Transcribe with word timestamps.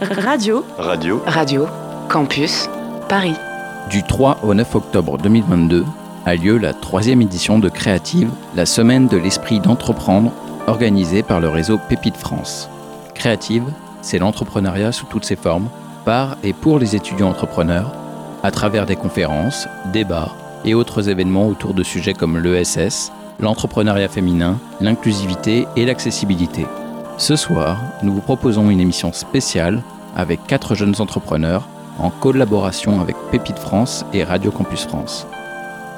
Radio. 0.00 0.64
Radio. 0.76 1.22
Radio. 1.24 1.68
Campus. 2.08 2.68
Paris. 3.08 3.36
Du 3.88 4.02
3 4.02 4.38
au 4.42 4.52
9 4.52 4.74
octobre 4.74 5.18
2022 5.18 5.84
a 6.26 6.34
lieu 6.34 6.58
la 6.58 6.74
troisième 6.74 7.22
édition 7.22 7.60
de 7.60 7.68
Créative, 7.68 8.28
la 8.56 8.66
semaine 8.66 9.06
de 9.06 9.16
l'esprit 9.16 9.60
d'entreprendre, 9.60 10.32
organisée 10.66 11.22
par 11.22 11.38
le 11.38 11.48
réseau 11.48 11.78
Pépite 11.88 12.16
France. 12.16 12.68
Créative, 13.14 13.64
c'est 14.02 14.18
l'entrepreneuriat 14.18 14.90
sous 14.90 15.06
toutes 15.06 15.24
ses 15.24 15.36
formes, 15.36 15.68
par 16.04 16.36
et 16.42 16.54
pour 16.54 16.80
les 16.80 16.96
étudiants 16.96 17.30
entrepreneurs, 17.30 17.92
à 18.42 18.50
travers 18.50 18.86
des 18.86 18.96
conférences, 18.96 19.68
débats 19.92 20.32
et 20.64 20.74
autres 20.74 21.08
événements 21.08 21.46
autour 21.46 21.72
de 21.72 21.84
sujets 21.84 22.14
comme 22.14 22.38
l'ESS, 22.38 23.12
l'entrepreneuriat 23.38 24.08
féminin, 24.08 24.58
l'inclusivité 24.80 25.68
et 25.76 25.84
l'accessibilité. 25.84 26.66
Ce 27.16 27.36
soir, 27.36 27.78
nous 28.02 28.12
vous 28.12 28.20
proposons 28.20 28.70
une 28.70 28.80
émission 28.80 29.12
spéciale 29.12 29.82
avec 30.16 30.44
quatre 30.48 30.74
jeunes 30.74 30.96
entrepreneurs 30.98 31.68
en 32.00 32.10
collaboration 32.10 33.00
avec 33.00 33.14
Pépite 33.30 33.58
France 33.58 34.04
et 34.12 34.24
Radio 34.24 34.50
Campus 34.50 34.84
France. 34.84 35.24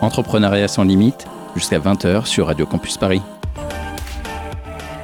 Entrepreneuriat 0.03 0.69
sans 0.69 0.85
limite, 0.85 1.27
jusqu'à 1.55 1.79
20h 1.79 2.27
sur 2.27 2.49
Radio 2.49 2.67
Campus 2.67 2.99
Paris. 2.99 3.23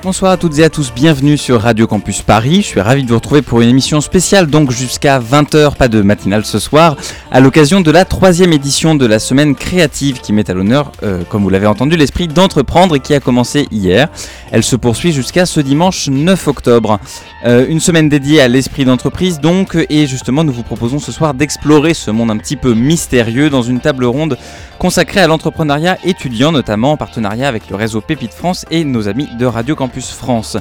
Bonsoir 0.02 0.32
à 0.32 0.36
toutes 0.36 0.58
et 0.58 0.64
à 0.64 0.68
tous, 0.68 0.92
bienvenue 0.92 1.38
sur 1.38 1.60
Radio 1.60 1.86
Campus 1.86 2.22
Paris. 2.22 2.56
Je 2.56 2.66
suis 2.66 2.80
ravi 2.80 3.04
de 3.04 3.08
vous 3.08 3.14
retrouver 3.14 3.40
pour 3.40 3.60
une 3.60 3.68
émission 3.68 4.00
spéciale, 4.00 4.48
donc 4.48 4.72
jusqu'à 4.72 5.20
20h, 5.20 5.76
pas 5.76 5.86
de 5.86 6.02
matinale 6.02 6.44
ce 6.44 6.58
soir, 6.58 6.96
à 7.30 7.38
l'occasion 7.38 7.80
de 7.80 7.90
la 7.92 8.04
troisième 8.04 8.52
édition 8.52 8.96
de 8.96 9.06
la 9.06 9.20
semaine 9.20 9.54
créative 9.54 10.20
qui 10.20 10.32
met 10.32 10.50
à 10.50 10.54
l'honneur, 10.54 10.90
euh, 11.04 11.22
comme 11.28 11.44
vous 11.44 11.50
l'avez 11.50 11.68
entendu, 11.68 11.96
l'esprit 11.96 12.26
d'entreprendre 12.26 12.96
et 12.96 13.00
qui 13.00 13.14
a 13.14 13.20
commencé 13.20 13.68
hier. 13.70 14.08
Elle 14.50 14.64
se 14.64 14.74
poursuit 14.74 15.12
jusqu'à 15.12 15.46
ce 15.46 15.60
dimanche 15.60 16.08
9 16.08 16.48
octobre. 16.48 16.98
Euh, 17.46 17.64
une 17.68 17.78
semaine 17.78 18.08
dédiée 18.08 18.40
à 18.40 18.48
l'esprit 18.48 18.84
d'entreprise 18.84 19.38
donc, 19.38 19.76
et 19.88 20.08
justement 20.08 20.42
nous 20.42 20.52
vous 20.52 20.64
proposons 20.64 20.98
ce 20.98 21.12
soir 21.12 21.32
d'explorer 21.32 21.94
ce 21.94 22.10
monde 22.10 22.32
un 22.32 22.38
petit 22.38 22.56
peu 22.56 22.74
mystérieux 22.74 23.50
dans 23.50 23.62
une 23.62 23.78
table 23.78 24.04
ronde 24.04 24.36
consacrée 24.82 25.20
à 25.20 25.28
l'entrepreneuriat 25.28 25.96
étudiant, 26.02 26.50
notamment 26.50 26.90
en 26.90 26.96
partenariat 26.96 27.46
avec 27.46 27.70
le 27.70 27.76
réseau 27.76 28.00
Pépite 28.00 28.32
France 28.32 28.66
et 28.68 28.82
nos 28.82 29.06
amis 29.06 29.28
de 29.38 29.46
Radio 29.46 29.76
Campus 29.76 30.10
France. 30.10 30.56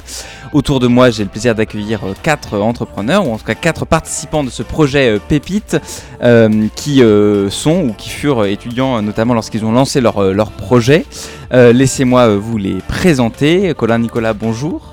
Autour 0.52 0.78
de 0.78 0.86
moi, 0.86 1.10
j'ai 1.10 1.24
le 1.24 1.28
plaisir 1.28 1.56
d'accueillir 1.56 2.04
euh, 2.04 2.14
quatre 2.22 2.56
entrepreneurs, 2.60 3.26
ou 3.26 3.32
en 3.32 3.36
tout 3.36 3.44
cas 3.44 3.56
quatre 3.56 3.84
participants 3.84 4.44
de 4.44 4.50
ce 4.50 4.62
projet 4.62 5.16
euh, 5.16 5.18
Pépite, 5.18 5.76
euh, 6.22 6.68
qui 6.76 7.02
sont 7.50 7.82
ou 7.82 7.94
qui 7.94 8.10
furent 8.10 8.44
étudiants, 8.44 9.02
notamment 9.02 9.34
lorsqu'ils 9.34 9.64
ont 9.64 9.72
lancé 9.72 10.00
leur, 10.00 10.22
leur 10.32 10.52
projet. 10.52 11.04
Laissez-moi 11.50 12.36
vous 12.36 12.58
les 12.58 12.76
présenter. 12.86 13.74
Colin 13.74 13.98
Nicolas, 13.98 14.34
bonjour. 14.34 14.91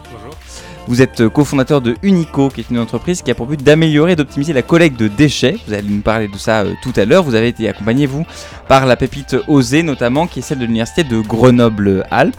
Vous 0.90 1.04
êtes 1.04 1.30
cofondateur 1.30 1.82
de 1.82 1.96
Unico, 2.02 2.50
qui 2.50 2.62
est 2.62 2.70
une 2.72 2.80
entreprise 2.80 3.22
qui 3.22 3.30
a 3.30 3.36
pour 3.36 3.46
but 3.46 3.62
d'améliorer 3.62 4.14
et 4.14 4.16
d'optimiser 4.16 4.54
la 4.54 4.64
collecte 4.64 5.00
de 5.00 5.08
déchets. 5.08 5.56
Vous 5.68 5.74
allez 5.74 5.88
nous 5.88 6.02
parler 6.02 6.28
de 6.28 6.36
ça 6.36 6.64
tout 6.82 6.94
à 6.96 7.06
l'heure. 7.06 7.22
Vous 7.22 7.36
avez 7.36 7.50
été 7.50 7.70
accompagné, 7.70 8.08
vous, 8.08 8.26
par 8.68 8.88
la 8.88 8.96
pépite 8.96 9.36
Osée, 9.48 9.84
notamment, 9.84 10.26
qui 10.26 10.40
est 10.40 10.42
celle 10.42 10.58
de 10.58 10.66
l'université 10.66 11.04
de 11.04 11.22
Grenoble-Alpes. 11.22 12.36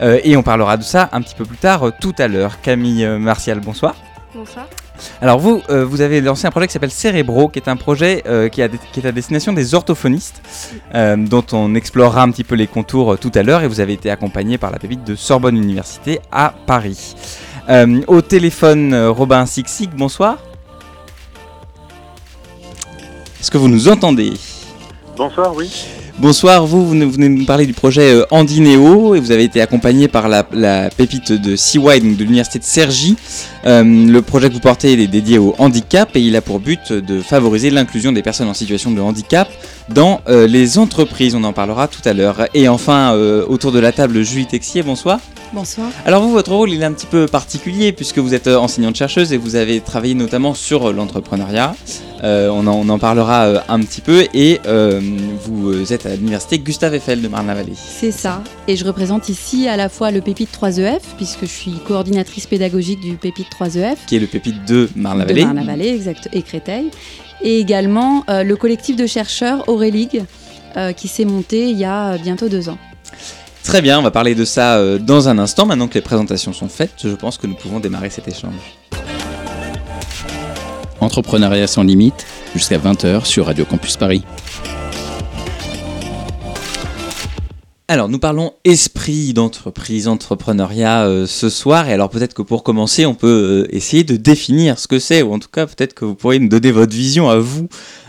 Euh, 0.00 0.20
et 0.22 0.36
on 0.36 0.44
parlera 0.44 0.76
de 0.76 0.84
ça 0.84 1.08
un 1.10 1.20
petit 1.22 1.34
peu 1.34 1.44
plus 1.44 1.56
tard, 1.56 1.88
euh, 1.88 1.90
tout 2.00 2.14
à 2.18 2.28
l'heure. 2.28 2.60
Camille 2.60 3.04
euh, 3.04 3.18
Martial, 3.18 3.58
bonsoir. 3.58 3.96
Bonsoir. 4.32 4.68
Alors 5.20 5.40
vous, 5.40 5.60
vous 5.68 6.00
avez 6.00 6.20
lancé 6.20 6.46
un 6.46 6.52
projet 6.52 6.68
qui 6.68 6.72
s'appelle 6.74 6.92
Cérébro, 6.92 7.48
qui 7.48 7.58
est 7.58 7.68
un 7.68 7.74
projet 7.74 8.22
qui, 8.52 8.60
est 8.60 9.04
à 9.04 9.10
destination 9.10 9.52
des 9.52 9.74
orthophonistes, 9.74 10.42
dont 10.94 11.44
on 11.50 11.74
explorera 11.74 12.22
un 12.22 12.30
petit 12.30 12.44
peu 12.44 12.54
les 12.54 12.68
contours 12.68 13.18
tout 13.18 13.32
à 13.34 13.42
l'heure, 13.42 13.62
et 13.62 13.68
vous 13.68 13.80
avez 13.80 13.94
été 13.94 14.10
accompagné 14.10 14.58
par 14.58 14.70
la 14.70 14.78
pépite 14.78 15.02
de 15.02 15.16
Sorbonne 15.16 15.56
Université 15.56 16.20
à 16.30 16.54
Paris. 16.66 17.16
Au 18.06 18.20
téléphone, 18.22 18.94
Robin 18.94 19.46
Sixig, 19.46 19.90
bonsoir. 19.90 20.38
Est-ce 23.40 23.50
que 23.50 23.58
vous 23.58 23.68
nous 23.68 23.88
entendez? 23.88 24.32
Bonsoir, 25.16 25.54
oui. 25.56 25.68
Bonsoir, 26.18 26.66
vous, 26.66 26.86
vous 26.86 27.10
venez 27.10 27.28
nous 27.28 27.44
parler 27.44 27.66
du 27.66 27.72
projet 27.72 28.14
euh, 28.14 28.26
Andineo 28.30 29.14
et 29.14 29.20
vous 29.20 29.32
avez 29.32 29.44
été 29.44 29.60
accompagné 29.60 30.08
par 30.08 30.28
la, 30.28 30.44
pépite 30.90 31.32
de 31.32 31.56
CY, 31.56 31.78
donc 31.78 32.16
de 32.16 32.22
l'université 32.22 32.58
de 32.58 32.64
Cergy. 32.64 33.16
Euh, 33.64 33.82
le 33.84 34.22
projet 34.22 34.48
que 34.48 34.54
vous 34.54 34.60
portez 34.60 34.92
est 34.92 35.06
dédié 35.06 35.38
au 35.38 35.54
handicap 35.58 36.10
et 36.16 36.20
il 36.20 36.34
a 36.36 36.40
pour 36.40 36.58
but 36.58 36.92
de 36.92 37.20
favoriser 37.20 37.70
l'inclusion 37.70 38.12
des 38.12 38.22
personnes 38.22 38.48
en 38.48 38.54
situation 38.54 38.90
de 38.90 39.00
handicap 39.00 39.48
dans 39.88 40.20
euh, 40.28 40.46
les 40.46 40.78
entreprises. 40.78 41.34
On 41.34 41.44
en 41.44 41.52
parlera 41.52 41.88
tout 41.88 42.00
à 42.04 42.12
l'heure. 42.12 42.46
Et 42.54 42.68
enfin, 42.68 43.12
autour 43.12 43.72
de 43.72 43.78
la 43.78 43.92
table, 43.92 44.22
Julie 44.22 44.46
Texier, 44.46 44.82
bonsoir. 44.82 45.20
Bonsoir. 45.52 45.88
Alors 46.06 46.22
vous, 46.22 46.30
votre 46.30 46.50
rôle, 46.52 46.70
il 46.70 46.80
est 46.80 46.84
un 46.84 46.92
petit 46.92 47.06
peu 47.06 47.26
particulier 47.26 47.92
puisque 47.92 48.18
vous 48.18 48.32
êtes 48.34 48.48
enseignante-chercheuse 48.48 49.32
et 49.32 49.36
vous 49.36 49.54
avez 49.54 49.80
travaillé 49.80 50.14
notamment 50.14 50.54
sur 50.54 50.92
l'entrepreneuriat. 50.92 51.74
on, 52.22 52.66
en, 52.66 52.72
on, 52.72 52.88
en, 52.88 52.98
parlera 52.98 53.62
un 53.68 53.80
petit 53.80 54.00
peu 54.00 54.26
et 54.32 54.60
vous 55.44 55.92
êtes 55.92 56.06
à 56.06 56.14
l'université 56.16 56.58
Gustave 56.58 56.94
Eiffel 56.94 57.20
de 57.20 57.28
Marne-la-Vallée. 57.28 57.74
C'est 57.76 58.12
ça. 58.12 58.42
Et 58.66 58.76
je 58.76 58.84
représente 58.84 59.28
ici 59.28 59.68
à 59.68 59.76
la 59.76 59.88
fois 59.88 60.10
le 60.10 60.20
Pépite 60.20 60.50
3EF, 60.56 61.00
puisque 61.16 61.42
je 61.42 61.52
suis 61.52 61.74
coordinatrice 61.86 62.46
pédagogique 62.46 63.00
du 63.00 63.16
Pépite 63.16 63.51
3EF. 63.52 63.96
Qui 64.06 64.16
est 64.16 64.20
le 64.20 64.26
Pépite 64.26 64.64
de 64.66 64.88
Marne-la-Vallée. 64.96 65.88
Exact, 65.88 66.28
et 66.32 66.42
Créteil. 66.42 66.90
Et 67.42 67.58
également 67.58 68.24
euh, 68.28 68.42
le 68.42 68.56
collectif 68.56 68.96
de 68.96 69.06
chercheurs 69.06 69.68
Auréligue, 69.68 70.24
euh, 70.76 70.92
qui 70.92 71.08
s'est 71.08 71.24
monté 71.24 71.70
il 71.70 71.78
y 71.78 71.84
a 71.84 72.16
bientôt 72.18 72.48
deux 72.48 72.68
ans. 72.68 72.78
Très 73.64 73.80
bien, 73.80 73.98
on 73.98 74.02
va 74.02 74.10
parler 74.10 74.34
de 74.34 74.44
ça 74.44 74.76
euh, 74.76 74.98
dans 74.98 75.28
un 75.28 75.38
instant. 75.38 75.66
Maintenant 75.66 75.88
que 75.88 75.94
les 75.94 76.00
présentations 76.00 76.52
sont 76.52 76.68
faites, 76.68 77.02
je 77.04 77.14
pense 77.14 77.38
que 77.38 77.46
nous 77.46 77.54
pouvons 77.54 77.80
démarrer 77.80 78.10
cet 78.10 78.28
échange. 78.28 78.54
Entrepreneuriat 81.00 81.66
sans 81.66 81.82
limite, 81.82 82.26
jusqu'à 82.54 82.78
20h 82.78 83.24
sur 83.24 83.46
Radio 83.46 83.64
Campus 83.64 83.96
Paris. 83.96 84.22
Alors, 87.92 88.08
nous 88.08 88.18
parlons 88.18 88.54
esprit 88.64 89.34
d'entreprise, 89.34 90.08
entrepreneuriat 90.08 91.04
euh, 91.04 91.26
ce 91.26 91.50
soir. 91.50 91.90
Et 91.90 91.92
alors, 91.92 92.08
peut-être 92.08 92.32
que 92.32 92.40
pour 92.40 92.62
commencer, 92.62 93.04
on 93.04 93.14
peut 93.14 93.66
euh, 93.68 93.76
essayer 93.76 94.02
de 94.02 94.16
définir 94.16 94.78
ce 94.78 94.88
que 94.88 94.98
c'est, 94.98 95.20
ou 95.20 95.34
en 95.34 95.38
tout 95.38 95.50
cas, 95.52 95.66
peut-être 95.66 95.92
que 95.92 96.06
vous 96.06 96.14
pourriez 96.14 96.40
nous 96.40 96.48
donner 96.48 96.72
votre 96.72 96.94
vision 96.94 97.28
à 97.28 97.36
vous, 97.36 97.68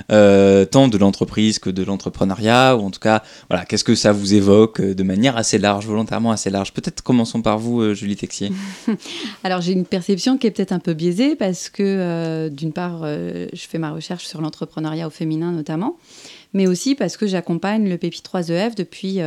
euh, 0.09 0.63
tant 0.63 0.87
de 0.87 0.97
l'entreprise 0.97 1.59
que 1.59 1.69
de 1.69 1.83
l'entrepreneuriat, 1.83 2.77
ou 2.77 2.85
en 2.85 2.91
tout 2.91 3.01
cas, 3.01 3.23
voilà, 3.49 3.65
qu'est-ce 3.65 3.83
que 3.83 3.93
ça 3.93 4.13
vous 4.13 4.33
évoque 4.33 4.79
de 4.79 5.03
manière 5.03 5.35
assez 5.35 5.57
large, 5.57 5.85
volontairement 5.85 6.31
assez 6.31 6.49
large. 6.49 6.71
Peut-être 6.71 7.01
commençons 7.01 7.41
par 7.41 7.59
vous, 7.59 7.93
Julie 7.93 8.15
Texier. 8.15 8.53
alors, 9.43 9.59
j'ai 9.59 9.73
une 9.73 9.83
perception 9.83 10.37
qui 10.37 10.47
est 10.47 10.51
peut-être 10.51 10.71
un 10.71 10.79
peu 10.79 10.93
biaisée 10.93 11.35
parce 11.35 11.67
que, 11.67 12.47
d'une 12.47 12.71
part, 12.71 13.01
je 13.03 13.67
fais 13.67 13.79
ma 13.79 13.91
recherche 13.91 14.27
sur 14.27 14.39
l'entrepreneuriat 14.39 15.07
au 15.07 15.11
féminin 15.11 15.51
notamment 15.51 15.97
mais 16.53 16.67
aussi 16.67 16.93
parce 16.93 17.17
que 17.17 17.25
j'accompagne 17.25 17.89
le 17.89 17.97
Pépite 17.97 18.23
3EF 18.31 18.75
depuis 18.75 19.19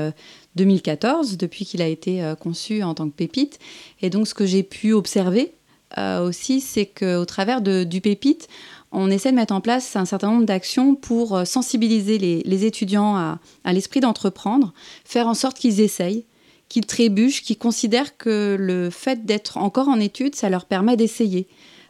2014, 0.56 1.36
depuis 1.36 1.64
qu'il 1.64 1.82
a 1.82 1.86
été 1.86 2.22
euh, 2.22 2.34
conçu 2.34 2.82
en 2.82 2.94
tant 2.94 3.08
que 3.08 3.14
pépite. 3.14 3.58
Et 4.02 4.10
donc, 4.10 4.26
ce 4.26 4.34
que 4.34 4.46
j'ai 4.46 4.62
pu 4.62 4.92
observer 4.92 5.52
euh, 5.98 6.26
aussi, 6.26 6.60
c'est 6.60 6.86
qu'au 6.86 7.24
travers 7.24 7.60
du 7.60 8.00
pépite, 8.00 8.48
on 8.90 9.10
essaie 9.10 9.30
de 9.30 9.36
mettre 9.36 9.54
en 9.54 9.60
place 9.60 9.94
un 9.96 10.06
certain 10.06 10.30
nombre 10.30 10.46
d'actions 10.46 10.94
pour 10.94 11.36
euh, 11.36 11.44
sensibiliser 11.44 12.18
les, 12.18 12.64
étudiants 12.64 13.14
à, 13.16 13.38
à 13.64 13.72
l'esprit 13.72 14.00
d'entreprendre, 14.00 14.72
faire 15.04 15.28
en 15.28 15.34
sorte 15.34 15.58
qu'ils 15.58 15.80
essayent, 15.80 16.24
qu'ils 16.68 16.86
trébuchent, 16.86 17.42
qu'ils 17.42 17.58
considèrent 17.58 18.16
que 18.16 18.56
le 18.58 18.90
fait 18.90 19.24
d'être 19.24 19.58
encore 19.58 19.88
en 19.88 20.00
études, 20.00 20.34
ça 20.34 20.48
leur 20.48 20.64
permet 20.64 20.96
d'essayer. 20.96 21.46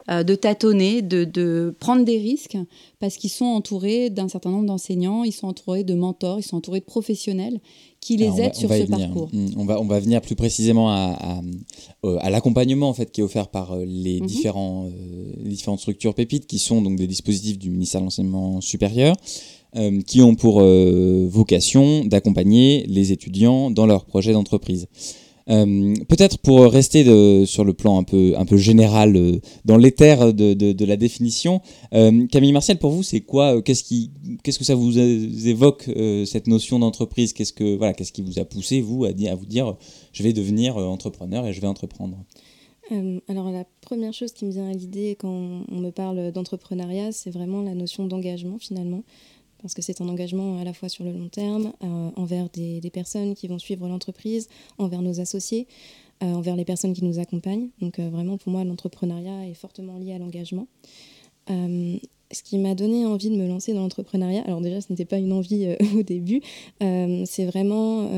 De 0.09 0.35
tâtonner, 0.35 1.01
de, 1.01 1.75
prendre 1.81 2.05
des 2.05 2.17
risques, 2.17 2.55
parce 3.01 3.17
qu'ils 3.17 3.29
sont 3.29 3.43
entourés 3.43 4.09
d'un 4.09 4.29
certain 4.29 4.51
nombre 4.51 4.65
d'enseignants, 4.65 5.25
ils 5.25 5.33
sont 5.33 5.47
entourés 5.47 5.83
de 5.83 5.95
mentors, 5.95 6.39
ils 6.39 6.43
sont 6.43 6.55
entourés 6.55 6.79
de 6.79 6.85
professionnels 6.85 7.59
qui 8.07 8.15
les 8.15 8.31
sur 8.53 8.69
ce 8.69 8.83
parcours. 8.83 9.29
Mm, 9.33 9.47
on 9.57 9.65
va, 9.65 9.81
on 9.81 9.85
va 9.85 9.99
venir 9.99 10.21
plus 10.21 10.35
précisément 10.35 10.89
à, 10.89 11.41
euh, 12.05 12.17
l'accompagnement 12.29 12.87
en 12.87 12.93
fait, 12.93 13.11
qui 13.11 13.19
est 13.19 13.23
offert 13.23 13.49
par 13.49 13.73
euh, 13.73 13.83
les, 13.85 14.21
mhm. 14.21 14.27
différents, 14.27 14.89
différentes 15.43 15.79
structures 15.79 16.13
pépites, 16.13 16.47
qui 16.47 16.57
sont 16.57 16.81
donc 16.81 16.95
des 16.95 17.07
dispositifs 17.07 17.59
du 17.59 17.69
ministère 17.69 17.99
de 17.99 18.05
l'Enseignement 18.05 18.61
supérieur. 18.61 19.15
qui 20.07 20.21
ont 20.21 20.33
pour 20.33 20.63
vocation 21.29 22.03
d'accompagner 22.05 22.85
les 22.87 23.11
étudiants 23.11 23.69
dans 23.69 23.85
leurs 23.85 24.05
projets 24.05 24.33
d'entreprise. 24.33 24.87
Euh, 25.49 25.93
peut-être 26.09 26.39
pour 26.39 26.61
rester 26.65 27.45
sur 27.45 27.63
le 27.63 27.73
plan 27.73 27.99
un 27.99 28.03
peu, 28.03 28.33
un 28.37 28.45
peu 28.45 28.57
général, 28.57 29.15
euh, 29.15 29.39
dans 29.65 29.77
l'éther 29.77 30.33
de, 30.33 30.85
la 30.85 30.97
définition, 30.97 31.61
euh, 31.93 32.27
Camille 32.27 32.51
Martial, 32.51 32.77
pour 32.77 32.91
vous, 32.91 33.03
c'est 33.03 33.21
quoi 33.21 33.61
Qu'est-ce 33.61 33.83
qui, 33.83 34.11
qu'est-ce 34.43 34.59
que 34.59 34.65
ça 34.65 34.75
vous 34.75 34.97
évoque 34.97 35.89
cette 36.25 36.47
notion 36.47 36.79
d'entreprise? 36.79 37.33
Qu'est-ce 37.33 37.53
que 37.53 37.75
voilà, 37.75 37.93
qu'est-ce 37.93 38.11
qui 38.11 38.21
vous 38.21 38.39
a 38.39 38.45
poussé 38.45 38.81
vous 38.81 39.05
à, 39.05 39.09
à 39.09 39.35
vous 39.35 39.45
dire, 39.45 39.75
je 40.13 40.23
vais 40.23 40.33
devenir 40.33 40.77
entrepreneur 40.77 41.45
et 41.45 41.53
je 41.53 41.61
vais 41.61 41.67
entreprendre? 41.67 42.17
Alors 43.27 43.51
la 43.51 43.65
première 43.81 44.13
chose 44.13 44.31
qui 44.31 44.45
me 44.45 44.51
vient 44.51 44.69
à 44.69 44.73
l'idée 44.73 45.17
quand 45.19 45.65
on 45.69 45.75
me 45.75 45.89
parle 45.89 46.31
d'entrepreneuriat, 46.31 47.11
c'est 47.11 47.31
vraiment 47.31 47.61
la 47.61 47.73
notion 47.73 48.05
d'engagement 48.05 48.57
finalement 48.59 49.03
parce 49.61 49.73
que 49.73 49.81
c'est 49.81 50.01
un 50.01 50.07
engagement 50.07 50.59
à 50.59 50.63
la 50.63 50.73
fois 50.73 50.89
sur 50.89 51.03
le 51.03 51.11
long 51.11 51.29
terme, 51.29 51.73
euh, 51.83 52.09
envers 52.15 52.49
des, 52.49 52.81
personnes 52.91 53.35
qui 53.35 53.47
vont 53.47 53.59
suivre 53.59 53.87
l'entreprise, 53.87 54.47
envers 54.77 55.01
nos 55.01 55.19
associés. 55.19 55.67
envers 56.21 56.55
les 56.55 56.65
personnes 56.65 56.93
qui 56.93 57.03
nous 57.03 57.19
accompagnent. 57.19 57.69
Donc 57.79 57.99
vraiment, 57.99 58.37
pour 58.37 58.51
moi, 58.51 58.63
l'entrepreneuriat 58.63 59.47
est 59.47 59.53
fortement 59.53 59.97
lié 59.97 60.13
à 60.13 60.17
l'engagement. 60.17 60.67
ce 61.47 62.43
qui 62.43 62.57
m'a 62.57 62.73
donné 62.73 63.05
envie 63.05 63.29
de 63.29 63.35
me 63.35 63.47
lancer 63.47 63.73
dans 63.73 63.81
l'entrepreneuriat, 63.81 64.41
alors 64.45 64.61
déjà, 64.61 64.81
ce 64.81 64.87
n'était 64.89 65.05
pas 65.05 65.19
une 65.19 65.31
envie 65.31 65.75
au 65.95 66.01
début, 66.01 66.41
c'est 66.79 67.45
vraiment 67.45 68.09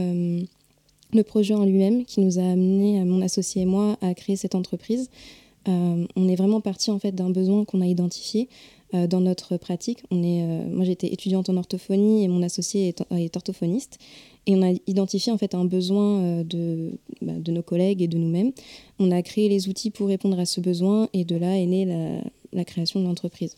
le 1.11 1.23
projet 1.23 1.55
en 1.55 1.65
lui-même 1.65 2.05
qui 2.05 2.21
nous 2.21 2.39
a 2.39 2.43
amené, 2.43 3.03
mon 3.03 3.21
associé 3.21 3.63
et 3.63 3.65
moi, 3.65 3.97
à 4.01 4.13
créer 4.13 4.37
cette 4.37 4.55
entreprise. 4.55 5.09
on 5.67 6.27
est 6.29 6.35
vraiment 6.35 6.61
parti 6.61 6.91
en 6.91 6.99
fait 6.99 7.11
d'un 7.11 7.31
besoin 7.31 7.65
qu'on 7.65 7.81
a 7.81 7.87
identifié. 7.87 8.47
Euh, 8.95 9.05
dans 9.05 9.21
notre 9.21 9.57
pratique. 9.57 10.01
Euh, 10.11 10.63
moi, 10.71 10.83
j'étais 10.83 11.13
étudiante 11.13 11.47
en 11.47 11.57
orthophonie 11.57 12.23
et 12.23 12.27
mon 12.27 12.41
associé 12.41 12.87
est, 12.87 13.35
orthophoniste. 13.35 13.99
Et 14.47 14.55
on 14.55 14.63
a 14.63 14.73
identifié 14.87 15.31
en 15.31 15.37
fait 15.37 15.53
un 15.53 15.65
besoin 15.65 16.21
euh, 16.21 16.43
de, 16.43 16.97
bah, 17.21 17.33
de 17.37 17.51
nos 17.51 17.61
collègues 17.61 18.01
et 18.01 18.07
de 18.07 18.17
nous-mêmes. 18.17 18.51
On 18.97 19.11
a 19.11 19.21
créé 19.21 19.47
les 19.47 19.69
outils 19.69 19.91
pour 19.91 20.07
répondre 20.07 20.39
à 20.39 20.47
ce 20.47 20.59
besoin 20.59 21.07
et 21.13 21.23
de 21.23 21.35
là 21.35 21.55
est 21.55 21.67
née 21.67 21.85
la, 21.85 22.21
la 22.51 22.65
création 22.65 22.99
de 22.99 23.05
l'entreprise. 23.05 23.57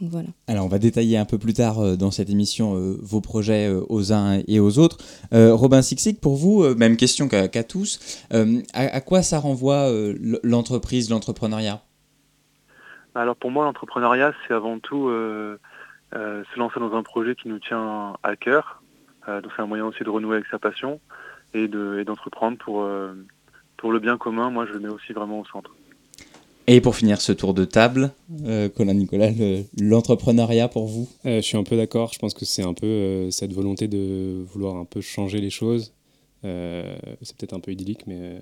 Voilà. 0.00 0.28
Alors, 0.46 0.64
on 0.64 0.68
va 0.68 0.78
détailler 0.78 1.18
un 1.18 1.26
peu 1.26 1.36
plus 1.36 1.52
tard 1.52 1.98
dans 1.98 2.10
cette 2.10 2.30
émission 2.30 2.72
vos 3.02 3.20
projets 3.20 3.68
aux 3.90 4.14
uns 4.14 4.40
et 4.48 4.58
aux 4.58 4.78
autres. 4.78 4.96
Robin 5.30 5.82
Sixic, 5.82 6.22
pour 6.22 6.36
vous, 6.36 6.64
même 6.74 6.96
question 6.96 7.28
qu'à 7.28 7.64
tous, 7.64 8.00
à, 8.72 9.00
quoi 9.02 9.22
ça 9.22 9.38
renvoie 9.40 9.92
l'entreprise, 10.42 11.10
l'entrepreneuriat? 11.10 11.82
Alors 13.14 13.36
pour 13.36 13.50
moi, 13.50 13.64
l'entrepreneuriat, 13.64 14.32
c'est 14.46 14.54
avant 14.54 14.78
tout 14.78 15.08
euh, 15.08 15.58
euh, 16.14 16.42
se 16.52 16.58
lancer 16.58 16.78
dans 16.78 16.94
un 16.94 17.02
projet 17.02 17.34
qui 17.34 17.48
nous 17.48 17.58
tient 17.58 18.14
à 18.22 18.36
cœur. 18.36 18.82
Euh, 19.28 19.40
donc 19.40 19.52
c'est 19.54 19.62
un 19.62 19.66
moyen 19.66 19.86
aussi 19.86 20.04
de 20.04 20.10
renouer 20.10 20.36
avec 20.36 20.46
sa 20.50 20.58
passion 20.58 21.00
et 21.52 21.66
d'entreprendre 21.66 22.58
pour, 22.58 22.88
pour 23.76 23.92
le 23.92 23.98
bien 23.98 24.16
commun. 24.16 24.50
Moi, 24.50 24.66
je 24.66 24.72
le 24.72 24.80
mets 24.80 24.88
aussi 24.88 25.12
vraiment 25.12 25.40
au 25.40 25.44
centre. 25.46 25.74
Et 26.68 26.80
pour 26.80 26.94
finir 26.94 27.20
ce 27.20 27.32
tour 27.32 27.54
de 27.54 27.64
table, 27.64 28.12
Colin 28.76 28.94
Nicolas, 28.94 29.30
l'entrepreneuriat 29.76 30.68
pour 30.68 30.86
vous? 30.86 31.08
Je 31.24 31.40
suis 31.40 31.56
un 31.56 31.64
peu 31.64 31.76
d'accord. 31.76 32.12
Je 32.12 32.20
pense 32.20 32.34
que 32.34 32.44
c'est 32.44 32.62
un 32.62 32.72
peu 32.72 33.32
cette 33.32 33.52
volonté 33.52 33.88
de 33.88 34.44
vouloir 34.52 34.76
un 34.76 34.84
peu 34.84 35.00
changer 35.00 35.40
les 35.40 35.50
choses. 35.50 35.92
c'est 36.44 37.36
peut-être 37.36 37.54
un 37.54 37.60
peu 37.60 37.72
idyllique, 37.72 38.06
mais 38.06 38.40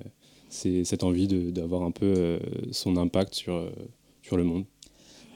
c'est 0.51 0.85
cette 0.85 1.03
envie 1.03 1.29
d'avoir 1.51 1.81
un 1.81 1.93
peu 1.93 2.39
son 2.73 2.99
impact 2.99 3.33
sur 3.33 3.71
le 4.37 4.45
monde 4.45 4.65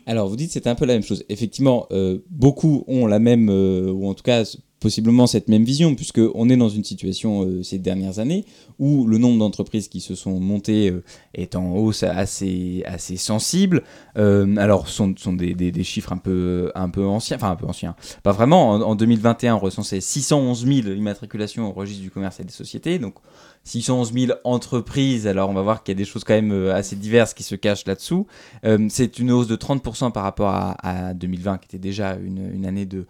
alors, 0.06 0.28
vous 0.28 0.36
dites 0.36 0.50
c'est 0.50 0.66
un 0.66 0.74
peu 0.74 0.84
la 0.84 0.94
même 0.94 1.02
chose. 1.02 1.24
Effectivement, 1.28 1.86
euh, 1.92 2.18
beaucoup 2.30 2.84
ont 2.88 3.06
la 3.06 3.18
même, 3.18 3.48
euh, 3.48 3.90
ou 3.90 4.08
en 4.08 4.14
tout 4.14 4.24
cas 4.24 4.44
possiblement 4.80 5.28
cette 5.28 5.46
même 5.46 5.62
vision, 5.62 5.94
puisqu'on 5.94 6.48
est 6.48 6.56
dans 6.56 6.68
une 6.68 6.82
situation 6.82 7.44
euh, 7.44 7.62
ces 7.62 7.78
dernières 7.78 8.18
années 8.18 8.44
où 8.80 9.06
le 9.06 9.16
nombre 9.16 9.38
d'entreprises 9.38 9.86
qui 9.86 10.00
se 10.00 10.16
sont 10.16 10.40
montées 10.40 10.92
est 11.34 11.54
en 11.54 11.76
hausse 11.76 12.02
assez, 12.02 12.82
assez 12.84 13.16
sensible. 13.16 13.84
alors, 14.16 14.88
ce 14.88 14.94
sont, 14.94 15.14
sont 15.16 15.34
des, 15.34 15.54
des, 15.54 15.84
chiffres 15.84 16.12
un 16.12 16.16
peu, 16.16 16.72
un 16.74 16.88
peu 16.88 17.04
anciens, 17.04 17.36
enfin 17.36 17.52
un 17.52 17.56
peu 17.56 17.66
anciens, 17.66 17.94
pas 18.24 18.32
vraiment. 18.32 18.70
En, 18.70 18.80
en 18.80 18.94
2021, 18.96 19.54
on 19.54 19.58
recensait 19.60 20.00
611 20.00 20.66
000 20.66 20.96
immatriculations 20.96 21.68
au 21.68 21.72
registre 21.72 22.02
du 22.02 22.10
commerce 22.10 22.40
et 22.40 22.44
des 22.44 22.50
sociétés, 22.50 22.98
donc 22.98 23.14
611 23.64 24.12
000 24.12 24.32
entreprises, 24.44 25.26
alors 25.26 25.48
on 25.48 25.54
va 25.54 25.62
voir 25.62 25.82
qu'il 25.82 25.92
y 25.92 25.96
a 25.96 25.98
des 25.98 26.04
choses 26.04 26.24
quand 26.24 26.34
même 26.34 26.52
euh, 26.52 26.74
assez 26.74 26.96
diverses 26.96 27.32
qui 27.32 27.42
se 27.42 27.54
cachent 27.54 27.86
là-dessous. 27.86 28.26
Euh, 28.64 28.86
c'est 28.90 29.18
une 29.18 29.30
hausse 29.30 29.46
de 29.46 29.56
30% 29.56 30.12
par 30.12 30.24
rapport 30.24 30.50
à, 30.50 31.14
2020, 31.14 31.58
qui 31.58 31.66
était 31.66 31.78
déjà 31.78 32.16
une, 32.16 32.66
année 32.66 32.86
de, 32.86 33.06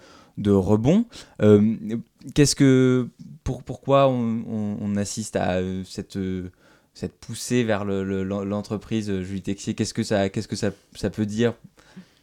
rebond. 0.51 1.07
Euh, 1.41 1.77
qu'est-ce 2.35 2.55
que, 2.55 3.09
pour, 3.45 3.63
pourquoi 3.63 4.09
on, 4.09 4.97
assiste 4.97 5.37
à 5.37 5.61
cette, 5.85 6.19
cette 6.93 7.19
poussée 7.19 7.65
vers 7.65 7.85
l'entreprise, 7.85 9.09
le, 9.09 9.23
Julie 9.23 9.43
Texier? 9.43 9.75
Qu'est-ce 9.75 9.95
que, 9.95 10.03
ça, 10.03 10.29
qu'est-ce 10.29 10.49
que 10.49 10.57
ça, 10.57 10.71
ça 10.95 11.09
peut 11.09 11.27
dire? 11.27 11.55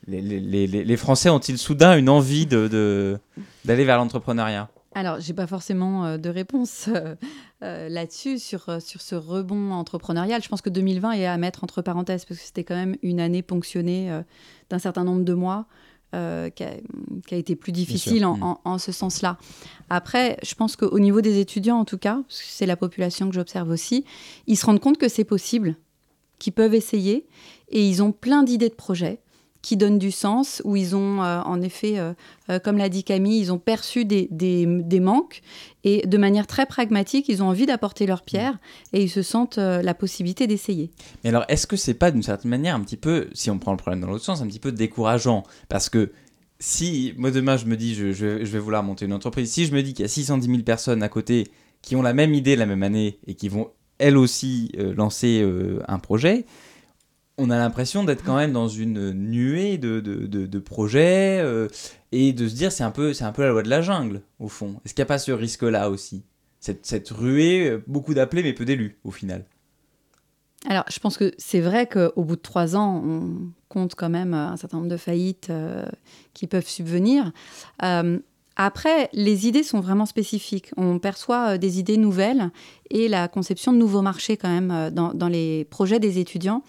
Les, 0.08 0.22
les, 0.22 0.98
Français 0.98 1.30
ont-ils 1.30 1.58
soudain 1.58 1.98
une 1.98 2.10
envie 2.10 2.46
de, 2.46 3.20
d'aller 3.66 3.86
vers 3.86 3.98
l'entrepreneuriat? 3.98 4.70
Alors, 5.00 5.20
j'ai 5.20 5.34
pas 5.34 5.48
forcément 5.48 6.06
euh, 6.06 6.18
de 6.18 6.30
réponse 6.30 6.90
euh, 6.90 7.16
euh, 7.64 7.90
là-dessus, 7.90 8.38
sur, 8.38 8.82
sur 8.82 9.02
ce 9.02 9.16
rebond 9.16 9.72
entrepreneurial. 9.72 10.44
Je 10.44 10.50
pense 10.50 10.62
que 10.62 10.70
2020 10.70 11.14
est 11.14 11.26
à 11.26 11.38
mettre 11.38 11.64
entre 11.64 11.82
parenthèses, 11.82 12.26
parce 12.26 12.40
que 12.40 12.46
c'était 12.46 12.64
quand 12.64 12.76
même 12.76 12.96
une 13.02 13.20
année 13.20 13.42
ponctionnée 13.42 14.12
d'un 14.70 14.80
certain 14.80 15.04
nombre 15.04 15.24
de 15.24 15.34
mois. 15.34 15.68
qui, 16.12 16.64
a, 16.64 17.36
été 17.38 17.56
plus 17.56 17.72
difficile 17.72 18.24
mm. 18.24 18.44
en, 18.44 18.62
en, 18.64 18.78
ce 18.78 18.92
sens-là. 18.92 19.38
Après, 19.90 20.38
je 20.44 20.56
pense 20.56 20.76
qu'au 20.76 21.00
niveau 21.00 21.22
des 21.22 21.40
étudiants, 21.40 21.78
en 21.78 21.86
tout 21.86 21.98
cas, 21.98 22.22
parce 22.28 22.42
que 22.42 22.48
c'est 22.48 22.66
la 22.66 22.76
population 22.76 23.30
que 23.30 23.36
j'observe 23.36 23.70
aussi, 23.70 24.06
ils 24.48 24.58
se 24.58 24.66
rendent 24.66 24.80
compte 24.80 24.98
que 24.98 25.08
c'est 25.08 25.24
possible, 25.24 25.76
qu'ils 26.40 26.54
peuvent 26.54 26.74
essayer, 26.74 27.28
et 27.70 27.88
ils 27.88 28.02
ont 28.02 28.12
plein 28.12 28.44
d'idées 28.44 28.70
de 28.70 28.76
projets 28.76 29.22
qui 29.62 29.76
donnent 29.76 30.00
du 30.00 30.12
sens, 30.12 30.62
où 30.64 30.76
ils 30.76 30.96
ont 30.96 31.22
euh, 31.22 31.42
en 31.42 31.62
effet, 31.62 32.00
euh, 32.00 32.14
euh, 32.50 32.60
comme 32.60 32.78
l'a 32.78 32.88
dit 32.88 33.04
Camille, 33.04 33.40
ils 33.40 33.52
ont 33.52 33.58
perçu 33.58 34.06
des, 34.06 34.28
des, 34.32 34.66
des, 34.66 35.00
manques 35.00 35.42
et 35.84 36.08
de 36.08 36.18
manière 36.18 36.48
très 36.48 36.66
pragmatique, 36.66 37.28
ils 37.28 37.44
ont 37.44 37.48
envie 37.48 37.66
d'apporter 37.66 38.06
leur 38.06 38.24
pierre 38.24 38.58
et 38.94 39.04
ils 39.04 39.10
se 39.10 39.22
sentent 39.22 39.58
la 39.58 39.94
possibilité 39.94 40.48
d'essayer. 40.48 40.92
Mais 41.24 41.30
alors, 41.30 41.46
est-ce 41.50 41.68
que 41.68 41.76
c'est 41.76 41.94
pas 41.94 42.12
d'une 42.12 42.24
certaine 42.24 42.52
manière 42.52 42.76
un 42.76 42.82
petit 42.82 42.98
peu, 42.98 43.28
si 43.34 43.50
on 43.50 43.60
prend 43.60 43.72
le 43.72 43.78
problème 43.78 44.02
dans 44.02 44.08
l'autre 44.08 44.24
sens, 44.24 44.42
un 44.42 44.48
petit 44.48 44.60
peu 44.60 44.72
décourageant? 44.72 45.44
Parce 45.68 45.90
que 45.90 46.12
si 46.60 47.14
moi 47.18 47.32
demain 47.32 47.56
je 47.56 47.66
me 47.66 47.78
dis 47.78 47.96
je, 47.96 48.12
je, 48.12 48.44
je 48.44 48.52
vais 48.52 48.60
vouloir 48.60 48.84
monter 48.84 49.06
une 49.06 49.14
entreprise, 49.14 49.52
si 49.52 49.66
je 49.66 49.74
me 49.74 49.82
dis 49.82 49.94
qu'il 49.94 50.04
y 50.04 50.06
a 50.06 50.10
610 50.10 50.48
000 50.48 50.64
personnes 50.64 51.04
à 51.04 51.10
côté 51.10 51.48
qui 51.82 51.96
ont 51.96 52.02
la 52.02 52.14
même 52.14 52.34
idée 52.34 52.58
la 52.58 52.66
même 52.66 52.84
année 52.84 53.20
et 53.28 53.36
qui 53.36 53.48
vont 53.48 53.72
elles 53.98 54.18
aussi 54.18 54.72
lancer 54.96 55.46
un 55.90 56.00
projet, 56.00 56.46
on 57.40 57.50
a 57.50 57.58
l'impression 57.58 58.04
d'être 58.04 58.24
quand 58.24 58.36
même 58.36 58.52
dans 58.52 58.68
une 58.68 59.12
nuée 59.12 59.78
de, 59.78 60.00
de, 60.00 60.60
projets 60.60 61.40
euh, 61.42 61.68
et 62.12 62.34
de 62.34 62.48
se 62.48 62.54
dire 62.54 62.72
c'est 62.72 62.84
un, 62.84 62.92
peu, 62.92 63.14
c'est 63.14 63.24
un 63.24 63.32
peu 63.32 63.44
la 63.44 63.50
loi 63.50 63.64
de 63.64 63.70
la 63.70 63.82
jungle, 63.82 64.22
au 64.40 64.50
fond. 64.50 64.80
Est-ce 64.86 64.94
qu'il 64.94 65.02
n'y 65.02 65.08
a 65.08 65.08
pas 65.08 65.18
ce 65.18 65.32
risque-là 65.32 65.90
aussi? 65.90 66.24
Cette, 66.60 66.86
cette, 66.86 67.10
ruée, 67.10 67.70
euh, 67.70 67.84
beaucoup 67.88 68.14
d'appelés 68.14 68.44
mais 68.44 68.54
peu 68.54 68.66
d'élus, 68.66 69.00
au 69.06 69.12
final 69.12 69.46
Alors, 70.68 70.84
je 70.92 71.00
pense 71.00 71.18
que 71.18 71.34
c'est 71.38 71.62
vrai 71.62 71.88
qu'au 71.88 72.24
bout 72.24 72.36
de 72.36 72.42
trois 72.42 72.76
ans, 72.76 73.02
on 73.06 73.52
compte 73.70 73.96
quand 73.96 74.10
même 74.10 74.34
un 74.34 74.58
certain 74.58 74.78
nombre 74.78 74.90
de 74.90 74.98
faillites 74.98 75.50
euh, 75.50 75.86
qui 76.34 76.48
peuvent 76.48 76.68
subvenir. 76.68 77.32
après, 78.58 79.10
les 79.14 79.48
idées 79.48 79.64
sont 79.64 79.80
vraiment 79.80 80.06
spécifiques. 80.06 80.72
On 80.76 81.00
perçoit 81.00 81.58
des 81.58 81.80
idées 81.80 81.96
nouvelles 81.96 82.52
et 82.90 83.08
la 83.08 83.30
conception 83.30 83.72
de 83.72 83.78
nouveaux 83.78 84.02
marchés 84.02 84.36
quand 84.36 84.50
même 84.50 84.90
dans, 84.90 85.14
dans 85.14 85.30
les 85.30 85.64
projets 85.66 86.00
des 86.00 86.20
étudiants 86.20 86.62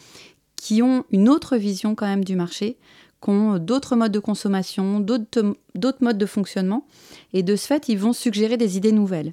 qui 0.61 0.83
ont 0.83 1.05
une 1.11 1.31
autre 1.31 1.57
vision 1.57 1.95
quand 1.95 2.05
même 2.05 2.23
du 2.23 2.37
marché, 2.37 2.77
qui 3.25 3.31
ont 3.31 3.57
d'autres 3.57 3.97
modes 3.97 4.13
de 4.13 4.19
consommation, 4.19 5.01
d'autres 5.01 6.05
modes 6.05 6.19
de 6.19 6.27
fonctionnement. 6.27 6.87
Et 7.33 7.43
de 7.43 7.57
ce 7.57 7.67
fait, 7.67 7.89
ils 7.89 7.99
vont 7.99 8.13
suggérer 8.13 8.59
des 8.59 8.77
idées 8.77 8.93
nouvelles. 8.93 9.33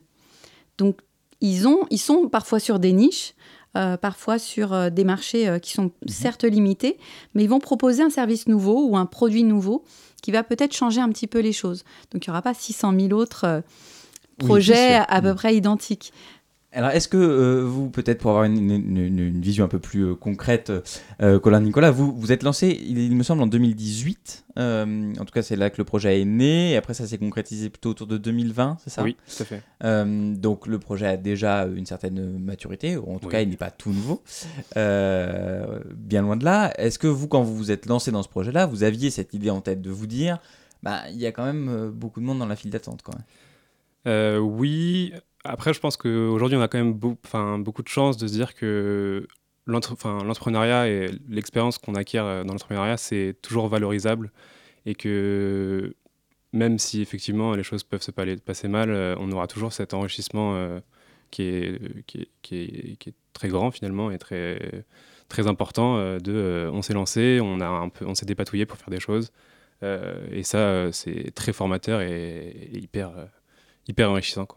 Donc, 0.77 1.01
ils, 1.41 1.67
ont, 1.67 1.81
ils 1.89 1.99
sont 1.99 2.29
parfois 2.29 2.61
sur 2.61 2.79
des 2.79 2.93
niches, 2.93 3.33
euh, 3.75 3.97
parfois 3.97 4.39
sur 4.39 4.71
euh, 4.71 4.89
des 4.89 5.03
marchés 5.03 5.49
euh, 5.49 5.59
qui 5.59 5.73
sont 5.73 5.83
mhm. 5.83 5.91
certes 6.07 6.45
limités, 6.45 6.97
mais 7.33 7.43
ils 7.43 7.49
vont 7.49 7.59
proposer 7.59 8.03
un 8.03 8.09
service 8.09 8.47
nouveau 8.47 8.87
ou 8.87 8.95
un 8.95 9.05
produit 9.05 9.43
nouveau 9.43 9.83
qui 10.23 10.31
va 10.31 10.43
peut-être 10.43 10.73
changer 10.73 11.01
un 11.01 11.09
petit 11.09 11.27
peu 11.27 11.39
les 11.39 11.51
choses. 11.51 11.83
Donc, 12.11 12.25
il 12.25 12.29
n'y 12.29 12.31
aura 12.31 12.41
pas 12.41 12.53
600 12.53 12.93
000 12.97 13.11
autres 13.11 13.63
projets 14.37 14.95
à 14.95 15.21
peu 15.21 15.31
mhm. 15.31 15.35
près 15.35 15.57
identiques. 15.57 16.13
Alors, 16.77 16.91
est-ce 16.91 17.07
que 17.07 17.17
euh, 17.17 17.63
vous, 17.63 17.89
peut-être 17.89 18.19
pour 18.19 18.29
avoir 18.29 18.45
une, 18.45 19.41
vision 19.41 19.65
un 19.65 19.67
peu 19.67 19.79
plus 19.79 20.01
euh, 20.01 20.15
concrète, 20.15 20.71
euh, 21.23 21.39
Colin 21.39 21.59
Nicolas, 21.59 21.89
vous 21.89 22.15
vous 22.15 22.31
êtes 22.31 22.43
lancé, 22.43 22.67
il, 22.67 23.15
me 23.15 23.23
semble, 23.23 23.41
en 23.41 23.47
2018. 23.47 24.45
en 24.57 24.85
tout 25.17 25.33
cas, 25.33 25.41
c'est 25.41 25.55
là 25.55 25.71
que 25.71 25.79
le 25.79 25.85
projet 25.85 26.21
est 26.21 26.25
né. 26.25 26.73
Et 26.73 26.77
après, 26.77 26.93
ça 26.93 27.07
s'est 27.07 27.17
concrétisé 27.17 27.71
plutôt 27.71 27.89
autour 27.89 28.05
de 28.05 28.19
2020, 28.19 28.77
c'est 28.83 28.91
ça? 28.91 29.01
Oui, 29.01 29.17
tout 29.27 29.41
à 29.41 29.45
fait. 29.45 29.63
donc, 30.35 30.67
le 30.67 30.77
projet 30.77 31.07
a 31.07 31.17
déjà 31.17 31.65
une 31.65 31.87
certaine 31.87 32.37
maturité. 32.37 32.95
En 32.95 33.17
tout 33.17 33.27
cas, 33.27 33.41
il 33.41 33.49
n'est 33.49 33.57
pas 33.57 33.71
tout 33.71 33.91
nouveau. 33.91 34.21
bien 34.75 36.21
loin 36.21 36.37
de 36.37 36.45
là. 36.45 36.71
Est-ce 36.79 36.99
que 36.99 37.07
vous, 37.07 37.27
quand 37.27 37.41
vous 37.41 37.57
vous 37.57 37.71
êtes 37.71 37.87
lancé 37.87 38.11
dans 38.11 38.21
ce 38.21 38.29
projet-là, 38.29 38.67
vous 38.67 38.83
aviez 38.83 39.09
cette 39.09 39.33
idée 39.33 39.49
en 39.49 39.61
tête 39.61 39.81
de 39.81 39.89
vous 39.89 40.05
dire, 40.05 40.37
bah, 40.83 41.09
il 41.09 41.17
y 41.17 41.25
a 41.25 41.31
quand 41.31 41.45
même 41.45 41.89
beaucoup 41.89 42.19
de 42.19 42.25
monde 42.25 42.37
dans 42.37 42.45
la 42.45 42.55
file 42.55 42.69
d'attente, 42.69 43.01
quand 43.01 43.13
même 43.15 44.43
Oui. 44.43 45.11
Après, 45.47 45.73
je 45.73 45.79
pense 45.79 45.97
qu'aujourd'hui, 45.97 46.57
on 46.57 46.61
a 46.61 46.67
quand 46.67 46.77
même 46.77 46.93
beaucoup 46.93 47.83
de 47.83 47.87
chance 47.87 48.17
de 48.17 48.27
se 48.27 48.33
dire 48.33 48.53
que 48.53 49.27
l'entrepreneuriat 49.65 50.87
et 50.87 51.09
l'expérience 51.29 51.77
qu'on 51.77 51.95
acquiert 51.95 52.25
euh, 52.25 52.43
dans 52.43 52.53
l'entrepreneuriat, 52.53 52.97
c'est 52.97 53.35
toujours 53.41 53.67
valorisable 53.67 54.31
et 54.85 54.95
que 54.95 55.95
même 56.53 56.79
si 56.79 57.01
effectivement 57.01 57.53
les 57.53 57.63
choses 57.63 57.83
peuvent 57.83 58.01
se 58.01 58.11
passer 58.11 58.67
mal, 58.67 58.89
euh, 58.89 59.15
on 59.19 59.31
aura 59.31 59.47
toujours 59.47 59.73
cet 59.73 59.93
enrichissement 59.93 60.55
euh, 60.55 60.79
qui, 61.31 61.43
est, 61.43 63.13
très 63.33 63.49
grand 63.49 63.71
finalement 63.71 64.11
et 64.11 64.17
très, 64.17 64.59
important 65.45 65.95
on 65.95 66.81
s'est 66.81 66.93
lancé, 66.93 67.39
on, 67.41 68.15
s'est 68.15 68.25
dépatouillé 68.25 68.65
pour 68.65 68.77
faire 68.77 68.89
des 68.89 68.99
choses. 68.99 69.31
et 69.83 70.43
ça, 70.43 70.91
c'est 70.91 71.31
très 71.35 71.53
formateur 71.53 72.01
et, 72.01 72.71
hyper, 72.73 73.11
enrichissant. 73.99 74.47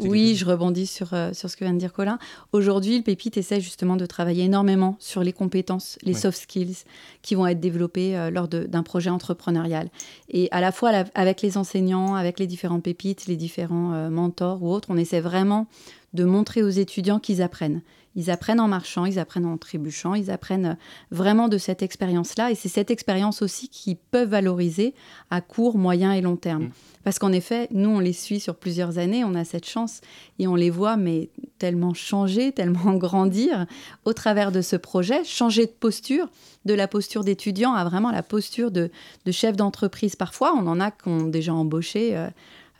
Oui, 0.00 0.34
je 0.36 0.44
rebondis 0.44 0.86
sur, 0.86 1.14
euh, 1.14 1.32
sur 1.32 1.48
ce 1.48 1.56
que 1.56 1.64
vient 1.64 1.74
de 1.74 1.78
dire 1.78 1.92
Colin. 1.92 2.18
Aujourd'hui, 2.52 2.98
le 2.98 3.02
Pépite 3.02 3.36
essaie 3.36 3.60
justement 3.60 3.96
de 3.96 4.06
travailler 4.06 4.44
énormément 4.44 4.96
sur 4.98 5.22
les 5.22 5.32
compétences, 5.32 5.98
les 6.02 6.14
soft 6.14 6.42
skills 6.42 6.84
qui 7.22 7.34
vont 7.34 7.46
être 7.46 7.60
développées 7.60 8.16
euh, 8.16 8.30
lors 8.30 8.48
d'un 8.48 8.82
projet 8.82 9.10
entrepreneurial. 9.10 9.88
Et 10.28 10.48
à 10.50 10.60
la 10.60 10.72
fois 10.72 10.90
avec 11.14 11.42
les 11.42 11.56
enseignants, 11.56 12.14
avec 12.14 12.38
les 12.38 12.46
différents 12.46 12.80
Pépites, 12.80 13.26
les 13.26 13.36
différents 13.36 13.94
euh, 13.94 14.10
mentors 14.10 14.62
ou 14.62 14.70
autres, 14.70 14.88
on 14.90 14.96
essaie 14.96 15.20
vraiment 15.20 15.66
de 16.12 16.24
montrer 16.24 16.62
aux 16.62 16.68
étudiants 16.68 17.18
qu'ils 17.18 17.40
apprennent. 17.40 17.80
Ils 18.14 18.30
apprennent 18.30 18.60
en 18.60 18.68
marchant, 18.68 19.04
ils 19.06 19.18
apprennent 19.18 19.46
en 19.46 19.56
trébuchant, 19.56 20.14
ils 20.14 20.30
apprennent 20.30 20.76
vraiment 21.10 21.48
de 21.48 21.58
cette 21.58 21.82
expérience-là. 21.82 22.50
Et 22.50 22.54
c'est 22.54 22.68
cette 22.68 22.90
expérience 22.90 23.42
aussi 23.42 23.68
qu'ils 23.68 23.96
peuvent 23.96 24.28
valoriser 24.28 24.94
à 25.30 25.40
court, 25.40 25.78
moyen 25.78 26.12
et 26.12 26.20
long 26.20 26.36
terme. 26.36 26.64
Mmh. 26.64 26.72
Parce 27.04 27.18
qu'en 27.18 27.32
effet, 27.32 27.68
nous, 27.72 27.88
on 27.88 27.98
les 27.98 28.12
suit 28.12 28.38
sur 28.38 28.54
plusieurs 28.54 28.98
années, 28.98 29.24
on 29.24 29.34
a 29.34 29.44
cette 29.44 29.66
chance 29.66 30.00
et 30.38 30.46
on 30.46 30.54
les 30.54 30.70
voit, 30.70 30.96
mais 30.96 31.30
tellement 31.58 31.94
changer, 31.94 32.52
tellement 32.52 32.94
grandir 32.94 33.66
au 34.04 34.12
travers 34.12 34.52
de 34.52 34.60
ce 34.60 34.76
projet, 34.76 35.24
changer 35.24 35.66
de 35.66 35.72
posture, 35.72 36.28
de 36.64 36.74
la 36.74 36.88
posture 36.88 37.24
d'étudiant 37.24 37.72
à 37.72 37.84
vraiment 37.84 38.10
la 38.10 38.22
posture 38.22 38.70
de, 38.70 38.90
chef 39.30 39.56
d'entreprise. 39.56 40.16
Parfois, 40.16 40.54
on 40.54 40.66
en 40.66 40.80
a 40.80 40.90
qui 40.90 41.08
ont 41.08 41.26
déjà 41.26 41.54
embauché 41.54 42.16
euh, 42.16 42.28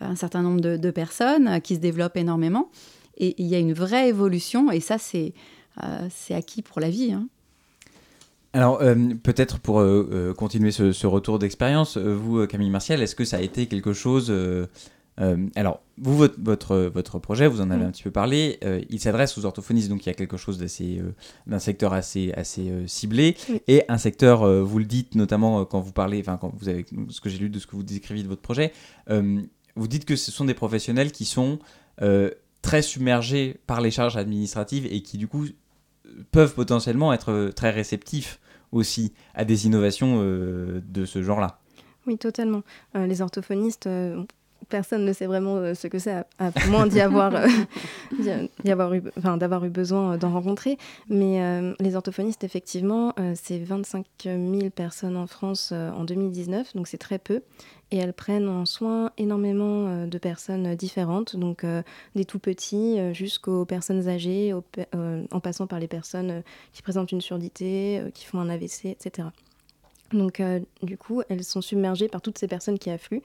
un 0.00 0.16
certain 0.16 0.42
nombre 0.42 0.60
de, 0.60 0.90
personnes, 0.90 1.48
euh, 1.48 1.58
qui 1.58 1.76
se 1.76 1.80
développent 1.80 2.16
énormément. 2.16 2.70
Et 3.18 3.34
il 3.42 3.46
y 3.46 3.54
a 3.54 3.58
une 3.58 3.74
vraie 3.74 4.08
évolution, 4.08 4.70
et 4.70 4.80
ça, 4.80 4.98
c'est 4.98 5.32
euh, 5.82 6.08
acquis 6.30 6.62
pour 6.62 6.80
la 6.80 6.90
vie. 6.90 7.12
Hein. 7.12 7.28
Alors, 8.54 8.82
euh, 8.82 8.94
peut-être 9.22 9.58
pour 9.58 9.80
euh, 9.80 10.08
euh, 10.12 10.34
continuer 10.34 10.72
ce, 10.72 11.06
retour 11.06 11.38
d'expérience, 11.38 11.96
vous, 11.96 12.46
Camille 12.46 12.70
Martial, 12.70 13.02
est-ce 13.02 13.14
que 13.14 13.24
ça 13.24 13.38
a 13.38 13.40
été 13.40 13.66
quelque 13.66 13.92
chose... 13.92 14.32
alors, 15.56 15.80
vous, 15.98 16.16
votre, 16.38 16.76
votre, 16.92 17.18
projet, 17.18 17.46
vous 17.46 17.60
en 17.60 17.70
avez 17.70 17.84
mm. 17.84 17.88
un 17.88 17.90
petit 17.90 18.02
peu 18.02 18.10
parlé, 18.10 18.58
il 18.90 19.00
s'adresse 19.00 19.38
aux 19.38 19.46
orthophonistes, 19.46 19.88
donc 19.88 20.04
il 20.04 20.08
y 20.08 20.12
a 20.12 20.14
quelque 20.14 20.36
chose 20.36 20.58
d'un 20.58 21.58
secteur 21.58 21.92
assez, 21.92 22.32
assez 22.32 22.70
ciblé, 22.86 23.36
et 23.68 23.84
un 23.88 23.98
secteur, 23.98 24.46
vous 24.62 24.78
le 24.78 24.84
dites 24.84 25.14
notamment 25.14 25.64
quand 25.64 25.80
vous 25.80 25.92
parlez, 25.92 26.20
enfin, 26.20 26.36
quand 26.38 26.52
vous 26.54 26.68
avez, 26.68 26.84
ce 27.08 27.20
que 27.20 27.30
j'ai 27.30 27.38
lu 27.38 27.48
de 27.48 27.58
ce 27.58 27.66
que 27.66 27.76
vous 27.76 27.82
décrivez 27.82 28.22
de 28.22 28.28
votre 28.28 28.42
projet, 28.42 28.72
vous 29.08 29.88
dites 29.88 30.04
que 30.04 30.16
ce 30.16 30.30
sont 30.30 30.44
des 30.44 30.54
professionnels 30.54 31.12
qui 31.12 31.24
sont 31.24 31.58
très 32.62 32.82
submergés 32.82 33.60
par 33.66 33.80
les 33.80 33.90
charges 33.90 34.16
administratives 34.16 34.86
et 34.86 35.02
qui, 35.02 35.18
du 35.18 35.28
coup, 35.28 35.46
peuvent 36.30 36.54
potentiellement 36.54 37.12
être 37.12 37.50
très 37.54 37.70
réceptifs 37.70 38.40
aussi 38.72 39.12
à 39.34 39.44
des 39.44 39.66
innovations 39.66 40.20
euh, 40.22 40.80
de 40.86 41.04
ce 41.04 41.22
genre-là. 41.22 41.60
Oui, 42.06 42.18
totalement. 42.18 42.62
Euh, 42.96 43.06
les 43.06 43.22
orthophonistes, 43.22 43.86
euh, 43.86 44.24
personne 44.68 45.04
ne 45.04 45.12
sait 45.12 45.26
vraiment 45.26 45.74
ce 45.74 45.86
que 45.86 45.98
c'est, 45.98 46.12
à, 46.38 46.50
moins 46.68 46.86
d'y 46.86 47.00
avoir, 47.00 47.32
avoir 48.66 48.94
eu, 48.94 49.02
enfin, 49.18 49.36
d'avoir 49.36 49.64
eu 49.64 49.70
besoin 49.70 50.16
d'en 50.16 50.32
rencontrer. 50.32 50.78
Mais 51.08 51.74
les 51.80 51.96
orthophonistes, 51.96 52.44
effectivement, 52.44 53.14
c'est 53.34 53.58
25 53.58 54.06
000 54.24 54.70
personnes 54.74 55.16
en 55.16 55.26
France 55.26 55.72
en 55.72 56.04
2019, 56.04 56.74
donc 56.74 56.88
c'est 56.88 56.98
très 56.98 57.18
peu. 57.18 57.42
Et 57.90 57.98
elles 57.98 58.14
prennent 58.14 58.48
en 58.48 58.64
soin 58.64 59.10
énormément 59.18 60.06
de 60.06 60.18
personnes 60.18 60.74
différentes, 60.74 61.36
donc 61.36 61.66
des 62.14 62.24
tout 62.24 62.38
petits 62.38 62.98
jusqu'aux 63.12 63.64
personnes 63.64 64.08
âgées, 64.08 64.54
en 64.54 65.40
passant 65.40 65.66
par 65.66 65.78
les 65.78 65.88
personnes 65.88 66.42
qui 66.72 66.82
présentent 66.82 67.12
une 67.12 67.20
surdité, 67.20 68.02
qui 68.14 68.24
font 68.24 68.40
un 68.40 68.48
AVC, 68.48 68.86
etc. 68.86 69.28
Donc 70.12 70.42
du 70.82 70.96
coup, 70.96 71.22
elles 71.28 71.44
sont 71.44 71.60
submergées 71.60 72.08
par 72.08 72.20
toutes 72.20 72.38
ces 72.38 72.48
personnes 72.48 72.78
qui 72.78 72.90
affluent 72.90 73.22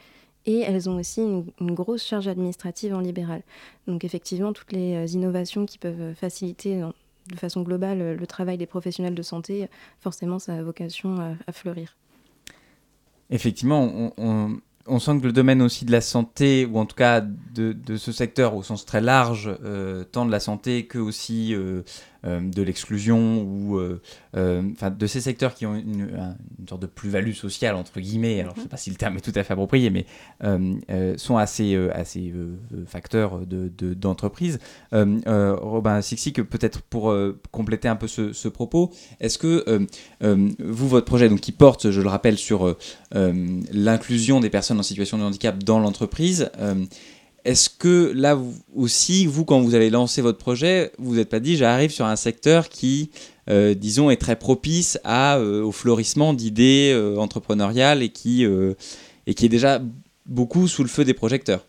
et 0.48 0.62
elles 0.62 0.89
ont 0.89 0.98
aussi 0.98 1.22
une, 1.22 1.74
grosse 1.75 2.04
charge 2.04 2.27
administrative 2.27 2.96
en 2.96 3.00
libéral. 3.00 3.44
Donc 3.86 4.04
effectivement, 4.04 4.54
toutes 4.54 4.72
les 4.72 5.13
innovations 5.13 5.68
qui 5.68 5.77
peuvent 5.77 6.16
faciliter 6.16 6.82
de 7.27 7.36
façon 7.36 7.62
globale 7.62 8.16
le 8.16 8.27
travail 8.27 8.58
des 8.58 8.66
professionnels 8.66 9.13
de 9.13 9.22
santé, 9.22 9.68
forcément, 10.00 10.39
ça 10.39 10.54
a 10.54 10.63
vocation 10.63 11.38
à 11.46 11.51
fleurir. 11.51 11.96
Effectivement, 13.30 14.13
on, 14.18 15.00
sent 15.00 15.20
que 15.20 15.25
le 15.25 15.34
domaine 15.34 15.62
aussi 15.62 15.84
de 15.84 15.92
la 15.92 16.00
santé, 16.00 16.66
ou 16.66 16.77
en 16.77 16.86
tout 16.86 16.96
cas 16.96 17.20
de, 17.22 17.98
ce 17.98 18.12
secteur 18.13 18.56
au 18.56 18.63
sens 18.63 18.86
très 18.86 19.01
large, 19.01 19.51
euh, 19.63 20.06
tant 20.06 20.25
de 20.25 20.32
la 20.32 20.39
santé 20.39 20.86
que 20.86 20.98
aussi 20.98 21.54
euh, 21.54 21.60
euh, 21.60 21.82
de 22.24 22.62
l'exclusion 22.62 23.41
ou 23.41 23.77
euh, 23.77 24.01
euh, 24.36 24.62
de 24.89 25.07
ces 25.07 25.21
secteurs 25.21 25.53
qui 25.53 25.65
ont 25.65 25.75
une, 25.75 26.36
sorte 26.67 26.81
de 26.81 26.88
plus-value 26.88 27.33
sociale 27.33 27.75
entre 27.75 28.00
guillemets. 28.00 28.41
Alors 28.41 28.53
je 28.55 28.59
ne 28.59 28.63
sais 28.63 28.67
mhm. 28.67 28.71
pas 28.71 28.77
si 28.77 28.89
le 28.89 28.95
terme 28.95 29.17
est 29.17 29.21
tout 29.21 29.31
à 29.36 29.43
fait 29.43 29.53
approprié, 29.53 29.89
mais 29.89 30.05
sont 31.17 31.38
assez 31.38 31.75
assez 31.93 32.33
facteurs 32.86 33.45
de 33.45 33.93
d'entreprise. 33.93 34.59
Robin 34.91 36.01
Sixic, 36.01 36.41
peut-être 36.43 36.81
pour 36.81 37.15
compléter 37.51 37.88
un 37.88 37.95
peu 37.95 38.07
ce, 38.07 38.47
propos, 38.47 38.91
est-ce 39.19 39.38
que 39.38 39.88
vous 40.21 40.88
votre 40.88 41.05
projet 41.05 41.29
donc 41.29 41.41
qui 41.41 41.51
porte, 41.51 41.91
je 41.91 42.01
le 42.01 42.09
rappelle, 42.09 42.38
sur 42.38 42.75
l'inclusion 43.12 44.39
des 44.39 44.50
personnes 44.50 44.79
en 44.79 44.83
situation 44.83 45.17
de 45.17 45.24
handicap 45.24 45.63
dans 45.63 45.79
l'entreprise 45.79 46.50
est-ce 47.48 47.70
que 47.70 48.12
là 48.13 48.38
aussi, 48.75 49.25
vous, 49.25 49.46
quand 49.46 49.62
vous 49.62 49.74
avez 49.74 49.89
lancé 49.89 50.22
votre 50.22 50.38
projet, 50.38 50.92
vous 51.00 51.16
n'êtes 51.16 51.30
pas 51.30 51.39
dit, 51.39 51.56
j'arrive 51.56 51.92
sur 51.92 52.06
un 52.06 52.18
secteur 52.18 52.68
qui, 52.68 53.10
euh, 53.50 53.74
disons, 53.74 54.10
est 54.10 54.18
très 54.18 54.36
propice 54.36 55.00
euh, 55.06 55.63
au 55.63 55.72
florissement 55.72 56.34
d'idées 56.34 56.92
euh, 56.94 57.16
entrepreneuriales 57.16 58.04
et 58.04 58.10
qui, 58.10 58.46
et 59.25 59.34
qui 59.34 59.46
est 59.46 59.50
déjà 59.50 59.80
beaucoup 60.25 60.68
sous 60.68 60.84
le 60.84 60.89
feu 60.89 61.06
des 61.06 61.13
projecteurs? 61.13 61.66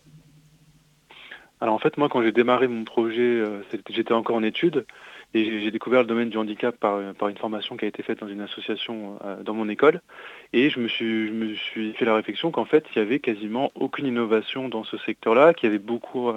Alors 1.60 1.74
en 1.76 1.78
fait, 1.78 1.96
moi, 1.96 2.08
quand 2.08 2.22
j'ai 2.22 2.32
démarré 2.32 2.66
mon 2.66 2.82
projet, 2.82 3.40
j'étais 3.88 4.14
encore 4.14 4.34
en 4.34 4.42
études. 4.42 4.84
Et 5.34 5.60
j'ai 5.60 5.70
découvert 5.70 6.00
le 6.00 6.06
domaine 6.06 6.30
du 6.30 6.38
handicap 6.38 6.74
par, 6.78 7.12
par, 7.14 7.28
une 7.28 7.36
formation 7.36 7.76
qui 7.76 7.84
a 7.84 7.88
été 7.88 8.02
faite 8.02 8.20
dans 8.20 8.28
une 8.28 8.40
association 8.40 9.18
dans 9.44 9.52
mon 9.52 9.68
école. 9.68 10.00
Et 10.54 10.70
je 10.70 10.80
me 10.80 10.88
suis, 10.88 11.92
fait 11.92 12.06
la 12.06 12.14
réflexion 12.14 12.50
qu'en 12.50 12.64
fait, 12.64 12.86
il 12.94 12.98
n'y 12.98 13.06
avait 13.06 13.18
quasiment 13.18 13.70
aucune 13.74 14.06
innovation 14.06 14.70
dans 14.70 14.84
ce 14.84 14.96
secteur-là, 14.96 15.52
qu'il 15.52 15.66
y 15.66 15.70
avait 15.70 15.78
beaucoup 15.78 16.30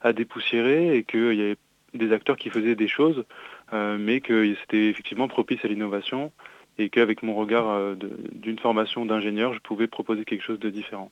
à, 0.00 0.12
dépoussiérer 0.14 0.96
et 0.96 1.04
qu'il 1.04 1.34
y 1.34 1.42
avait 1.42 1.56
des 1.94 2.12
acteurs 2.12 2.36
qui 2.36 2.50
faisaient 2.50 2.74
des 2.74 2.88
choses, 2.88 3.24
euh, 3.72 3.96
mais 3.98 4.20
que 4.20 4.54
c'était 4.62 4.88
effectivement 4.88 5.28
propice 5.28 5.64
à 5.64 5.68
l'innovation 5.68 6.32
et 6.78 6.88
qu'avec 6.88 7.22
mon 7.22 7.34
regard 7.34 7.68
euh, 7.68 7.94
d'une 8.32 8.58
formation 8.58 9.04
d'ingénieur, 9.04 9.52
je 9.54 9.60
pouvais 9.60 9.86
proposer 9.86 10.24
quelque 10.24 10.42
chose 10.42 10.58
de 10.58 10.70
différent. 10.70 11.10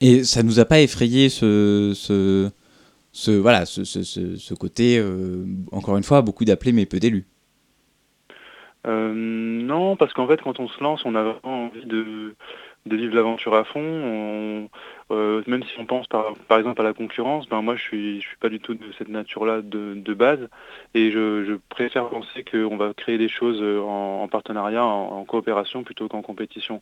Et 0.00 0.24
ça 0.24 0.42
ne 0.42 0.48
nous 0.48 0.60
a 0.60 0.64
pas 0.64 0.80
effrayé 0.80 1.28
ce, 1.28 2.50
ce 3.16 3.30
voilà, 3.30 3.64
ce, 3.64 3.84
ce, 3.84 4.02
ce 4.02 4.54
côté, 4.54 4.98
euh, 4.98 5.46
encore 5.72 5.96
une 5.96 6.02
fois, 6.02 6.20
beaucoup 6.20 6.44
d'appelés 6.44 6.72
mais 6.72 6.84
peu 6.84 7.00
d'élus 7.00 7.24
euh, 8.86 9.12
non, 9.12 9.96
parce 9.96 10.12
qu'en 10.12 10.28
fait, 10.28 10.40
quand 10.42 10.60
on 10.60 10.68
se 10.68 10.80
lance, 10.80 11.04
on 11.04 11.16
a 11.16 11.22
vraiment 11.22 11.64
envie 11.64 11.86
de, 11.86 12.36
vivre 12.84 13.16
l'aventure 13.16 13.54
à 13.54 13.64
fond. 13.64 13.80
Euh, 15.10 15.42
même 15.48 15.64
si 15.64 15.72
on 15.80 15.86
pense 15.86 16.06
par, 16.06 16.58
exemple 16.58 16.80
à 16.82 16.84
la 16.84 16.92
concurrence, 16.92 17.48
ben 17.48 17.62
moi 17.62 17.74
je 17.74 17.82
suis 17.82 18.20
je 18.20 18.28
suis 18.28 18.36
pas 18.36 18.48
du 18.48 18.60
tout 18.60 18.74
de 18.74 18.92
cette 18.98 19.08
nature-là 19.08 19.60
de, 19.62 20.14
base 20.14 20.48
et 20.94 21.10
je, 21.10 21.58
préfère 21.68 22.08
penser 22.08 22.44
qu'on 22.44 22.76
va 22.76 22.92
créer 22.94 23.18
des 23.18 23.28
choses 23.28 23.60
en, 23.62 24.28
partenariat, 24.28 24.84
en, 24.84 25.24
coopération 25.24 25.82
plutôt 25.82 26.06
qu'en 26.06 26.22
compétition. 26.22 26.80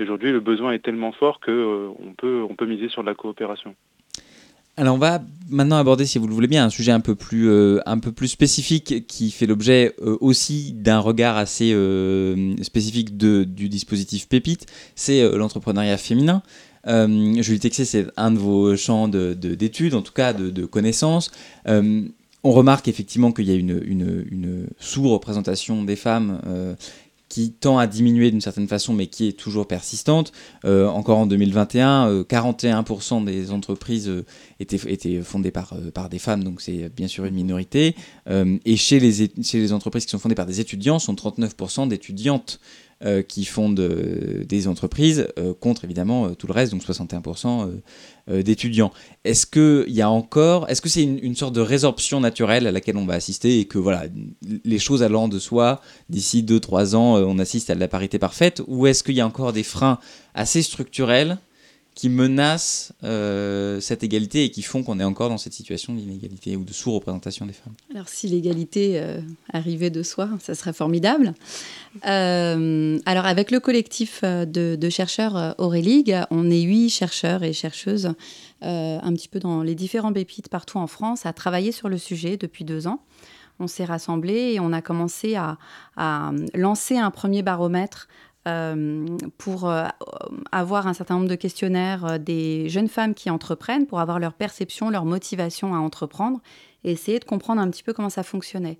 aujourd'hui, 0.00 0.32
le 0.32 0.40
besoin 0.40 0.72
est 0.72 0.84
tellement 0.84 1.12
fort 1.12 1.40
euh, 1.48 1.90
peut 2.18 2.44
on 2.48 2.54
peut 2.54 2.66
miser 2.66 2.88
sur 2.88 3.02
de 3.02 3.08
la 3.08 3.14
coopération. 3.14 3.74
Alors 4.78 4.94
on 4.94 4.98
va 4.98 5.22
maintenant 5.48 5.78
aborder, 5.78 6.04
si 6.04 6.18
vous 6.18 6.26
le 6.26 6.34
voulez 6.34 6.48
bien, 6.48 6.66
un 6.66 6.70
sujet 6.70 6.92
un 6.92 7.00
peu 7.00 7.14
plus, 7.14 7.48
euh, 7.48 7.80
un 7.86 7.98
peu 7.98 8.12
plus 8.12 8.28
spécifique 8.28 9.06
qui 9.06 9.30
fait 9.30 9.46
l'objet 9.46 9.94
euh, 10.02 10.18
aussi 10.20 10.72
d'un 10.74 10.98
regard 10.98 11.38
assez 11.38 11.72
euh, 11.72 12.54
spécifique 12.62 13.16
du 13.16 13.68
dispositif 13.70 14.28
Pépite, 14.28 14.66
c'est 14.94 15.26
l'entrepreneuriat 15.36 15.96
féminin. 15.96 16.42
Julie 16.86 17.58
Texé, 17.58 17.84
c'est 17.84 18.06
un 18.16 18.30
de 18.30 18.38
vos 18.38 18.76
champs 18.76 19.08
d'études, 19.08 19.92
de, 19.92 19.96
en 19.96 20.02
tout 20.02 20.12
cas 20.12 20.32
de, 20.32 20.66
connaissances. 20.66 21.32
on 21.66 22.52
remarque 22.52 22.86
effectivement 22.86 23.32
qu'il 23.32 23.46
y 23.46 23.50
a 23.50 23.54
une 23.54 24.68
sous-représentation 24.78 25.82
des 25.82 25.96
femmes 25.96 26.40
qui 27.28 27.52
tend 27.52 27.78
à 27.78 27.86
diminuer 27.86 28.30
d'une 28.30 28.40
certaine 28.40 28.68
façon, 28.68 28.92
mais 28.92 29.08
qui 29.08 29.28
est 29.28 29.32
toujours 29.32 29.66
persistante. 29.66 30.32
Euh, 30.64 30.86
encore 30.86 31.18
en 31.18 31.26
2021, 31.26 32.22
41% 32.22 33.22
euh, 33.22 33.24
des 33.24 33.50
entreprises 33.50 34.08
euh, 34.08 34.24
étaient, 34.60 35.20
fondées 35.22 35.50
par, 35.50 35.74
par 35.92 36.08
des 36.08 36.18
femmes, 36.18 36.44
donc 36.44 36.60
c'est 36.60 36.88
bien 36.94 37.08
sûr 37.08 37.24
une 37.24 37.34
minorité. 37.34 37.94
et 38.28 38.76
chez 38.76 39.00
les, 39.00 39.30
chez 39.42 39.58
les 39.58 39.72
entreprises 39.72 40.04
qui 40.04 40.10
sont 40.10 40.18
fondées 40.18 40.34
par 40.34 40.46
des 40.46 40.60
étudiants, 40.60 40.98
sont 40.98 41.14
39% 41.14 41.88
d'étudiantes 41.88 42.60
euh, 43.04 43.20
qui 43.20 43.44
fondent 43.44 43.78
euh, 43.78 44.42
des 44.46 44.68
entreprises 44.68 45.28
euh, 45.38 45.52
contre 45.52 45.84
évidemment 45.84 46.34
tout 46.34 46.46
le 46.46 46.54
reste, 46.54 46.72
donc 46.72 46.82
61% 46.82 47.70
d'étudiants. 48.28 48.90
Est-ce 49.24 49.46
qu'il 49.46 49.94
y 49.94 50.00
a 50.00 50.08
encore, 50.08 50.68
est-ce 50.70 50.80
que 50.80 50.88
c'est 50.88 51.02
une, 51.02 51.36
sorte 51.36 51.54
de 51.54 51.60
résorption 51.60 52.20
naturelle 52.20 52.66
à 52.66 52.72
laquelle 52.72 52.96
on 52.96 53.04
va 53.04 53.14
assister 53.14 53.60
et 53.60 53.66
que 53.66 53.78
voilà, 53.78 54.04
les 54.64 54.78
choses 54.78 55.02
allant 55.02 55.28
de 55.28 55.38
soi, 55.38 55.80
d'ici 56.08 56.42
2-3 56.42 56.96
ans, 56.96 57.16
on 57.18 57.38
assiste 57.38 57.70
à 57.70 57.74
la 57.74 57.86
parité 57.86 58.18
parfaite, 58.18 58.62
ou 58.66 58.86
est-ce 58.86 59.04
qu'il 59.04 59.14
y 59.14 59.20
a 59.20 59.26
encore 59.26 59.52
des 59.52 59.62
freins 59.62 60.00
assez 60.34 60.62
structurels 60.62 61.38
qui 61.96 62.10
menacent 62.10 62.92
euh, 63.04 63.80
cette 63.80 64.04
égalité 64.04 64.44
et 64.44 64.50
qui 64.50 64.60
font 64.60 64.82
qu'on 64.82 65.00
est 65.00 65.04
encore 65.04 65.30
dans 65.30 65.38
cette 65.38 65.54
situation 65.54 65.94
d'inégalité 65.94 66.54
ou 66.54 66.62
de 66.62 66.72
sous-représentation 66.72 67.46
des 67.46 67.54
femmes 67.54 67.72
Alors 67.94 68.10
si 68.10 68.28
l'égalité 68.28 69.00
euh, 69.00 69.18
arrivait 69.54 69.88
de 69.88 70.02
soi, 70.02 70.28
ça 70.38 70.54
serait 70.54 70.74
formidable. 70.74 71.32
Euh, 72.06 72.98
alors 73.06 73.24
avec 73.24 73.50
le 73.50 73.60
collectif 73.60 74.22
de, 74.22 74.90
chercheurs 74.90 75.54
Auréligue, 75.56 76.18
on 76.30 76.50
est 76.50 76.60
huit 76.60 76.90
chercheurs 76.90 77.42
et 77.42 77.54
chercheuses 77.54 78.12
un 78.60 79.12
petit 79.14 79.28
peu 79.28 79.40
dans 79.40 79.62
les 79.62 79.74
différents 79.74 80.12
pépites 80.12 80.48
partout 80.48 80.78
en 80.78 80.86
France 80.86 81.24
à 81.24 81.32
travailler 81.32 81.72
sur 81.72 81.88
le 81.88 81.96
sujet 81.96 82.36
depuis 82.36 82.64
deux 82.64 82.86
ans. 82.86 83.00
On 83.58 83.68
s'est 83.68 83.86
rassemblés 83.86 84.52
et 84.52 84.60
on 84.60 84.72
a 84.72 84.82
commencé 84.82 85.36
à, 85.36 85.56
lancer 86.54 86.98
un 86.98 87.10
premier 87.10 87.42
baromètre 87.42 88.08
pour 89.38 89.68
euh, 89.68 89.86
avoir 90.52 90.86
un 90.86 90.92
certain 90.92 91.14
nombre 91.16 91.28
de 91.28 91.34
questionnaires 91.34 92.04
euh, 92.04 92.18
des 92.18 92.68
jeunes 92.68 92.88
femmes 92.88 93.14
qui 93.14 93.28
entreprennent, 93.28 93.86
pour 93.86 93.98
avoir 93.98 94.18
leur 94.18 94.34
perception, 94.34 94.88
leur 94.88 95.04
motivation 95.04 95.74
à 95.74 95.78
entreprendre 95.78 96.40
et 96.84 96.92
essayer 96.92 97.18
de 97.18 97.24
comprendre 97.24 97.60
un 97.60 97.68
petit 97.70 97.82
peu 97.82 97.92
comment 97.92 98.10
ça 98.10 98.22
fonctionnait. 98.22 98.78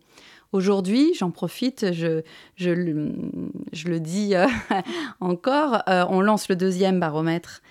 Aujourd'hui, 0.52 1.12
j'en 1.18 1.32
profite, 1.32 1.92
je, 1.92 2.22
je, 2.54 2.70
le 2.70 3.98
dis 3.98 4.34
encore, 5.20 5.82
on 5.88 6.20
lance 6.20 6.48
le 6.48 6.54
deuxième 6.54 7.00
baromètre 7.00 7.62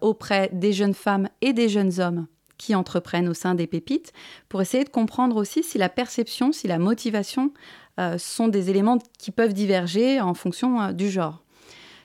auprès 0.00 0.48
des 0.54 0.72
jeunes 0.72 0.94
femmes 0.94 1.28
et 1.42 1.52
des 1.52 1.68
jeunes 1.68 2.00
hommes 2.00 2.26
qui 2.60 2.74
entreprennent 2.74 3.28
au 3.28 3.34
sein 3.34 3.54
des 3.54 3.66
pépites, 3.66 4.12
pour 4.50 4.60
essayer 4.60 4.84
de 4.84 4.90
comprendre 4.90 5.36
aussi 5.36 5.62
si 5.62 5.78
la 5.78 5.88
perception, 5.88 6.52
si 6.52 6.68
la 6.68 6.78
motivation 6.78 7.52
euh, 7.54 7.79
sont 8.18 8.48
des 8.48 8.70
éléments 8.70 8.98
qui 9.18 9.30
peuvent 9.30 9.52
diverger 9.52 10.20
en 10.20 10.34
fonction 10.34 10.80
euh, 10.80 10.92
du 10.92 11.10
genre. 11.10 11.42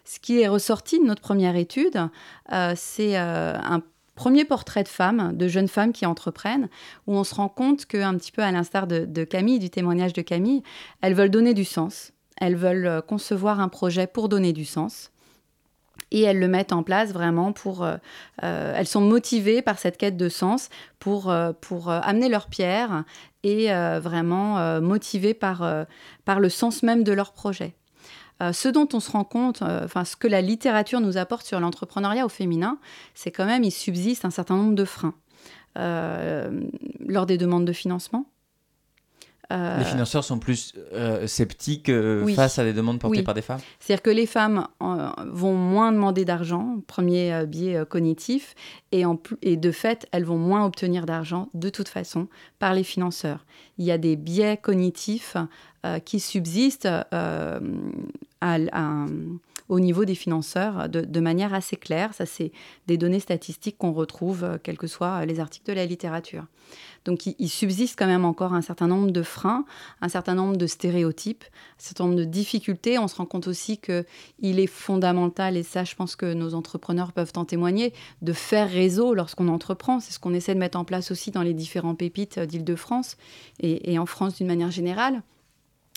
Ce 0.03 0.19
qui 0.19 0.39
est 0.39 0.47
ressorti 0.47 0.99
de 0.99 1.05
notre 1.05 1.21
première 1.21 1.55
étude, 1.55 2.09
euh, 2.51 2.73
c'est 2.75 3.15
un 3.15 3.81
premier 4.13 4.45
portrait 4.45 4.83
de 4.83 4.87
femmes, 4.87 5.35
de 5.35 5.47
jeunes 5.47 5.67
femmes 5.67 5.93
qui 5.93 6.05
entreprennent, 6.05 6.69
où 7.07 7.15
on 7.15 7.23
se 7.23 7.33
rend 7.33 7.49
compte 7.49 7.85
qu'un 7.85 8.15
petit 8.15 8.31
peu 8.31 8.43
à 8.43 8.51
l'instar 8.51 8.85
de, 8.85 9.23
Camille, 9.23 9.57
du 9.57 9.71
témoignage 9.71 10.13
de 10.13 10.21
Camille, 10.21 10.61
elles 11.01 11.15
veulent 11.15 11.31
donner 11.31 11.55
du 11.55 11.65
sens, 11.65 12.13
elles 12.39 12.55
veulent 12.55 13.01
concevoir 13.07 13.59
un 13.59 13.67
projet 13.67 14.05
pour 14.05 14.29
donner 14.29 14.53
du 14.53 14.63
sens. 14.63 15.11
Et 16.15 16.21
elles 16.21 16.39
le 16.39 16.47
mettent 16.47 16.71
en 16.71 16.81
place 16.81 17.11
vraiment 17.11 17.51
pour... 17.51 17.85
elles 18.41 18.87
sont 18.87 19.01
motivées 19.01 19.61
par 19.61 19.77
cette 19.77 19.97
quête 19.97 20.15
de 20.15 20.29
sens 20.29 20.69
pour, 20.97 21.35
pour 21.59 21.89
amener 21.89 22.29
leur 22.29 22.47
pierre 22.47 23.03
et 23.45 23.71
euh, 23.71 23.99
vraiment 23.99 24.57
euh, 24.57 24.81
euh, 24.81 25.85
par 26.25 26.39
le 26.39 26.49
sens 26.49 26.81
même 26.81 27.03
de 27.03 27.13
leur 27.13 27.31
projet. 27.31 27.75
ce 28.41 28.67
dont 28.67 28.87
on 28.93 28.99
se 28.99 29.11
rend 29.11 29.23
compte, 29.23 29.61
enfin 29.61 30.03
ce 30.03 30.15
que 30.15 30.27
la 30.27 30.41
littérature 30.41 30.99
nous 30.99 31.17
apporte 31.17 31.45
sur 31.45 31.59
l'entrepreneuriat 31.59 32.25
au 32.25 32.29
féminin, 32.29 32.79
c'est 33.13 33.31
quand 33.31 33.45
même 33.45 33.63
il 33.63 33.71
subsiste 33.71 34.25
un 34.25 34.31
certain 34.31 34.57
nombre 34.57 34.75
de 34.75 34.83
freins 34.83 35.13
lors 35.75 37.25
des 37.25 37.37
demandes 37.37 37.65
de 37.65 37.73
financement. 37.73 38.25
Euh, 39.51 39.79
les 39.79 39.85
financeurs 39.85 40.23
sont 40.23 40.39
plus 40.39 40.73
euh, 40.93 41.27
sceptiques 41.27 41.89
euh, 41.89 42.25
face 42.33 42.59
à 42.59 42.63
des 42.63 42.73
demandes 42.73 42.99
portées 42.99 43.23
par 43.23 43.33
des 43.33 43.41
femmes? 43.41 43.59
C'est-à-dire 43.79 44.01
que 44.01 44.09
les 44.09 44.25
femmes 44.25 44.67
vont 44.79 45.55
moins 45.55 45.91
demander 45.91 46.25
d'argent, 46.25 46.77
premier 46.87 47.45
biais 47.45 47.83
cognitif, 47.87 48.55
et, 49.41 49.57
de 49.57 49.71
fait, 49.71 50.07
elles 50.11 50.25
vont 50.25 50.37
moins 50.37 50.65
obtenir 50.65 51.05
d'argent 51.05 51.49
de 51.53 51.69
toute 51.69 51.87
façon 51.87 52.27
par 52.59 52.73
les 52.73 52.83
financeurs. 52.83 53.45
Il 53.77 53.85
y 53.85 53.91
a 53.91 53.97
des 53.97 54.15
biais 54.15 54.57
cognitifs 54.57 55.37
qui 56.03 56.19
subsistent 56.19 56.89
à, 57.11 57.59
au 59.69 59.79
niveau 59.79 60.05
des 60.05 60.15
financeurs 60.15 60.89
de, 60.89 61.19
manière 61.19 61.53
assez 61.53 61.75
claire. 61.75 62.13
Ça, 62.13 62.25
c'est 62.25 62.51
des 62.87 62.97
données 62.97 63.19
statistiques 63.19 63.77
qu'on 63.77 63.93
retrouve, 63.93 64.59
quels 64.63 64.77
que 64.77 64.87
soient 64.87 65.25
les 65.25 65.39
articles 65.39 65.67
de 65.67 65.73
la 65.73 65.85
littérature. 65.85 66.45
Donc 67.05 67.27
il, 67.27 67.49
subsiste 67.49 67.97
quand 67.97 68.07
même 68.07 68.25
encore 68.25 68.53
un 68.53 68.61
certain 68.61 68.87
nombre 68.87 69.11
de 69.11 69.21
freins, 69.21 69.65
un 70.01 70.09
certain 70.09 70.33
nombre 70.33 70.57
de 70.57 70.65
stéréotypes, 70.65 71.43
un 71.43 71.83
certain 71.83 72.05
nombre 72.05 72.15
de 72.15 72.23
difficultés. 72.23 72.97
On 72.97 73.07
se 73.07 73.15
rend 73.15 73.27
compte 73.27 73.47
aussi 73.47 73.77
qu'il 73.77 74.59
est 74.59 74.67
fondamental, 74.67 75.55
et 75.55 75.63
ça 75.63 75.83
je 75.83 75.93
pense 75.95 76.15
que 76.15 76.33
nos 76.33 76.55
entrepreneurs 76.55 77.13
peuvent 77.13 77.33
en 77.35 77.45
témoigner, 77.45 77.93
de 78.23 78.33
faire 78.33 78.67
réseau 78.85 79.13
lorsqu'on 79.13 79.47
entreprend. 79.47 79.99
C'est 79.99 80.13
ce 80.13 80.19
qu'on 80.19 80.33
essaie 80.33 80.53
de 80.53 80.59
mettre 80.59 80.77
en 80.77 80.85
place 80.85 81.11
aussi 81.11 81.31
dans 81.31 81.41
les 81.41 81.53
différents 81.53 81.95
pépites 81.95 82.39
d'Île-de-France 82.39 83.17
et, 83.59 83.97
en 83.97 84.05
France 84.05 84.37
d'une 84.37 84.47
manière 84.47 84.71
générale. 84.71 85.23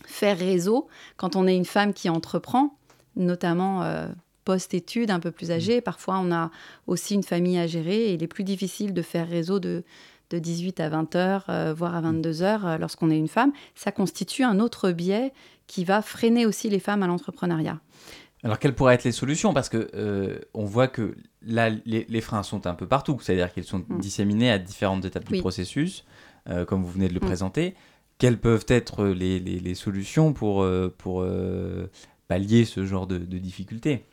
Faire 0.07 0.39
réseau 0.39 0.89
quand 1.17 1.37
on 1.37 1.47
est 1.47 1.57
une 1.57 1.65
femme 1.65 1.93
qui 1.93 2.09
entreprend, 2.09 2.77
notamment... 3.17 3.83
Euh, 3.83 4.09
post-études, 4.45 5.11
un 5.11 5.21
peu 5.21 5.31
plus 5.31 5.51
âgée. 5.51 5.83
Parfois, 5.83 6.19
on 6.25 6.33
a 6.33 6.51
aussi 6.87 7.15
une 7.15 7.23
famille 7.23 7.59
à 7.59 7.67
gérer 7.67 8.07
et 8.07 8.13
il 8.15 8.23
est 8.23 8.29
plus 8.29 8.45
difficile 8.45 8.95
de 8.95 9.03
faire 9.03 9.29
réseau 9.29 9.61
de, 9.61 9.85
de 10.31 10.39
18 10.39 10.81
à 10.81 10.89
20 10.89 11.17
heures, 11.17 11.45
euh, 11.51 11.75
voire 11.77 11.95
à 11.95 12.01
22 12.01 12.43
heures 12.43 12.67
euh, 12.67 12.79
lorsqu'on 12.79 13.11
est 13.11 13.19
une 13.19 13.29
femme, 13.29 13.53
ça 13.75 13.93
constitue 13.93 14.45
un 14.45 14.59
autre 14.59 14.91
biais 14.91 15.35
qui 15.67 15.85
va 15.85 16.01
freiner 16.01 16.47
aussi 16.47 16.71
les 16.71 16.79
femmes 16.79 17.03
à 17.03 17.07
l'entrepreneuriat. 17.07 17.79
Alors 18.45 18.59
quelles 18.59 18.75
pourraient 18.75 18.95
être 18.95 19.05
les 19.05 19.13
solutions? 19.13 19.53
Parce 19.53 19.69
que 19.69 19.91
euh, 19.95 20.39
on 20.55 20.65
voit 20.65 20.89
que 20.89 21.17
là, 21.43 21.71
les, 21.85 22.21
freins 22.21 22.43
sont 22.43 22.67
un 22.67 22.75
peu 22.75 22.87
partout, 22.87 23.19
c'est-à-dire 23.21 23.53
qu'ils 23.53 23.65
sont 23.65 23.85
mm. 23.89 23.99
disséminés 23.99 24.51
à 24.51 24.59
différentes 24.59 25.05
étapes 25.05 25.31
du 25.31 25.41
processus, 25.41 26.05
comme 26.67 26.83
vous 26.83 26.91
venez 26.91 27.09
de 27.09 27.15
le 27.15 27.21
mm. 27.21 27.27
présenter. 27.27 27.75
Quelles 28.19 28.39
peuvent 28.39 28.67
être 28.69 29.07
les, 29.07 29.75
solutions 29.75 30.33
pour, 30.33 30.67
pour 30.99 31.27
pallier 32.29 32.65
ce 32.65 32.87
genre 32.87 33.07
de 33.07 33.19
difficultés? 33.19 34.05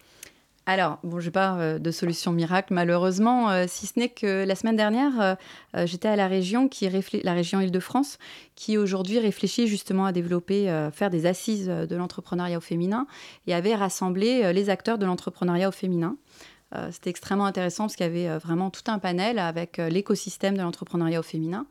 Alors, 0.67 0.97
bon, 1.03 1.19
je 1.19 1.25
n'ai 1.25 1.31
pas 1.31 1.57
euh, 1.57 1.77
de 1.77 1.91
solution 1.91 2.31
miracle, 2.31 2.73
malheureusement, 2.73 3.51
euh, 3.51 3.65
si 3.67 3.85
ce 3.85 3.99
n'est 3.99 4.09
que 4.09 4.45
la 4.45 4.55
semaine 4.55 4.75
dernière, 4.75 5.21
euh, 5.21 5.85
j'étais 5.85 6.07
à 6.07 6.15
la 6.15 6.27
région, 6.27 6.67
qui 6.67 6.89
la 7.23 7.33
région 7.33 7.61
Île-de-France, 7.61 8.17
qui 8.55 8.77
aujourd'hui 8.77 9.19
réfléchit 9.19 9.67
justement 9.67 10.05
à 10.05 10.11
développer, 10.11 10.67
faire 10.93 11.09
des 11.09 11.25
assises 11.25 11.67
de 11.67 11.95
l'entrepreneuriat 11.95 12.57
au 12.57 12.61
féminin 12.61 13.05
et 13.47 13.53
avait 13.53 13.75
rassemblé 13.75 14.53
les 14.53 14.69
acteurs 14.69 14.97
de 14.97 15.05
l'entrepreneuriat 15.05 15.67
au 15.67 15.73
féminin. 15.73 16.15
C'était 16.91 17.09
extrêmement 17.09 17.45
intéressant 17.45 17.85
parce 17.85 17.95
qu'il 17.95 18.05
y 18.05 18.09
avait 18.09 18.37
vraiment 18.37 18.69
tout 18.69 18.83
un 18.87 18.99
panel 18.99 19.39
avec 19.39 19.77
l'écosystème 19.77 20.55
de 20.55 20.61
l'entrepreneuriat 20.61 21.19
au 21.19 21.23
féminin 21.23 21.65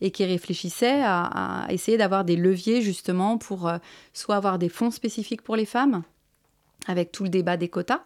et 0.00 0.10
qui 0.10 0.24
réfléchissait 0.24 1.02
à, 1.02 1.64
à 1.64 1.72
essayer 1.72 1.96
d'avoir 1.96 2.24
des 2.24 2.36
leviers 2.36 2.82
justement 2.82 3.38
pour 3.38 3.70
soit 4.12 4.36
avoir 4.36 4.58
des 4.58 4.68
fonds 4.68 4.90
spécifiques 4.90 5.42
pour 5.42 5.56
les 5.56 5.66
femmes, 5.66 6.02
avec 6.86 7.12
tout 7.12 7.24
le 7.24 7.30
débat 7.30 7.56
des 7.56 7.68
quotas, 7.68 8.02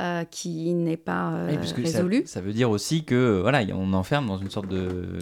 euh, 0.00 0.24
qui 0.24 0.74
n'est 0.74 0.96
pas 0.96 1.32
euh, 1.32 1.56
résolu. 1.76 2.22
Ça, 2.26 2.40
veut 2.40 2.52
dire 2.52 2.70
aussi 2.70 3.04
que 3.04 3.40
voilà, 3.40 3.62
on 3.74 3.92
enferme 3.92 4.26
dans 4.26 4.38
une 4.38 4.50
sorte 4.50 4.68
de 4.68 5.18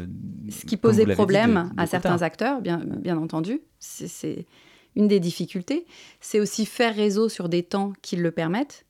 ce 0.50 0.64
qui 0.66 0.76
posait 0.76 1.06
problème 1.06 1.72
à 1.76 1.86
certains 1.86 2.22
acteurs, 2.22 2.60
bien, 2.60 2.82
bien 2.84 3.16
entendu. 3.16 3.60
C'est 3.78 4.46
une 4.94 5.08
des 5.08 5.20
difficultés. 5.20 5.86
C'est 6.20 6.40
aussi 6.40 6.66
faire 6.66 6.94
réseau 6.94 7.28
sur 7.28 7.48
des 7.48 7.62
temps 7.62 7.92
qui 8.02 8.16
le 8.16 8.30
permettent. 8.30 8.85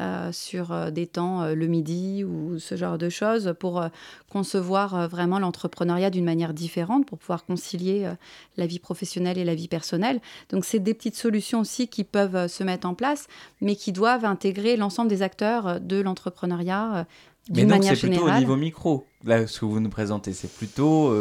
Euh, 0.00 0.30
sur 0.30 0.70
euh, 0.70 0.90
des 0.92 1.08
temps 1.08 1.42
euh, 1.42 1.54
le 1.56 1.66
midi 1.66 2.22
ou 2.22 2.60
ce 2.60 2.76
genre 2.76 2.96
de 2.96 3.08
choses 3.08 3.54
pour 3.58 3.84
concevoir 4.30 5.08
vraiment 5.08 5.40
l'entrepreneuriat 5.40 6.10
d'une 6.10 6.24
manière 6.24 6.54
différente, 6.54 7.06
pour 7.06 7.18
pouvoir 7.18 7.44
concilier 7.44 8.08
la 8.56 8.66
vie 8.66 8.78
professionnelle 8.78 9.36
et 9.36 9.44
la 9.44 9.56
vie 9.56 9.66
personnelle. 9.66 10.20
Donc 10.50 10.64
c'est 10.64 10.78
des 10.78 10.94
petites 10.94 11.16
solutions 11.16 11.60
aussi 11.60 11.88
qui 11.88 12.04
peuvent 12.04 12.46
se 12.46 12.62
mettre 12.62 12.86
en 12.88 12.94
place, 12.94 13.26
mais 13.60 13.74
qui 13.74 13.90
doivent 13.90 14.24
intégrer 14.24 14.76
l'ensemble 14.76 15.10
des 15.10 15.22
acteurs 15.22 15.80
de 15.80 16.00
l'entrepreneuriat 16.00 17.06
d'une 17.48 17.68
manière 17.68 17.96
générale. 17.96 17.96
c'est 17.96 18.08
plutôt 18.22 18.36
au 18.36 18.38
niveau 18.38 18.56
micro, 18.56 19.06
là, 19.24 19.46
ce 19.48 19.58
que 19.58 19.64
vous 19.64 19.80
nous 19.80 19.90
présentez. 19.90 20.32
C'est 20.32 20.52
plutôt 20.52 21.12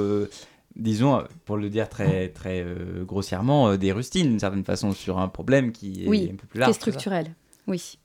disons, 0.75 1.23
pour 1.45 1.58
le 1.58 1.69
dire 1.69 1.89
très, 1.89 2.29
très 2.29 2.63
grossièrement, 3.01 3.75
des 3.75 3.91
rustines, 3.91 4.29
d'une 4.29 4.39
certaine 4.39 4.63
façon, 4.63 4.91
sur 4.91 5.17
un 5.17 5.27
problème 5.27 5.71
qui 5.71 6.05
est 6.05 6.32
un 6.32 6.36
peu 6.36 6.47
plus 6.47 6.60
large. 6.60 6.71
Qui 6.71 6.77
est 6.77 6.82
structurel, 6.82 7.34
oui. 7.67 7.97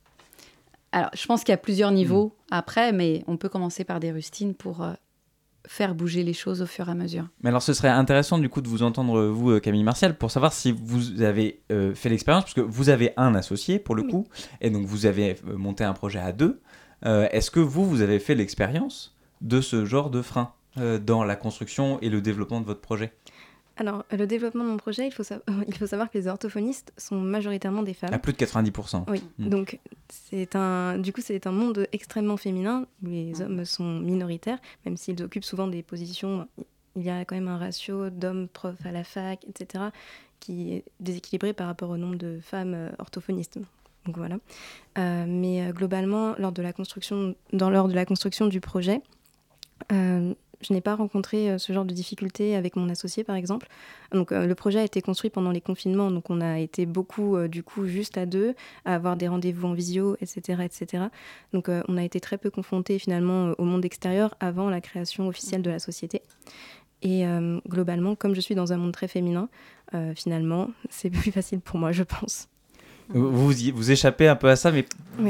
Alors, 0.95 1.11
je 1.13 1.27
pense 1.27 1.43
qu'il 1.43 1.51
y 1.51 1.55
a 1.55 1.59
plusieurs 1.59 1.91
niveaux 1.91 2.27
hmm. 2.27 2.55
après, 2.55 2.93
mais 2.93 3.25
on 3.27 3.37
peut 3.37 3.49
commencer 3.49 3.83
par 3.83 3.99
des 3.99 4.13
rustines 4.13 4.55
pour 4.55 4.85
euh, 4.85 4.93
faire 5.67 5.93
bouger 5.93 6.23
les 6.23 6.33
choses 6.33 6.63
au 6.63 6.67
fur 6.67 6.89
et 6.89 6.93
à 6.93 6.95
mesure. 6.95 7.27
Mais 7.43 7.49
alors, 7.49 7.63
ce 7.63 7.73
serait 7.73 7.89
intéressant 7.89 8.39
du 8.39 8.49
coup 8.49 8.61
de 8.61 8.69
vous 8.69 8.85
entendre, 8.85 9.25
vous, 9.25 9.51
euh, 9.51 9.61
Camille 9.61 9.83
Martial, 9.83 10.17
pour 10.17 10.31
savoir 10.31 10.53
si 10.53 10.71
vous 10.71 11.21
avez 11.21 11.63
euh, 11.73 11.97
fait 11.97 12.09
l'expérience, 12.11 12.45
parce 12.45 12.55
que 12.55 12.61
vous 12.61 12.91
avez 12.91 13.13
un 13.17 13.35
associé 13.35 13.81
pour 13.81 13.97
le 13.97 14.05
coup, 14.05 14.29
et 14.61 14.71
donc 14.71 14.87
vous 14.87 15.05
avez 15.05 15.37
monté 15.45 15.83
un 15.83 15.95
projet 15.95 16.21
à 16.21 16.33
deux. 16.33 16.61
Est-ce 17.03 17.51
que 17.51 17.61
vous, 17.61 17.85
vous 17.85 18.01
avez 18.01 18.19
fait 18.19 18.35
l'expérience 18.35 19.15
de 19.43 19.61
ce 19.61 19.85
genre 19.85 20.09
de 20.09 20.23
frein 20.23 20.55
dans 20.77 21.23
la 21.23 21.37
construction 21.37 22.01
et 22.01 22.09
le 22.09 22.23
développement 22.23 22.63
de 22.63 22.67
votre 22.67 22.81
projet? 22.81 23.13
Alors, 23.77 24.05
le 24.13 24.27
développement 24.27 24.63
de 24.63 24.69
mon 24.69 24.77
projet, 24.77 25.07
il 25.07 25.11
faut, 25.11 25.25
il 25.69 25.75
faut 25.75 25.87
savoir 25.87 26.11
que 26.11 26.17
les 26.17 26.29
orthophonistes 26.29 26.93
sont 26.97 27.17
majoritairement 27.17 27.83
des 27.83 27.95
femmes. 27.95 28.15
À 28.15 28.19
plus 28.19 28.33
de 28.33 28.39
90%. 28.39 29.05
Oui, 29.09 29.23
mm. 29.39 29.49
donc 29.49 29.81
c'est 30.09 30.55
un, 30.55 30.99
du 30.99 31.13
coup, 31.13 31.21
c'est 31.21 31.47
un 31.47 31.53
monde 31.53 31.87
extrêmement 31.93 32.37
féminin 32.37 32.87
où 33.03 33.09
les 33.09 33.41
hommes 33.41 33.65
sont 33.65 33.99
minoritaires, 34.01 34.59
même 34.85 34.97
s'ils 34.97 35.23
occupent 35.23 35.45
souvent 35.45 35.67
des 35.67 35.83
positions. 35.83 36.49
Il 36.97 37.03
y 37.03 37.11
a 37.11 37.25
quand 37.25 37.35
même 37.35 37.49
un 37.49 37.59
ratio 37.59 38.11
d'hommes 38.11 38.47
profs 38.47 38.87
à 38.87 38.93
la 38.93 39.03
fac, 39.03 39.45
etc., 39.49 39.85
qui 40.39 40.75
est 40.75 40.85
déséquilibré 41.01 41.53
par 41.53 41.67
rapport 41.67 41.91
au 41.91 41.97
nombre 41.97 42.17
de 42.17 42.39
femmes 42.43 42.75
euh, 42.75 42.91
orthophonistes. 42.99 43.59
donc 44.07 44.17
voilà. 44.17 44.37
mais 45.27 45.73
globalement, 45.73 46.35
lors 46.39 46.53
de 46.53 46.63
la 46.63 46.73
construction, 46.73 47.35
dans 47.53 47.71
lors 47.71 47.89
de 47.89 47.95
la 47.95 48.05
construction 48.05 48.47
du 48.47 48.61
projet, 48.61 49.01
je 50.65 50.73
n'ai 50.73 50.81
pas 50.81 50.95
rencontré 50.95 51.51
euh, 51.51 51.59
ce 51.59 51.73
genre 51.73 51.85
de 51.85 51.95
difficultés 51.95 52.57
avec 52.57 52.77
mon 52.77 52.89
associé, 52.89 53.25
par 53.25 53.37
exemple. 53.37 53.69
Donc, 54.13 54.33
euh, 54.33 54.47
le 54.47 54.55
projet 54.55 54.81
a 54.81 54.85
été 54.85 55.01
construit 55.03 55.31
pendant 55.31 55.51
les 55.51 55.61
confinements, 55.61 56.11
donc 56.11 56.31
on 56.31 56.41
a 56.41 56.59
été 56.59 56.87
beaucoup, 56.87 57.37
euh, 57.37 57.49
du 57.49 57.63
coup, 57.63 57.87
juste 57.87 58.19
à 58.19 58.27
deux, 58.27 58.55
à 58.85 58.95
avoir 58.95 59.17
des 59.17 59.29
rendez-vous 59.29 59.69
en 59.69 59.75
visio, 59.75 60.17
etc., 60.21 60.63
etc. 60.65 61.05
Donc, 61.53 61.69
on 61.89 61.97
a 61.97 62.05
été 62.05 62.21
très 62.21 62.39
peu 62.39 62.51
confrontés 62.51 62.99
finalement 62.99 63.53
au 63.59 63.65
monde 63.65 63.85
extérieur 63.85 64.35
avant 64.41 64.71
la 64.71 64.81
création 64.81 65.29
officielle 65.29 65.63
de 65.63 65.71
la 65.71 65.79
société. 65.79 66.23
Et 67.03 67.25
globalement, 67.69 68.15
comme 68.15 68.35
je 68.35 68.41
suis 68.41 68.55
dans 68.55 68.73
un 68.73 68.77
monde 68.79 68.93
très 68.93 69.09
féminin, 69.09 69.49
finalement, 70.15 70.71
c'est 70.91 71.11
plus 71.11 71.33
facile 71.33 71.61
pour 71.61 71.79
moi, 71.79 71.93
je 71.93 72.03
pense. 72.03 72.49
Vous, 73.09 73.53
vous 73.53 73.91
échappez 73.91 74.29
un 74.29 74.37
peu 74.37 74.49
à 74.49 74.57
ça, 74.57 74.73
mais 74.73 74.87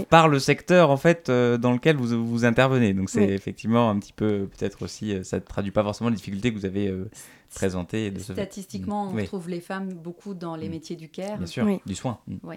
par 0.08 0.28
le 0.28 0.38
secteur 0.38 0.90
en 0.90 0.96
fait 0.96 1.28
euh, 1.28 1.58
dans 1.58 1.72
lequel 1.72 1.96
vous, 1.96 2.24
vous 2.24 2.44
intervenez. 2.44 2.94
Donc 2.94 3.10
c'est 3.10 3.28
effectivement 3.28 3.90
un 3.90 3.98
petit 3.98 4.12
peu, 4.12 4.48
peut-être 4.56 4.82
aussi, 4.82 5.12
euh, 5.12 5.24
ça 5.24 5.36
ne 5.38 5.42
traduit 5.42 5.72
pas 5.72 5.82
forcément 5.82 6.10
les 6.10 6.16
difficultés 6.16 6.52
que 6.52 6.58
vous 6.58 6.66
avez 6.66 6.88
euh, 6.88 7.10
présentées. 7.54 8.12
Statistiquement, 8.18 9.12
on 9.12 9.24
trouve 9.24 9.48
les 9.48 9.60
femmes 9.60 9.92
beaucoup 9.92 10.34
dans 10.34 10.56
les 10.56 10.68
mm. 10.68 10.72
métiers 10.72 10.96
du 10.96 11.08
care. 11.08 11.38
Bien 11.38 11.46
sûr, 11.46 11.66
du 11.84 11.94
soin. 11.94 12.18
Mm. 12.26 12.36
Oui 12.44 12.56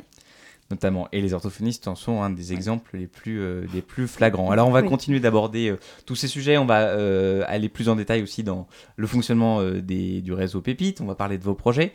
notamment. 0.71 1.07
Et 1.11 1.21
les 1.21 1.33
orthophonistes 1.33 1.87
en 1.87 1.95
sont 1.95 2.21
un 2.21 2.29
des 2.29 2.53
exemples 2.53 2.97
les 2.97 3.07
plus, 3.07 3.41
euh, 3.41 3.65
plus 3.87 4.07
flagrants. 4.07 4.51
Alors 4.51 4.67
on 4.67 4.71
va 4.71 4.83
continuer 4.83 5.19
d'aborder 5.19 5.69
euh, 5.69 5.79
tous 6.05 6.15
ces 6.15 6.27
sujets, 6.27 6.57
on 6.57 6.65
va 6.65 6.81
euh, 6.81 7.43
aller 7.47 7.69
plus 7.69 7.89
en 7.89 7.95
détail 7.95 8.21
aussi 8.21 8.43
dans 8.43 8.67
le 8.95 9.07
fonctionnement 9.07 9.63
des, 9.63 10.21
du 10.21 10.33
réseau 10.33 10.61
Pépite, 10.61 11.01
on 11.01 11.05
va 11.05 11.15
parler 11.15 11.37
de 11.37 11.43
vos 11.43 11.55
projets, 11.55 11.93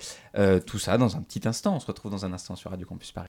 tout 0.67 0.79
ça 0.79 0.99
dans 0.99 1.17
un 1.17 1.23
petit 1.23 1.47
instant. 1.47 1.77
On 1.77 1.81
se 1.81 1.87
retrouve 1.87 2.11
dans 2.11 2.25
un 2.25 2.33
instant 2.33 2.57
sur 2.57 2.71
Radio 2.71 2.87
Campus 2.87 3.13
Paris. 3.13 3.29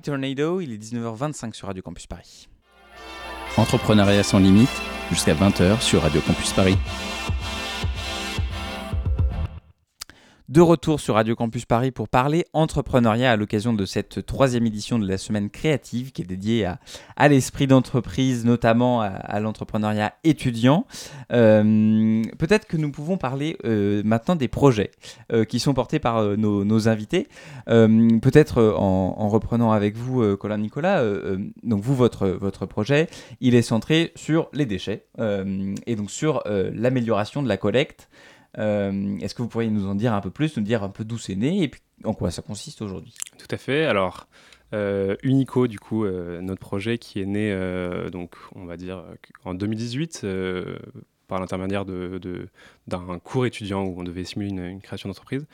Tornado, 0.00 0.60
il 0.60 0.72
est 0.72 0.78
19h25 0.78 1.52
sur 1.52 1.66
Radio 1.66 1.82
Campus 1.82 2.06
Paris. 2.06 2.48
Entrepreneuriat 3.56 4.22
sans 4.22 4.38
limite, 4.38 4.70
jusqu'à 5.10 5.34
20h 5.34 5.80
sur 5.80 6.02
Radio 6.02 6.20
Campus 6.20 6.52
Paris. 6.52 6.76
De 10.50 10.60
retour 10.60 10.98
sur 10.98 11.14
Radio 11.14 11.36
Campus 11.36 11.64
Paris 11.64 11.92
pour 11.92 12.08
parler 12.08 12.44
entrepreneuriat 12.54 13.30
à 13.30 13.36
l'occasion 13.36 13.72
de 13.72 13.84
cette 13.84 14.26
troisième 14.26 14.66
édition 14.66 14.98
de 14.98 15.06
la 15.06 15.16
semaine 15.16 15.48
créative 15.48 16.10
qui 16.10 16.22
est 16.22 16.24
dédiée 16.24 16.66
à, 17.16 17.28
l'esprit 17.28 17.68
d'entreprise, 17.68 18.44
notamment 18.44 19.00
à, 19.00 19.38
l'entrepreneuriat 19.38 20.12
étudiant. 20.24 20.86
Euh, 21.32 22.24
peut-être 22.36 22.66
que 22.66 22.76
nous 22.76 22.90
pouvons 22.90 23.16
parler 23.16 23.58
euh, 23.64 24.02
maintenant 24.04 24.34
des 24.34 24.48
projets 24.48 24.90
euh, 25.32 25.44
qui 25.44 25.60
sont 25.60 25.72
portés 25.72 26.00
par 26.00 26.36
nos, 26.36 26.88
invités. 26.88 27.28
Peut-être 27.66 28.60
en, 28.60 29.28
reprenant 29.28 29.70
avec 29.70 29.96
vous, 29.96 30.36
Colin 30.36 30.58
Nicolas, 30.58 31.04
donc 31.62 31.80
vous, 31.80 31.94
votre, 31.94 32.26
votre 32.26 32.66
projet, 32.66 33.08
il 33.40 33.54
est 33.54 33.62
centré 33.62 34.10
sur 34.16 34.48
les 34.52 34.66
déchets 34.66 35.06
et 35.86 35.94
donc 35.94 36.10
sur 36.10 36.42
l'amélioration 36.46 37.40
de 37.40 37.48
la 37.48 37.56
collecte. 37.56 38.08
Euh, 38.58 39.18
est-ce 39.20 39.34
que 39.34 39.42
vous 39.42 39.48
pourriez 39.48 39.70
nous 39.70 39.86
en 39.86 39.94
dire 39.94 40.14
un 40.14 40.20
peu 40.20 40.30
plus, 40.30 40.56
nous 40.56 40.62
dire 40.62 40.82
un 40.82 40.88
peu 40.88 41.04
d'où 41.04 41.18
c'est 41.18 41.36
né 41.36 41.64
et 41.64 41.70
en 42.04 42.14
quoi 42.14 42.30
ça 42.30 42.42
consiste 42.42 42.82
aujourd'hui? 42.82 43.14
Tout 43.38 43.48
à 43.50 43.56
fait. 43.56 43.84
Alors, 43.84 44.28
Unico, 45.22 45.66
du 45.66 45.78
coup, 45.78 46.06
notre 46.06 46.60
projet 46.60 46.98
qui 46.98 47.20
est 47.20 47.26
né, 47.26 47.52
donc, 48.10 48.36
on 48.54 48.64
va 48.64 48.76
dire, 48.76 49.04
en 49.44 49.54
2018 49.54 50.24
par 51.30 51.38
l'intermédiaire 51.38 51.84
d'un 51.86 53.18
cours 53.20 53.46
étudiant 53.46 53.84
où 53.84 54.00
on 54.00 54.02
devait 54.02 54.24
simuler 54.24 54.50
une, 54.50 54.80
création 54.80 55.08
d'entreprise. 55.08 55.46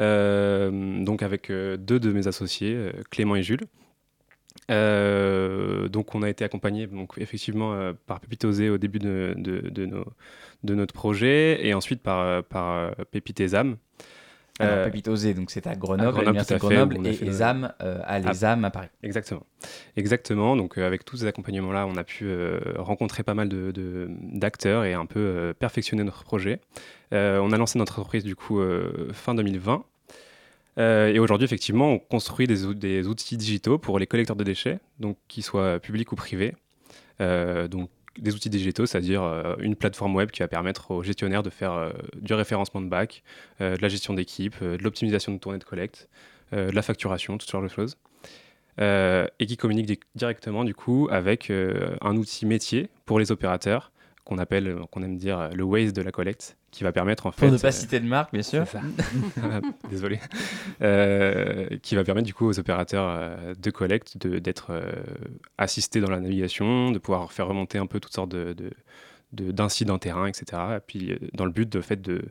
Euh, 0.00 1.02
donc 1.04 1.22
avec 1.22 1.50
euh, 1.50 1.76
deux 1.76 2.00
de 2.00 2.12
mes 2.12 2.26
associés, 2.26 2.74
euh, 2.74 2.92
Clément 3.10 3.36
et 3.36 3.42
Jules. 3.42 3.64
Donc 4.70 6.14
on 6.14 6.22
a 6.22 6.28
été 6.28 6.44
accompagné 6.44 6.86
donc 6.86 7.14
effectivement 7.18 7.92
par 8.06 8.20
Pépite 8.20 8.44
Osé 8.44 8.70
au 8.70 8.78
début 8.78 8.98
de, 8.98 9.34
de, 9.36 9.86
nos, 9.86 10.04
de, 10.62 10.74
notre 10.74 10.94
projet 10.94 11.66
et 11.66 11.74
ensuite 11.74 12.02
par, 12.02 12.44
par 12.44 12.94
Pépite 13.10 13.40
Ezam 13.40 13.76
alors, 14.60 14.78
euh, 14.78 14.84
Pépite 14.84 15.08
Osé, 15.08 15.34
donc 15.34 15.50
c'est 15.50 15.66
à 15.66 15.74
Grenoble, 15.74 16.28
à 16.28 16.58
Grenoble, 16.58 17.06
et 17.06 17.24
ESAM 17.24 17.72
euh, 17.82 18.00
à 18.04 18.18
l'ESAM 18.18 18.64
à 18.64 18.70
Paris. 18.70 18.88
Exactement. 19.02 19.42
Exactement. 19.96 20.56
Donc, 20.56 20.78
euh, 20.78 20.86
avec 20.86 21.04
tous 21.04 21.18
ces 21.18 21.26
accompagnements-là, 21.26 21.86
on 21.86 21.96
a 21.96 22.04
pu 22.04 22.30
rencontrer 22.76 23.22
pas 23.22 23.34
mal 23.34 23.48
d'acteurs 23.48 23.72
de, 23.72 24.08
d'acteurs 24.32 24.84
et 24.84 24.94
un 24.94 25.06
peu 25.06 25.54
perfectionner 25.58 26.04
notre 26.04 26.24
projet. 26.24 26.60
on 27.12 27.52
a 27.52 27.56
lancé 27.56 27.78
notre 27.78 27.98
entreprise, 27.98 28.24
du 28.24 28.36
coup, 28.36 28.60
fin 29.12 29.34
2020. 29.34 29.84
Et 30.76 31.18
aujourd'hui, 31.18 31.44
effectivement, 31.44 31.92
on 31.92 31.98
construit 31.98 32.46
des, 32.46 33.06
outils 33.06 33.36
digitaux 33.36 33.78
pour 33.78 33.98
les 33.98 34.06
collecteurs 34.06 34.36
de 34.36 34.44
déchets, 34.44 34.78
donc 34.98 35.18
qu'ils 35.28 35.42
soient 35.42 35.78
publics 35.78 36.10
ou 36.12 36.16
privés. 36.16 36.54
donc, 37.18 37.90
des 38.18 38.34
outils 38.34 38.50
digitaux, 38.50 38.86
c'est-à-dire 38.86 39.22
euh, 39.22 39.54
une 39.60 39.76
plateforme 39.76 40.14
web 40.14 40.30
qui 40.30 40.40
va 40.40 40.48
permettre 40.48 40.90
aux 40.90 41.02
gestionnaires 41.02 41.42
de 41.42 41.50
faire 41.50 41.72
euh, 41.72 41.90
du 42.20 42.34
référencement 42.34 42.80
de 42.80 42.88
bac, 42.88 43.22
euh, 43.60 43.76
de 43.76 43.82
la 43.82 43.88
gestion 43.88 44.14
d'équipe, 44.14 44.62
de 44.62 44.82
l'optimisation 44.82 45.32
de 45.32 45.38
tournée 45.38 45.58
de 45.58 45.64
collecte, 45.64 46.08
de 46.52 46.70
la 46.72 46.82
facturation, 46.82 47.38
toutes 47.38 47.48
sortes 47.48 47.62
de 47.62 47.68
choses. 47.68 47.96
et 48.78 49.46
qui 49.46 49.56
communique 49.56 50.02
directement 50.16 50.64
du 50.64 50.74
coup 50.74 51.06
avec 51.10 51.52
un 52.00 52.16
outil 52.16 52.44
métier 52.44 52.88
pour 53.04 53.20
les 53.20 53.30
opérateurs 53.30 53.92
qu'on 54.24 54.36
appelle, 54.38 54.80
qu'on 54.90 55.02
aime 55.02 55.16
dire 55.16 55.50
le 55.54 55.62
Waze 55.62 55.92
de 55.92 56.02
la 56.02 56.10
collecte, 56.10 56.56
qui 56.70 56.84
va 56.84 56.92
permettre 56.92 57.26
en 57.26 57.32
fait. 57.32 57.46
Pour 57.46 57.52
ne 57.52 57.58
pas 57.58 57.72
citer 57.72 58.00
de 58.00 58.06
marque, 58.06 58.32
bien 58.32 58.42
sûr. 58.42 58.64
Désolé. 59.90 60.20
Euh, 60.82 61.66
qui 61.82 61.94
va 61.94 62.04
permettre 62.04 62.26
du 62.26 62.34
coup 62.34 62.46
aux 62.46 62.58
opérateurs 62.58 63.06
euh, 63.08 63.54
de 63.58 63.70
collecte 63.70 64.16
d'être 64.18 64.70
euh, 64.70 64.92
assistés 65.58 66.00
dans 66.00 66.10
la 66.10 66.20
navigation, 66.20 66.90
de 66.90 66.98
pouvoir 66.98 67.32
faire 67.32 67.48
remonter 67.48 67.78
un 67.78 67.86
peu 67.86 68.00
toutes 68.00 68.14
sortes 68.14 68.30
de, 68.30 68.54
d'incidents 69.32 69.98
terrain, 69.98 70.26
etc. 70.26 70.62
Et 70.76 70.80
puis 70.86 71.18
dans 71.34 71.44
le 71.44 71.52
but 71.52 71.68
de 71.68 71.80
fait 71.80 72.00
de 72.00 72.22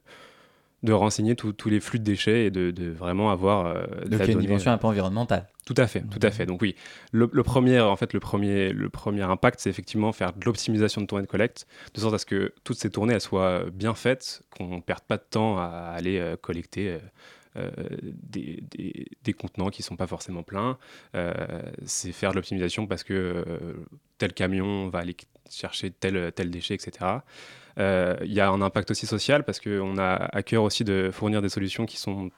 de 0.84 0.94
renseigner 0.94 1.36
tous 1.36 1.70
les 1.70 1.80
flux 1.80 2.00
de 2.00 2.04
déchets 2.04 2.46
et 2.46 2.52
de, 2.52 2.90
vraiment 2.90 3.32
avoir 3.32 3.66
euh, 3.66 3.84
Donc 4.06 4.28
une 4.28 4.40
dimension 4.40 4.72
un 4.72 4.78
peu 4.78 4.88
environnementale. 4.88 5.48
Tout 5.66 5.76
à 5.78 5.88
fait, 5.88 6.02
tout 6.02 6.20
à 6.22 6.32
fait. 6.32 6.46
Donc 6.46 6.62
oui, 6.62 6.76
le, 7.12 7.28
premier, 7.44 7.80
en 7.80 7.96
fait, 7.96 8.14
le 8.14 8.20
premier, 8.20 8.72
le 8.72 8.90
premier 8.90 9.22
impact, 9.22 9.60
c'est 9.60 9.70
effectivement 9.70 10.12
faire 10.12 10.34
de 10.34 10.44
l'optimisation 10.46 11.02
de 11.02 11.06
tournées 11.06 11.26
de 11.26 11.30
collecte, 11.30 11.68
de 11.94 12.00
sorte 12.00 12.16
à 12.16 12.18
ce 12.18 12.26
que 12.26 12.54
toutes 12.64 12.78
ces 12.78 12.90
tournées 12.90 13.14
elles 13.14 13.22
soient 13.22 13.66
bien 13.72 13.94
faites, 13.94 14.42
qu'on 14.58 14.78
ne 14.78 14.82
perde 14.82 15.04
pas 15.04 15.18
de 15.18 15.26
temps 15.30 15.60
à 15.60 15.94
aller 15.96 16.18
euh, 16.20 16.36
collecter. 16.38 16.98
Euh, 17.58 17.72
des, 18.14 18.64
des, 19.24 19.34
contenants 19.34 19.70
qui 19.70 19.82
ne 19.82 19.86
sont 19.86 19.98
pas 19.98 20.08
forcément 20.08 20.44
pleins. 20.44 20.78
c'est 21.84 22.14
faire 22.14 22.30
de 22.30 22.36
l'optimisation 22.36 22.88
parce 22.88 23.04
que 23.04 23.44
tel 24.18 24.34
camion 24.34 24.88
va 24.88 25.00
aller 25.00 25.18
chercher 25.50 25.92
tel, 25.92 26.32
tel 26.32 26.52
déchet, 26.52 26.76
etc. 26.76 27.18
Euh, 27.80 28.18
il 28.24 28.34
y 28.34 28.40
a 28.40 28.50
un 28.50 28.62
impact 28.62 28.92
aussi 28.92 29.06
social 29.06 29.44
parce 29.44 29.60
qu'on 29.60 29.98
a 29.98 30.14
à 30.14 30.44
cœur 30.44 30.64
aussi 30.64 30.84
de 30.84 31.10
fournir 31.14 31.42
des 31.42 31.50
solutions 31.50 31.86
qui 31.86 31.98
sont 31.98 32.30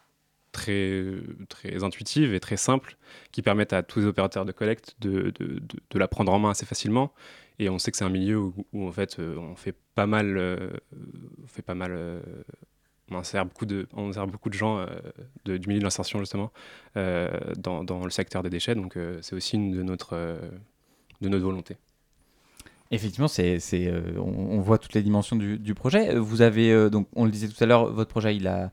très, 0.52 1.04
très 1.50 1.84
intuitives 1.84 2.34
et 2.34 2.40
très 2.40 2.58
simples, 2.58 2.98
qui 3.32 3.42
permettent 3.42 3.74
à 3.74 3.84
tous 3.84 4.00
les 4.00 4.06
opérateurs 4.06 4.46
de 4.46 4.52
collecte 4.52 4.96
de, 5.00 5.32
de, 5.40 5.62
de, 5.90 6.00
la 6.00 6.08
prendre 6.08 6.32
en 6.32 6.40
main 6.40 6.52
assez 6.52 6.66
facilement. 6.66 7.14
Et 7.60 7.70
on 7.70 7.80
sait 7.80 7.92
que 7.92 7.98
c'est 7.98 8.06
un 8.06 8.10
milieu 8.10 8.38
où, 8.38 8.88
en 8.88 8.92
fait 8.92 9.20
euh, 9.20 9.36
on 9.38 9.56
fait 9.56 9.76
pas 9.96 10.06
mal, 10.06 10.38
euh, 10.38 10.72
on 11.44 11.48
fait 11.48 11.62
pas 11.62 11.76
mal, 11.76 12.22
on 13.10 13.16
insère 13.16 13.46
beaucoup 13.46 13.66
de, 13.66 13.88
on 13.94 14.10
insère 14.10 14.28
beaucoup 14.28 14.50
de 14.50 14.56
gens 14.56 14.86
du 15.46 15.68
milieu 15.68 15.80
de 15.80 15.84
l'insertion 15.84 16.20
justement 16.20 16.52
dans, 16.96 17.84
dans, 17.84 18.04
le 18.04 18.12
secteur 18.12 18.44
des 18.44 18.50
déchets. 18.50 18.76
Donc 18.76 18.98
c'est 19.22 19.36
aussi 19.36 19.56
une 19.56 19.72
de 19.72 19.84
notre, 19.84 20.16
de 21.22 21.30
notre 21.30 21.44
volonté. 21.44 21.78
Effectivement, 22.92 23.30
c'est, 23.30 23.58
euh, 23.74 24.02
on, 24.18 24.60
voit 24.60 24.78
toutes 24.78 24.94
les 24.94 25.02
dimensions 25.02 25.38
du, 25.38 25.74
projet. 25.74 26.14
Vous 26.16 26.42
avez, 26.42 26.72
euh, 26.72 26.90
donc, 26.90 27.08
on 27.16 27.24
le 27.24 27.32
disait 27.32 27.48
tout 27.48 27.64
à 27.64 27.66
l'heure, 27.66 27.92
votre 27.92 28.10
projet, 28.10 28.36
il 28.36 28.48
a... 28.48 28.72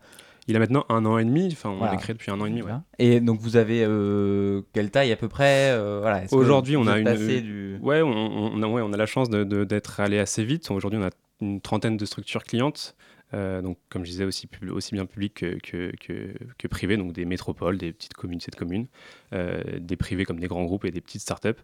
Il 0.51 0.57
a 0.57 0.61
maintenant 0.61 0.87
un 0.89 1.05
an 1.05 1.19
et 1.19 1.27
demi, 1.27 1.51
enfin 1.53 1.69
on 1.69 1.85
l'a 1.85 1.99
créé 1.99 2.15
depuis 2.15 2.31
un 2.31 2.41
an 2.41 2.47
et 2.47 2.49
demi. 2.49 2.63
Ouais. 2.63 2.73
Et 2.99 3.21
donc 3.21 3.39
vous 3.39 3.59
avez 3.59 3.85
euh, 3.85 4.63
quelle 4.73 4.91
taille 4.91 5.13
à 5.13 5.17
peu 5.17 5.29
près 5.29 5.79
voilà, 6.01 6.23
Aujourd'hui 6.31 6.75
on 6.79 6.87
a 6.87 6.99
une... 6.99 7.43
Du... 7.43 7.77
Ouais, 7.83 8.01
on, 8.01 8.63
a, 8.63 8.67
ouais, 8.67 8.81
on 8.81 8.95
a 8.95 8.97
la 8.97 9.05
chance 9.05 9.29
de, 9.29 9.45
d'être 9.65 10.01
allé 10.01 10.19
assez 10.19 10.43
vite. 10.45 10.71
Aujourd'hui 10.71 10.99
on 10.99 11.05
a 11.05 11.11
une 11.43 11.61
trentaine 11.61 11.99
de 11.99 12.05
structures 12.07 12.45
clientes. 12.45 12.97
donc, 13.35 13.77
comme 13.91 14.07
je 14.07 14.11
disais, 14.11 14.25
aussi, 14.25 14.49
aussi 14.71 14.95
bien 14.95 15.05
publiques 15.05 15.35
que, 15.35 15.59
que, 15.59 15.93
que, 16.01 16.33
que 16.57 16.67
privées, 16.67 16.97
donc 16.97 17.13
des 17.13 17.27
métropoles, 17.27 17.77
des 17.77 17.93
petites 17.93 18.15
communautés 18.15 18.51
de 18.51 18.57
communes, 18.57 18.87
des 19.31 19.97
privés 19.97 20.25
comme 20.25 20.41
des 20.41 20.49
grands 20.49 20.65
groupes 20.65 20.87
et 20.87 20.91
des 20.91 21.03
petites 21.03 21.21
startups. 21.21 21.63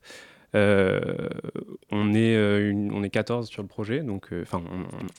Euh, 0.55 1.01
on, 1.91 2.15
est, 2.15 2.37
euh, 2.37 2.73
on 2.93 3.03
est 3.03 3.11
14 3.11 3.49
sur 3.49 3.63
le 3.63 3.67
projet, 3.69 4.01
donc 4.01 4.29
euh, 4.33 4.43
enfin 4.43 4.63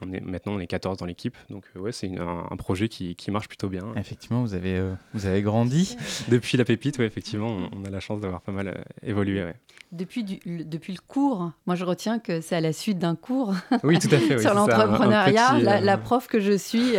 on, 0.01 0.13
est, 0.13 0.21
maintenant 0.21 0.53
on 0.53 0.59
est 0.59 0.67
14 0.67 0.97
dans 0.97 1.05
l'équipe, 1.05 1.35
donc 1.49 1.65
ouais 1.75 1.91
c'est 1.91 2.09
un, 2.17 2.55
projet 2.55 2.87
qui, 2.87 3.15
qui, 3.15 3.31
marche 3.31 3.49
plutôt 3.49 3.67
bien. 3.67 3.83
Effectivement, 3.97 4.41
vous 4.41 4.53
avez, 4.53 4.81
vous 5.13 5.25
avez 5.25 5.41
grandi. 5.41 5.97
Depuis 6.29 6.57
la 6.57 6.63
pépite, 6.63 6.99
ouais, 6.99 7.05
effectivement, 7.05 7.69
on, 7.73 7.83
a 7.83 7.89
la 7.89 7.99
chance 7.99 8.21
d'avoir 8.21 8.41
pas 8.41 8.53
mal 8.53 8.85
évolué. 9.03 9.43
Depuis, 9.91 10.23
du, 10.23 10.39
le, 10.45 10.63
depuis 10.63 10.93
le 10.93 10.99
cours, 11.05 11.51
moi 11.65 11.75
je 11.75 11.83
retiens 11.83 12.19
que 12.19 12.39
c'est 12.39 12.55
à 12.55 12.61
la 12.61 12.73
suite 12.73 12.97
d'un 12.97 13.15
cours 13.15 13.53
oui, 13.83 13.99
tout 13.99 14.13
à 14.13 14.17
fait, 14.17 14.37
sur 14.39 14.53
l'entrepreneuriat, 14.53 15.59
la, 15.59 15.97
prof 15.97 16.27
que 16.27 16.39
je 16.39 16.57
suis. 16.57 16.93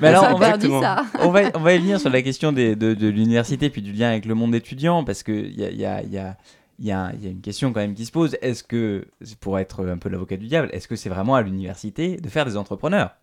Mais 0.00 0.08
alors, 0.08 0.34
on 0.34 0.38
va, 0.38 0.58
ça. 0.60 1.04
on, 1.20 1.30
va, 1.30 1.40
on 1.54 1.60
va 1.60 1.74
y 1.74 1.78
venir 1.78 2.00
sur 2.00 2.10
la 2.10 2.22
question 2.22 2.52
des, 2.52 2.76
de, 2.76 2.94
de 2.94 3.08
l'université 3.08 3.70
puis 3.70 3.82
du 3.82 3.92
lien 3.92 4.08
avec 4.08 4.24
le 4.24 4.34
monde 4.34 4.54
étudiant, 4.54 5.02
parce 5.02 5.24
qu'il 5.24 5.58
y 5.58 5.64
a, 5.64 5.70
y 5.70 5.84
a, 5.84 6.02
y 6.02 6.18
a 6.18 6.36
il 6.78 6.86
y, 6.86 6.92
a, 6.92 7.12
une 7.22 7.40
question 7.40 7.72
quand 7.72 7.80
même 7.80 7.94
qui 7.94 8.06
se 8.06 8.12
pose. 8.12 8.36
Est-ce 8.40 8.62
que, 8.62 9.06
pour 9.40 9.58
être 9.58 9.86
un 9.86 9.98
peu 9.98 10.08
l'avocat 10.08 10.36
du 10.36 10.46
diable, 10.46 10.68
est-ce 10.72 10.86
que 10.86 10.96
c'est 10.96 11.08
vraiment 11.08 11.34
à 11.34 11.42
l'université 11.42 12.16
de 12.16 12.28
faire 12.28 12.44
des 12.44 12.56
entrepreneurs? 12.56 13.16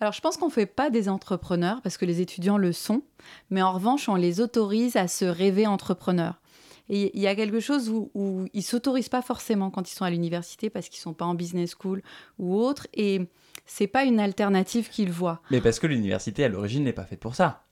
Alors, 0.00 0.12
je 0.12 0.20
pense 0.20 0.36
qu'on 0.36 0.46
ne 0.46 0.52
fait 0.52 0.66
pas 0.66 0.90
des 0.90 1.08
entrepreneurs 1.08 1.80
parce 1.80 1.96
que 1.96 2.04
les 2.04 2.20
étudiants 2.20 2.58
le 2.58 2.72
sont, 2.72 3.02
mais 3.48 3.62
en 3.62 3.72
revanche, 3.72 4.08
on 4.08 4.16
les 4.16 4.40
autorise 4.40 4.96
à 4.96 5.08
se 5.08 5.24
rêver 5.24 5.66
entrepreneurs. 5.66 6.40
Et 6.88 7.16
il 7.16 7.22
y 7.22 7.26
a 7.26 7.34
quelque 7.34 7.60
chose 7.60 7.88
où, 7.88 8.10
où 8.14 8.44
ils 8.52 8.62
s'autorisent 8.62 9.08
pas 9.08 9.22
forcément 9.22 9.70
quand 9.70 9.90
ils 9.90 9.94
sont 9.94 10.04
à 10.04 10.10
l'université 10.10 10.70
parce 10.70 10.88
qu'ils 10.88 11.00
sont 11.00 11.14
pas 11.14 11.24
en 11.24 11.34
business 11.34 11.74
school 11.80 12.02
ou 12.38 12.56
autre, 12.60 12.86
et 12.94 13.22
c'est 13.64 13.88
pas 13.88 14.04
une 14.04 14.20
alternative 14.20 14.88
qu'ils 14.90 15.10
voient. 15.10 15.40
Mais 15.50 15.60
parce 15.60 15.80
que 15.80 15.86
l'université 15.86 16.44
à 16.44 16.48
l'origine 16.48 16.84
n'est 16.84 16.92
pas 16.92 17.04
faite 17.04 17.20
pour 17.20 17.34
ça. 17.34 17.65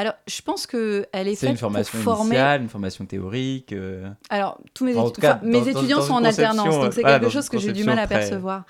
Alors, 0.00 0.14
je 0.26 0.40
pense 0.40 0.66
qu'elle 0.66 1.04
est, 1.12 1.34
faite 1.34 1.50
une 1.50 1.58
formation 1.58 1.98
pour 1.98 2.16
former... 2.16 2.30
initiale, 2.30 2.62
une 2.62 2.70
formation 2.70 3.04
théorique. 3.04 3.74
Euh. 3.74 4.08
Alors, 4.30 4.58
tous 4.72 4.86
mes, 4.86 4.94
mes 5.42 5.68
étudiants 5.68 6.00
sont 6.00 6.14
en 6.14 6.24
alternance, 6.24 6.74
donc 6.74 6.94
c'est 6.94 7.02
quelque 7.02 7.28
chose 7.28 7.50
que 7.50 7.58
j'ai 7.58 7.72
du 7.72 7.84
mal 7.84 7.98
à 7.98 8.06
percevoir. 8.06 8.64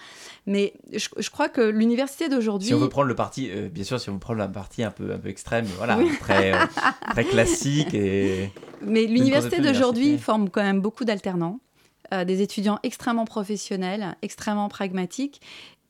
Mais 0.46 0.72
je, 0.92 1.30
crois 1.30 1.48
que 1.48 1.60
l'université 1.60 2.28
d'aujourd'hui. 2.28 2.66
Si 2.66 2.74
on 2.74 2.78
veut 2.78 2.88
prendre 2.88 3.06
le 3.06 3.14
parti, 3.14 3.48
euh, 3.48 3.68
bien 3.68 3.84
sûr, 3.84 4.00
si 4.00 4.10
on 4.10 4.14
veut 4.14 4.18
prendre 4.18 4.40
la 4.40 4.48
partie 4.48 4.82
un 4.82 4.90
peu, 4.90 5.12
un 5.12 5.18
peu 5.18 5.28
extrême, 5.28 5.66
voilà, 5.76 5.96
très, 6.18 6.52
euh, 6.52 6.56
très 7.10 7.24
classique 7.24 7.94
et. 7.94 8.50
Mais 8.82 9.04
l'université 9.04 9.60
d'aujourd'hui 9.60 10.18
forme 10.18 10.50
quand 10.50 10.62
même 10.62 10.80
beaucoup 10.80 11.04
d'alternants. 11.04 11.60
des 12.26 12.42
étudiants 12.42 12.80
extrêmement 12.82 13.26
professionnels, 13.26 14.16
extrêmement 14.22 14.68
pragmatiques 14.68 15.40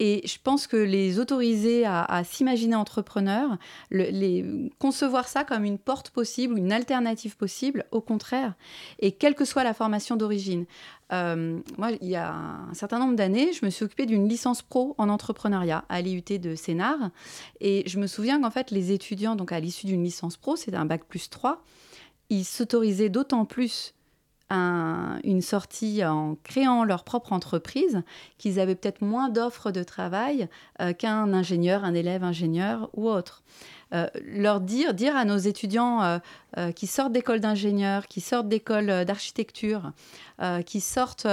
et 0.02 0.22
je 0.26 0.38
pense 0.42 0.66
que 0.66 0.78
les 0.78 1.18
autoriser 1.18 1.84
à, 1.84 2.22
s'imaginer 2.24 2.74
entrepreneurs, 2.74 3.58
les, 3.90 4.70
concevoir 4.78 5.28
ça 5.28 5.44
comme 5.44 5.66
une 5.66 5.78
porte 5.78 6.08
possible, 6.08 6.58
une 6.58 6.72
alternative 6.72 7.36
possible, 7.36 7.84
au 7.90 8.00
contraire, 8.00 8.54
et 8.98 9.12
quelle 9.12 9.34
que 9.34 9.44
soit 9.44 9.62
la 9.62 9.74
formation 9.74 10.16
d'origine. 10.16 10.64
Euh, 11.12 11.60
moi, 11.76 11.90
il 12.00 12.08
y 12.08 12.16
a 12.16 12.32
un 12.32 12.72
certain 12.72 12.98
nombre 12.98 13.14
d'années, 13.14 13.52
je 13.52 13.62
me 13.62 13.70
suis 13.70 13.84
occupée 13.84 14.06
d'une 14.06 14.26
licence 14.26 14.62
pro 14.62 14.94
en 14.96 15.10
entrepreneuriat 15.10 15.84
à 15.90 16.00
l'IUT 16.00 16.38
de 16.38 16.54
Sénart. 16.54 17.10
Et 17.60 17.82
je 17.86 17.98
me 17.98 18.06
souviens 18.06 18.40
qu'en 18.40 18.50
fait, 18.50 18.70
les 18.70 18.92
étudiants, 18.92 19.36
donc 19.36 19.52
à 19.52 19.60
l'issue 19.60 19.86
d'une 19.86 20.02
licence 20.02 20.38
pro, 20.38 20.56
c'est 20.56 20.74
un 20.74 20.86
bac 20.86 21.04
plus 21.04 21.28
3, 21.28 21.62
ils 22.30 22.44
s'autorisaient 22.44 23.10
d'autant 23.10 23.44
plus 23.44 23.92
une 24.50 25.42
sortie 25.42 26.04
en 26.04 26.36
créant 26.42 26.84
leur 26.84 27.04
propre 27.04 27.32
entreprise, 27.32 28.02
qu'ils 28.38 28.58
avaient 28.58 28.74
peut-être 28.74 29.02
moins 29.02 29.28
d'offres 29.28 29.70
de 29.70 29.82
travail 29.82 30.48
euh, 30.80 30.92
qu'un 30.92 31.32
ingénieur, 31.32 31.84
un 31.84 31.94
élève 31.94 32.24
ingénieur 32.24 32.90
ou 32.94 33.08
autre. 33.08 33.42
Leur 34.24 34.60
dire, 34.60 34.94
dire 34.94 35.16
à 35.16 35.24
nos 35.24 35.36
étudiants 35.36 36.20
qui 36.76 36.86
sortent 36.86 37.12
d'écoles 37.12 37.40
d'ingénieurs, 37.40 38.06
qui 38.06 38.20
sortent 38.20 38.48
d'écoles 38.48 39.04
d'architecture, 39.04 39.92
qui 40.64 40.80
sortent 40.80 41.26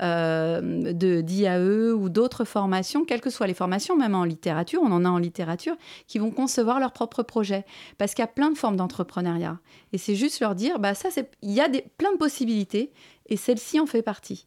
de 0.00 1.20
d'IAE 1.20 1.92
ou 1.92 2.08
d'autres 2.08 2.44
formations, 2.44 3.04
quelles 3.04 3.20
que 3.20 3.30
soient 3.30 3.46
les 3.46 3.54
formations, 3.54 3.96
même 3.96 4.14
en 4.14 4.24
littérature, 4.24 4.80
on 4.82 4.92
en 4.92 5.04
a 5.04 5.08
en 5.08 5.18
littérature, 5.18 5.76
qui 6.06 6.18
vont 6.18 6.30
concevoir 6.30 6.80
leur 6.80 6.92
propre 6.92 7.22
projet. 7.22 7.64
Parce 7.98 8.14
qu'il 8.14 8.22
y 8.22 8.24
a 8.24 8.28
plein 8.28 8.50
de 8.50 8.58
formes 8.58 8.76
d'entrepreneuriat. 8.76 9.58
Et 9.92 9.98
c'est 9.98 10.14
juste 10.14 10.40
leur 10.40 10.54
dire, 10.54 10.78
bah 10.78 10.94
ça, 10.94 11.08
il 11.42 11.50
y 11.50 11.60
a 11.60 11.68
des, 11.68 11.84
plein 11.96 12.12
de 12.12 12.18
possibilités 12.18 12.92
et 13.26 13.36
celle-ci 13.36 13.80
en 13.80 13.86
fait 13.86 14.02
partie. 14.02 14.46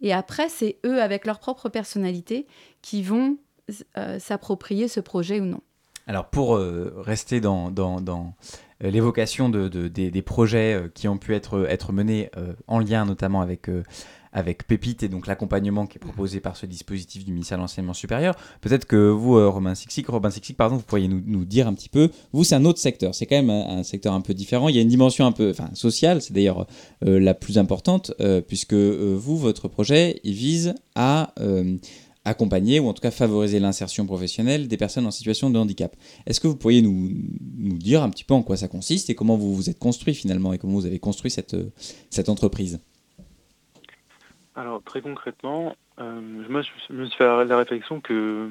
Et 0.00 0.12
après, 0.12 0.48
c'est 0.48 0.78
eux, 0.84 1.02
avec 1.02 1.26
leur 1.26 1.38
propre 1.38 1.68
personnalité, 1.68 2.46
qui 2.82 3.02
vont 3.02 3.38
euh, 3.96 4.18
s'approprier 4.18 4.88
ce 4.88 5.00
projet 5.00 5.40
ou 5.40 5.44
non. 5.44 5.60
Alors 6.08 6.28
pour 6.30 6.56
euh, 6.56 6.92
rester 6.96 7.40
dans, 7.40 7.70
dans, 7.70 8.00
dans 8.00 8.34
euh, 8.82 8.90
l'évocation 8.90 9.48
de, 9.48 9.68
des, 9.68 10.22
projets 10.22 10.90
qui 10.94 11.06
ont 11.06 11.18
pu 11.18 11.34
être, 11.34 11.66
être 11.68 11.92
menés 11.92 12.30
en 12.66 12.80
lien 12.80 13.04
notamment 13.04 13.40
avec 13.40 13.68
avec 14.32 14.66
Pépite 14.66 15.02
et 15.02 15.08
donc 15.08 15.26
l'accompagnement 15.26 15.86
qui 15.86 15.98
est 15.98 16.00
proposé 16.00 16.40
par 16.40 16.56
ce 16.56 16.66
dispositif 16.66 17.24
du 17.24 17.32
ministère 17.32 17.58
de 17.58 17.62
l'Enseignement 17.62 17.94
supérieur. 17.94 18.34
Peut-être 18.60 18.84
que 18.84 19.08
vous, 19.10 19.36
euh, 19.36 19.48
Robin 19.48 19.74
Sixic, 19.74 20.06
Robin 20.08 20.30
pardon, 20.56 20.76
vous 20.76 20.82
pourriez 20.82 21.08
nous, 21.08 21.22
nous, 21.24 21.44
dire 21.44 21.66
un 21.66 21.74
petit 21.74 21.88
peu. 21.88 22.10
Vous, 22.32 22.44
c'est 22.44 22.54
un 22.54 22.64
autre 22.64 22.78
secteur. 22.78 23.14
C'est 23.14 23.26
quand 23.26 23.36
même 23.36 23.50
un, 23.50 23.82
secteur 23.82 24.12
un 24.12 24.20
peu 24.20 24.34
différent. 24.34 24.68
Il 24.68 24.76
y 24.76 24.78
a 24.78 24.82
une 24.82 24.88
dimension 24.88 25.26
un 25.26 25.32
peu, 25.32 25.50
enfin, 25.50 25.70
sociale. 25.74 26.22
C'est 26.22 26.32
d'ailleurs 26.32 26.66
euh, 27.04 27.18
la 27.18 27.34
plus 27.34 27.58
importante 27.58 28.12
euh, 28.20 28.40
puisque 28.40 28.74
vous, 28.74 29.36
votre 29.36 29.68
projet, 29.68 30.20
il 30.24 30.34
vise 30.34 30.74
à 30.94 31.32
accompagner 32.28 32.80
ou 32.80 32.88
en 32.88 32.92
tout 32.92 33.02
cas 33.02 33.10
favoriser 33.10 33.60
l'insertion 33.60 34.06
professionnelle 34.06 34.68
des 34.68 34.76
personnes 34.76 35.06
en 35.06 35.10
situation 35.10 35.50
de 35.50 35.58
handicap. 35.58 35.94
Est-ce 36.26 36.40
que 36.40 36.46
vous 36.46 36.56
pourriez 36.56 36.82
nous, 36.82 37.10
dire 37.78 38.02
un 38.02 38.10
petit 38.10 38.24
peu 38.24 38.34
en 38.34 38.42
quoi 38.42 38.56
ça 38.56 38.68
consiste 38.68 39.10
et 39.10 39.14
comment 39.14 39.36
vous 39.36 39.54
vous 39.54 39.70
êtes 39.70 39.78
construit 39.78 40.14
finalement 40.14 40.52
et 40.52 40.58
comment 40.58 40.74
vous 40.74 40.86
avez 40.86 40.98
construit 40.98 41.30
cette, 41.30 41.56
cette 42.10 42.28
entreprise? 42.28 42.80
Alors 44.54 44.82
très 44.82 45.00
concrètement, 45.00 45.76
euh, 46.00 46.42
je 46.44 46.52
me 46.92 47.06
suis 47.06 47.16
fait 47.16 47.44
la 47.44 47.56
réflexion 47.56 48.00
que 48.00 48.50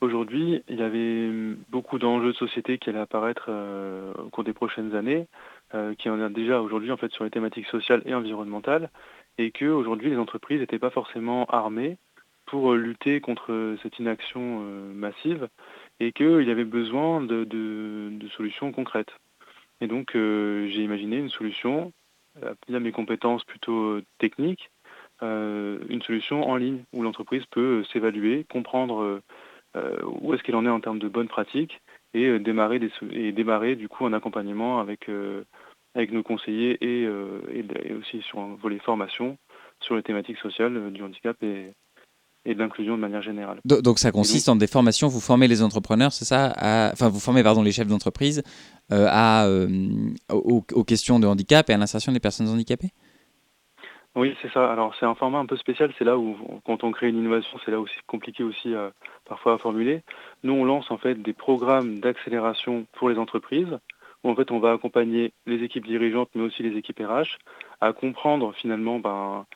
aujourd'hui 0.00 0.62
il 0.68 0.78
y 0.78 0.82
avait 0.82 1.30
beaucoup 1.70 1.98
d'enjeux 1.98 2.32
de 2.32 2.36
société 2.36 2.78
qui 2.78 2.90
allaient 2.90 2.98
apparaître 2.98 3.46
euh, 3.48 4.12
au 4.14 4.30
cours 4.30 4.44
des 4.44 4.52
prochaines 4.52 4.94
années, 4.94 5.26
euh, 5.74 5.94
qui 5.94 6.08
en 6.08 6.20
a 6.20 6.28
déjà 6.28 6.60
aujourd'hui 6.60 6.92
en 6.92 6.96
fait 6.96 7.12
sur 7.12 7.24
les 7.24 7.30
thématiques 7.30 7.66
sociales 7.66 8.02
et 8.06 8.14
environnementales, 8.14 8.90
et 9.38 9.50
que 9.50 9.66
aujourd'hui 9.66 10.10
les 10.10 10.16
entreprises 10.16 10.60
n'étaient 10.60 10.78
pas 10.78 10.90
forcément 10.90 11.44
armées 11.46 11.98
pour 12.54 12.74
lutter 12.74 13.20
contre 13.20 13.76
cette 13.82 13.98
inaction 13.98 14.60
massive, 14.94 15.48
et 15.98 16.12
qu'il 16.12 16.48
avait 16.48 16.64
besoin 16.64 17.20
de, 17.20 18.18
solutions 18.36 18.70
concrètes. 18.70 19.12
Et 19.80 19.88
donc 19.88 20.12
j'ai 20.12 20.82
imaginé 20.82 21.16
une 21.18 21.30
solution 21.30 21.92
via 22.68 22.78
mes 22.78 22.92
compétences 22.92 23.44
plutôt 23.44 24.00
techniques 24.18 24.70
euh, 25.22 25.78
une 25.88 26.02
solution 26.02 26.48
en 26.48 26.56
ligne 26.56 26.82
où 26.92 27.02
l'entreprise 27.02 27.44
peut 27.46 27.80
euh, 27.80 27.84
s'évaluer, 27.84 28.44
comprendre 28.50 29.20
euh, 29.76 29.96
où 30.04 30.34
est-ce 30.34 30.42
qu'elle 30.42 30.56
en 30.56 30.66
est 30.66 30.70
en 30.70 30.80
termes 30.80 30.98
de 30.98 31.08
bonnes 31.08 31.28
pratiques 31.28 31.80
et 32.14 32.38
démarrer, 32.38 32.78
des, 32.78 32.90
et 33.10 33.32
démarrer 33.32 33.76
du 33.76 33.88
coup 33.88 34.06
un 34.06 34.12
accompagnement 34.12 34.80
avec, 34.80 35.10
avec 35.96 36.12
nos 36.12 36.22
conseillers 36.22 36.78
et, 36.80 37.08
aussi 37.92 38.22
sur 38.22 38.38
un 38.38 38.54
volet 38.54 38.78
formation 38.78 39.36
sur 39.80 39.96
les 39.96 40.02
thématiques 40.04 40.38
sociales 40.38 40.92
du 40.92 41.02
handicap 41.02 41.36
et, 41.42 41.72
et 42.44 42.54
de 42.54 42.58
l'inclusion 42.58 42.96
de 42.96 43.00
manière 43.00 43.22
générale. 43.22 43.58
Donc 43.64 43.98
ça 43.98 44.12
consiste 44.12 44.48
en 44.48 44.56
des 44.56 44.66
formations, 44.66 45.08
vous 45.08 45.20
formez 45.20 45.48
les 45.48 45.62
entrepreneurs, 45.62 46.12
c'est 46.12 46.24
ça 46.24 46.52
Enfin, 46.92 47.08
vous 47.08 47.20
formez 47.20 47.42
pardon, 47.42 47.62
les 47.62 47.72
chefs 47.72 47.86
d'entreprise 47.86 48.42
à, 48.90 49.48
aux, 50.30 50.84
questions 50.84 51.18
de 51.18 51.26
handicap 51.26 51.70
et 51.70 51.72
à 51.72 51.78
l'insertion 51.78 52.12
des 52.12 52.20
personnes 52.20 52.48
handicapées? 52.48 52.90
Oui, 54.16 54.36
c'est 54.40 54.52
ça. 54.52 54.70
Alors 54.70 54.94
c'est 54.98 55.06
un 55.06 55.16
format 55.16 55.38
un 55.38 55.46
peu 55.46 55.56
spécial, 55.56 55.92
c'est 55.98 56.04
là 56.04 56.16
où 56.16 56.36
quand 56.64 56.84
on 56.84 56.92
crée 56.92 57.08
une 57.08 57.18
innovation, 57.18 57.58
c'est 57.64 57.72
là 57.72 57.80
où 57.80 57.86
c'est 57.88 58.06
compliqué 58.06 58.44
aussi 58.44 58.72
euh, 58.72 58.90
parfois 59.24 59.54
à 59.54 59.58
formuler. 59.58 60.02
Nous, 60.44 60.52
on 60.52 60.64
lance 60.64 60.90
en 60.92 60.98
fait 60.98 61.20
des 61.20 61.32
programmes 61.32 61.98
d'accélération 61.98 62.86
pour 62.92 63.08
les 63.08 63.18
entreprises, 63.18 63.76
où 64.22 64.30
en 64.30 64.36
fait 64.36 64.52
on 64.52 64.60
va 64.60 64.70
accompagner 64.70 65.32
les 65.46 65.64
équipes 65.64 65.86
dirigeantes, 65.86 66.30
mais 66.36 66.42
aussi 66.42 66.62
les 66.62 66.78
équipes 66.78 67.00
RH, 67.00 67.38
à 67.80 67.92
comprendre 67.92 68.54
finalement 68.54 69.00
ben, 69.00 69.46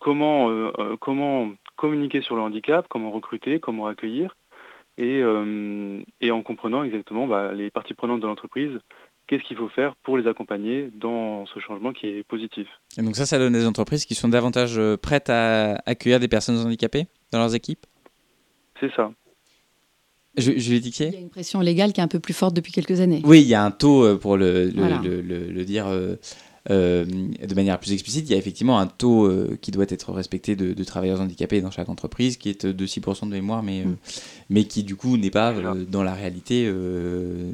comment, 0.00 0.50
euh, 0.50 0.70
euh, 0.78 0.96
comment 1.00 1.48
communiquer 1.76 2.22
sur 2.22 2.36
le 2.36 2.42
handicap, 2.42 2.86
comment 2.88 3.10
recruter, 3.10 3.60
comment 3.60 3.86
accueillir, 3.86 4.36
et, 4.96 5.22
et 6.20 6.30
en 6.30 6.42
comprenant 6.42 6.84
exactement 6.84 7.26
bah, 7.26 7.52
les 7.52 7.70
parties 7.70 7.94
prenantes 7.94 8.20
de 8.20 8.26
l'entreprise, 8.26 8.78
qu'est-ce 9.26 9.42
qu'il 9.42 9.56
faut 9.56 9.68
faire 9.68 9.96
pour 9.96 10.18
les 10.18 10.26
accompagner 10.28 10.90
dans 10.94 11.46
ce 11.46 11.58
changement 11.58 11.92
qui 11.92 12.06
est 12.06 12.22
positif. 12.22 12.68
Et 12.98 13.02
donc 13.02 13.16
ça, 13.16 13.26
ça 13.26 13.38
donne 13.38 13.54
des 13.54 13.66
entreprises 13.66 14.04
qui 14.04 14.14
sont 14.14 14.28
davantage 14.28 14.78
euh, 14.78 14.96
prêtes 14.96 15.30
à 15.30 15.76
accueillir 15.86 16.20
des 16.20 16.28
personnes 16.28 16.58
handicapées 16.58 17.06
dans 17.32 17.38
leurs 17.38 17.54
équipes? 17.54 17.86
C'est 18.80 18.92
ça. 18.94 19.12
Je, 20.36 20.52
je 20.58 20.74
Il 20.74 21.12
y 21.12 21.16
a 21.16 21.20
une 21.20 21.30
pression 21.30 21.60
légale 21.60 21.92
qui 21.92 22.00
est 22.00 22.02
un 22.02 22.08
peu 22.08 22.18
plus 22.18 22.34
forte 22.34 22.54
depuis 22.54 22.72
quelques 22.72 23.00
années. 23.00 23.22
Oui, 23.24 23.40
il 23.42 23.46
y 23.46 23.54
a 23.54 23.64
un 23.64 23.70
taux, 23.70 24.04
euh, 24.04 24.16
pour 24.16 24.36
le, 24.36 24.68
le, 24.68 25.20
le, 25.20 25.64
dire 25.64 25.86
euh, 25.86 25.92
euh, 25.92 26.16
de 26.68 27.54
manière 27.54 27.78
plus 27.78 27.92
explicite, 27.92 28.28
il 28.28 28.32
y 28.32 28.34
a 28.34 28.38
effectivement 28.38 28.78
un 28.78 28.86
taux 28.86 29.26
euh, 29.26 29.58
qui 29.60 29.70
doit 29.70 29.84
être 29.88 30.12
respecté 30.12 30.56
de, 30.56 30.84
travailleurs 30.84 31.20
handicapés 31.20 31.60
dans 31.60 31.70
chaque 31.70 31.88
entreprise, 31.88 32.36
qui 32.36 32.48
est 32.48 32.66
de 32.66 32.86
6% 32.86 33.26
de 33.26 33.32
mémoire, 33.32 33.62
mais, 33.62 33.80
euh, 33.80 33.86
mm. 33.86 33.96
mais 34.50 34.64
qui 34.64 34.82
du 34.82 34.96
coup 34.96 35.16
n'est 35.16 35.30
pas 35.30 35.54
dans 35.88 36.02
la 36.02 36.14
réalité 36.14 36.72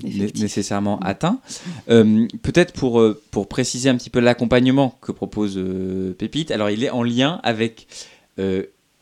nécessairement 0.05 0.99
atteint. 1.01 1.40
Peut-être 1.87 2.73
pour, 2.73 3.03
pour 3.31 3.49
préciser 3.49 3.88
un 3.88 3.96
petit 3.96 4.11
peu 4.11 4.20
l'accompagnement 4.20 4.99
que 5.01 5.12
propose 5.12 5.61
Pépite, 6.18 6.51
alors 6.51 6.70
il 6.70 6.85
est 6.85 6.90
en 6.90 7.03
lien 7.03 7.40
avec 7.42 7.87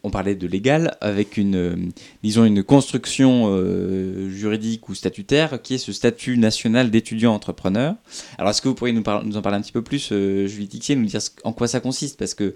on 0.05 0.11
parlait 0.11 0.35
de 0.35 0.47
légal, 0.47 0.97
avec 1.01 1.37
une, 1.37 1.57
euh, 1.57 1.77
disons 2.23 2.45
une 2.45 2.63
construction 2.63 3.47
euh, 3.49 4.31
juridique 4.31 4.89
ou 4.89 4.95
statutaire 4.95 5.61
qui 5.61 5.75
est 5.75 5.79
ce 5.79 5.93
statut 5.93 6.39
national 6.39 6.91
d'étudiant 6.91 7.35
entrepreneur. 7.35 7.95
Alors, 8.39 8.51
est-ce 8.51 8.63
que 8.63 8.69
vous 8.69 8.75
pourriez 8.75 8.95
nous, 8.95 9.03
en 9.03 9.43
parler 9.43 9.59
un 9.59 9.61
petit 9.61 9.73
peu 9.73 9.83
plus, 9.83 10.11
euh, 10.13 10.47
Julie 10.47 10.69
Tixier, 10.69 10.95
nous 10.95 11.05
dire 11.05 11.21
en 11.45 11.53
quoi 11.53 11.67
ça 11.67 11.81
consiste? 11.81 12.19
Parce 12.19 12.35
que 12.35 12.55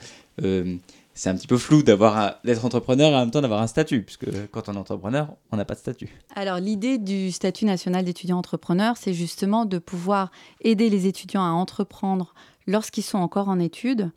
c'est 1.15 1.29
un 1.29 1.35
petit 1.35 1.47
peu 1.47 1.59
flou 1.59 1.83
d'avoir 1.83 2.41
d'être 2.43 2.65
entrepreneur 2.65 3.13
et 3.13 3.15
en 3.17 3.21
même 3.21 3.31
temps 3.31 3.43
d'avoir 3.43 3.61
un 3.61 3.67
statut, 3.67 4.03
puisque 4.03 4.27
quand 4.51 4.69
on 4.69 4.75
est 4.75 4.79
entrepreneur, 4.79 5.29
on 5.51 5.57
n'a 5.57 5.67
pas 5.67 5.75
de 5.75 5.81
statut. 5.81 6.09
Alors, 6.35 6.57
l'idée 6.57 6.97
du 6.97 7.31
statut 7.33 7.67
national 7.67 8.05
d'étudiant 8.05 8.39
entrepreneur, 8.39 8.97
c'est 8.97 9.13
justement 9.13 9.67
de 9.67 9.79
pouvoir 9.79 10.31
aider 10.63 10.89
les 10.89 11.07
étudiants 11.07 11.45
à 11.45 11.51
entreprendre 11.51 12.35
lorsqu'ils 12.67 13.03
sont 13.03 13.19
encore 13.19 13.49
en 13.49 13.59
études 13.59 14.11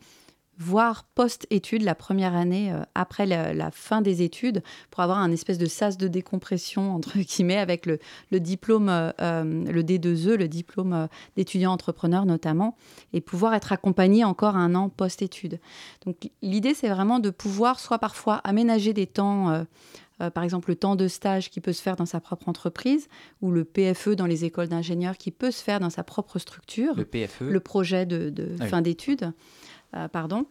voire 0.58 1.04
post-études, 1.14 1.82
la 1.82 1.94
première 1.94 2.34
année 2.34 2.72
euh, 2.72 2.82
après 2.94 3.26
la, 3.26 3.70
fin 3.70 4.00
des 4.00 4.22
études, 4.22 4.62
pour 4.90 5.02
avoir 5.02 5.18
un 5.18 5.30
espèce 5.30 5.58
de 5.58 5.66
sas 5.66 5.98
de 5.98 6.08
décompression, 6.08 6.94
entre 6.94 7.18
guillemets, 7.18 7.58
avec 7.58 7.86
le, 7.86 7.98
diplôme, 8.40 8.88
euh, 8.88 9.12
le 9.42 9.82
D2E, 9.82 10.34
le 10.34 10.48
diplôme 10.48 10.92
euh, 10.92 11.06
d'étudiant 11.36 11.72
entrepreneur 11.72 12.24
notamment, 12.24 12.76
et 13.12 13.20
pouvoir 13.20 13.54
être 13.54 13.72
accompagné 13.72 14.24
encore 14.24 14.56
un 14.56 14.74
an 14.74 14.88
post-études. 14.88 15.60
Donc 16.04 16.30
l'idée, 16.42 16.74
c'est 16.74 16.88
vraiment 16.88 17.18
de 17.18 17.30
pouvoir 17.30 17.80
soit 17.80 17.98
parfois 17.98 18.36
aménager 18.36 18.92
des 18.92 19.06
temps... 19.06 19.64
par 20.34 20.44
exemple, 20.44 20.70
le 20.70 20.76
temps 20.76 20.96
de 20.96 21.08
stage 21.08 21.50
qui 21.50 21.60
peut 21.60 21.72
se 21.72 21.82
faire 21.82 21.96
dans 21.96 22.06
sa 22.06 22.20
propre 22.20 22.48
entreprise, 22.48 23.08
ou 23.42 23.50
le 23.50 23.64
PFE 23.64 24.10
dans 24.10 24.26
les 24.26 24.44
écoles 24.44 24.68
d'ingénieurs 24.68 25.16
qui 25.16 25.30
peut 25.30 25.50
se 25.50 25.62
faire 25.62 25.80
dans 25.80 25.90
sa 25.90 26.02
propre 26.02 26.38
structure. 26.38 26.94
Le 26.96 27.04
PFE 27.04 27.42
Le 27.42 27.60
projet 27.60 28.06
de, 28.06 28.56
ah 28.60 28.66
fin 28.66 28.80
d'études. 28.82 29.32
Euh, 29.94 30.08
pardon. 30.08 30.46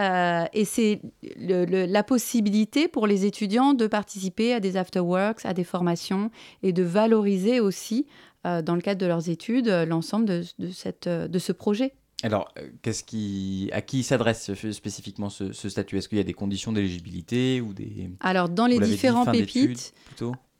Euh, 0.00 0.44
et 0.54 0.64
c'est 0.64 1.00
la 1.36 2.02
possibilité 2.02 2.88
pour 2.88 3.06
les 3.06 3.26
étudiants 3.26 3.74
de 3.74 3.86
participer 3.86 4.54
à 4.54 4.60
des 4.60 4.76
afterworks, 4.76 5.44
à 5.44 5.52
des 5.52 5.64
formations 5.64 6.30
et 6.62 6.72
de 6.72 6.82
valoriser 6.82 7.60
aussi, 7.60 8.06
euh, 8.46 8.62
dans 8.62 8.74
le 8.74 8.80
cadre 8.80 9.00
de 9.00 9.06
leurs 9.06 9.28
études, 9.28 9.68
l'ensemble 9.68 10.24
de, 10.24 10.70
cette, 10.72 11.08
de 11.08 11.38
ce 11.38 11.52
projet. 11.52 11.92
Alors, 12.22 12.52
qu'est-ce 12.82 13.02
qui, 13.02 13.70
à 13.72 13.80
qui 13.80 14.02
s'adresse 14.02 14.52
spécifiquement 14.72 15.30
ce, 15.30 15.52
statut? 15.52 15.98
Est-ce 15.98 16.08
qu'il 16.08 16.18
y 16.18 16.20
a 16.20 16.24
des 16.24 16.34
conditions 16.34 16.72
d'éligibilité 16.72 17.60
ou 17.60 17.72
des 17.72 18.10
Alors, 18.20 18.48
dans 18.48 18.66
les 18.66 18.78
différents 18.78 19.24
pépites, 19.26 19.94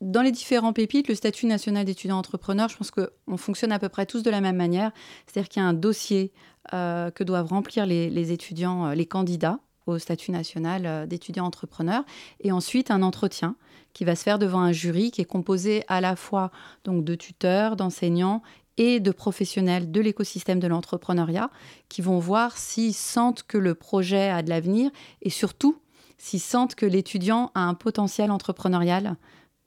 dans 0.01 0.23
les 0.23 0.33
différents 0.33 0.73
pépites, 0.73 1.09
le 1.09 1.15
statut 1.15 1.47
national 1.47 1.85
d'étudiant 1.85 2.17
entrepreneur, 2.17 2.69
je 2.69 2.77
pense 2.77 2.91
qu'on 2.91 3.37
fonctionne 3.37 3.73
à 3.73 3.79
peu 3.79 3.89
près 3.89 4.07
tous 4.07 4.23
de 4.23 4.31
la 4.31 4.41
même 4.41 4.57
manière. 4.57 4.93
C'est-à-dire 5.27 5.49
qu'il 5.49 5.63
y 5.63 5.65
a 5.65 5.69
un 5.69 5.75
dossier 5.75 6.33
euh, 6.73 7.11
que 7.11 7.23
doivent 7.23 7.49
remplir 7.49 7.85
les, 7.87 8.33
étudiants, 8.33 8.87
euh, 8.87 8.95
les 8.95 9.07
candidats 9.07 9.61
au 9.87 9.99
statut 9.99 10.31
national 10.31 10.87
euh, 10.87 11.07
d'étudiant 11.07 11.45
entrepreneur, 11.45 12.05
et 12.41 12.53
ensuite 12.53 12.91
un 12.91 13.03
entretien 13.03 13.57
qui 13.93 14.05
va 14.05 14.15
se 14.15 14.23
faire 14.23 14.39
devant 14.39 14.61
un 14.61 14.73
jury 14.73 15.11
qui 15.11 15.21
est 15.21 15.27
composé 15.27 15.85
à 15.89 16.01
la 16.01 16.16
fois 16.16 16.51
donc 16.85 17.05
de 17.05 17.14
tuteurs, 17.14 17.77
d'enseignants 17.77 18.43
et 18.77 19.01
de 19.01 19.11
professionnels 19.11 19.91
de 19.91 20.01
l'écosystème 20.01 20.61
de 20.61 20.66
l'entrepreneuriat 20.66 21.51
qui 21.89 22.03
vont 22.03 22.18
voir 22.18 22.57
s'ils 22.57 22.95
sentent 22.95 23.43
que 23.43 23.59
le 23.59 23.74
projet 23.74 24.31
a 24.31 24.43
de 24.43 24.49
l'avenir 24.49 24.91
et 25.22 25.31
surtout 25.31 25.77
s'ils 26.18 26.41
sentent 26.41 26.74
que 26.74 26.87
l'étudiant 26.87 27.51
a 27.55 27.62
un 27.62 27.74
potentiel 27.74 28.31
entrepreneurial 28.31 29.16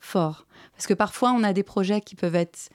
fort. 0.03 0.45
Parce 0.73 0.87
que 0.87 0.93
parfois, 0.93 1.31
on 1.31 1.43
a 1.43 1.53
des 1.53 1.63
projets 1.63 2.01
qui 2.01 2.15
peuvent 2.15 2.35
être 2.35 2.69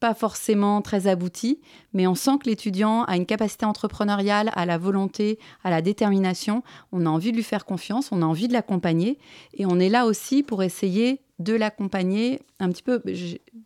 pas 0.00 0.14
forcément 0.14 0.82
très 0.82 1.06
abouti, 1.06 1.60
mais 1.92 2.06
on 2.06 2.14
sent 2.14 2.38
que 2.42 2.48
l'étudiant 2.48 3.04
a 3.04 3.16
une 3.16 3.26
capacité 3.26 3.64
entrepreneuriale, 3.64 4.50
à 4.54 4.66
la 4.66 4.76
volonté, 4.76 5.38
à 5.62 5.70
la 5.70 5.80
détermination. 5.80 6.62
On 6.92 7.06
a 7.06 7.08
envie 7.08 7.30
de 7.30 7.36
lui 7.36 7.42
faire 7.42 7.64
confiance, 7.64 8.12
on 8.12 8.20
a 8.20 8.26
envie 8.26 8.48
de 8.48 8.52
l'accompagner, 8.52 9.18
et 9.54 9.64
on 9.66 9.78
est 9.78 9.88
là 9.88 10.04
aussi 10.04 10.42
pour 10.42 10.62
essayer 10.62 11.22
de 11.38 11.54
l'accompagner 11.54 12.42
un 12.60 12.70
petit 12.70 12.82
peu, 12.82 13.02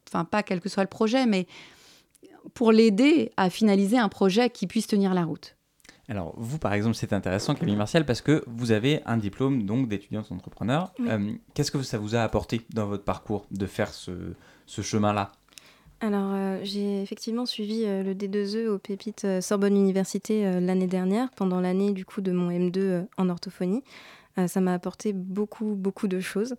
enfin 0.09 0.25
pas 0.25 0.43
quel 0.43 0.61
que 0.61 0.69
soit 0.69 0.85
le 0.85 0.89
projet, 0.89 1.27
mais 1.27 1.47
pour 2.55 2.73
l'aider 2.73 3.33
à 3.37 3.51
finaliser 3.51 3.99
un 3.99 4.09
projet 4.09 4.49
qui 4.49 4.67
puisse 4.67 4.87
tenir 4.87 5.15
la 5.15 5.25
route. 5.25 5.58
Alors, 6.09 6.33
vous, 6.39 6.59
par 6.59 6.73
exemple, 6.73 6.95
c'est 6.95 7.13
intéressant, 7.13 7.55
Camille 7.55 7.77
Martial, 7.77 8.07
parce 8.07 8.23
que 8.23 8.43
vous 8.47 8.73
avez 8.73 9.03
un 9.05 9.19
diplôme 9.19 9.65
donc 9.65 9.89
d'étudiante 9.89 10.33
entrepreneur. 10.33 10.91
Euh, 11.01 11.33
qu'est-ce 11.53 11.71
que 11.71 11.83
ça 11.83 11.99
vous 11.99 12.17
a 12.17 12.21
apporté 12.21 12.63
dans 12.73 12.87
votre 12.87 13.05
parcours 13.05 13.47
de 13.51 13.67
faire 13.67 13.93
ce, 13.93 14.35
chemin-là? 14.67 15.33
Alors, 16.01 16.33
euh, 16.33 16.61
j'ai 16.63 17.03
effectivement 17.03 17.45
suivi 17.45 17.83
euh, 17.85 18.03
le 18.03 18.15
D2E 18.15 18.69
au 18.69 18.79
Pépite 18.79 19.27
Sorbonne 19.43 19.77
Université 19.77 20.61
l'année 20.61 20.87
dernière, 20.87 21.29
pendant 21.37 21.61
l'année 21.61 21.93
du 21.93 22.07
coup 22.07 22.23
de 22.23 22.33
mon 22.33 22.51
M2 22.51 23.05
en 23.19 23.29
orthophonie. 23.29 23.83
Ça 24.47 24.61
m'a 24.61 24.73
apporté 24.73 25.13
beaucoup, 25.13 25.75
beaucoup 25.75 26.07
de 26.07 26.21
choses. 26.21 26.55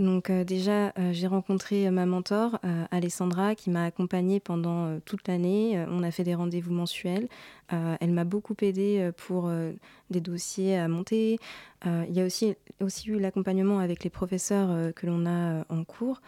Donc 0.00 0.32
déjà, 0.32 0.92
j'ai 1.12 1.28
rencontré 1.28 1.88
ma 1.88 2.04
mentor, 2.04 2.58
Alessandra, 2.90 3.54
qui 3.54 3.70
m'a 3.70 3.84
accompagnée 3.84 4.40
pendant 4.40 4.98
toute 5.04 5.28
l'année. 5.28 5.80
on 5.88 6.02
a 6.02 6.10
fait 6.10 6.24
des 6.24 6.34
rendez-vous 6.34 6.72
mensuels. 6.72 7.28
Elle 7.70 8.10
m'a 8.10 8.24
beaucoup 8.24 8.56
aidée 8.62 9.10
pour 9.16 9.50
des 10.10 10.20
dossiers 10.20 10.76
à 10.76 10.88
monter. 10.88 11.38
il 11.84 12.12
y 12.12 12.20
a 12.20 12.26
aussi, 12.26 12.56
aussi 12.80 13.10
eu 13.10 13.18
l'accompagnement 13.18 13.78
avec 13.78 14.02
les 14.02 14.10
professeurs 14.10 14.92
que 14.94 15.06
l'on 15.06 15.24
a 15.26 15.64
en 15.68 15.84
cours. 15.84 16.20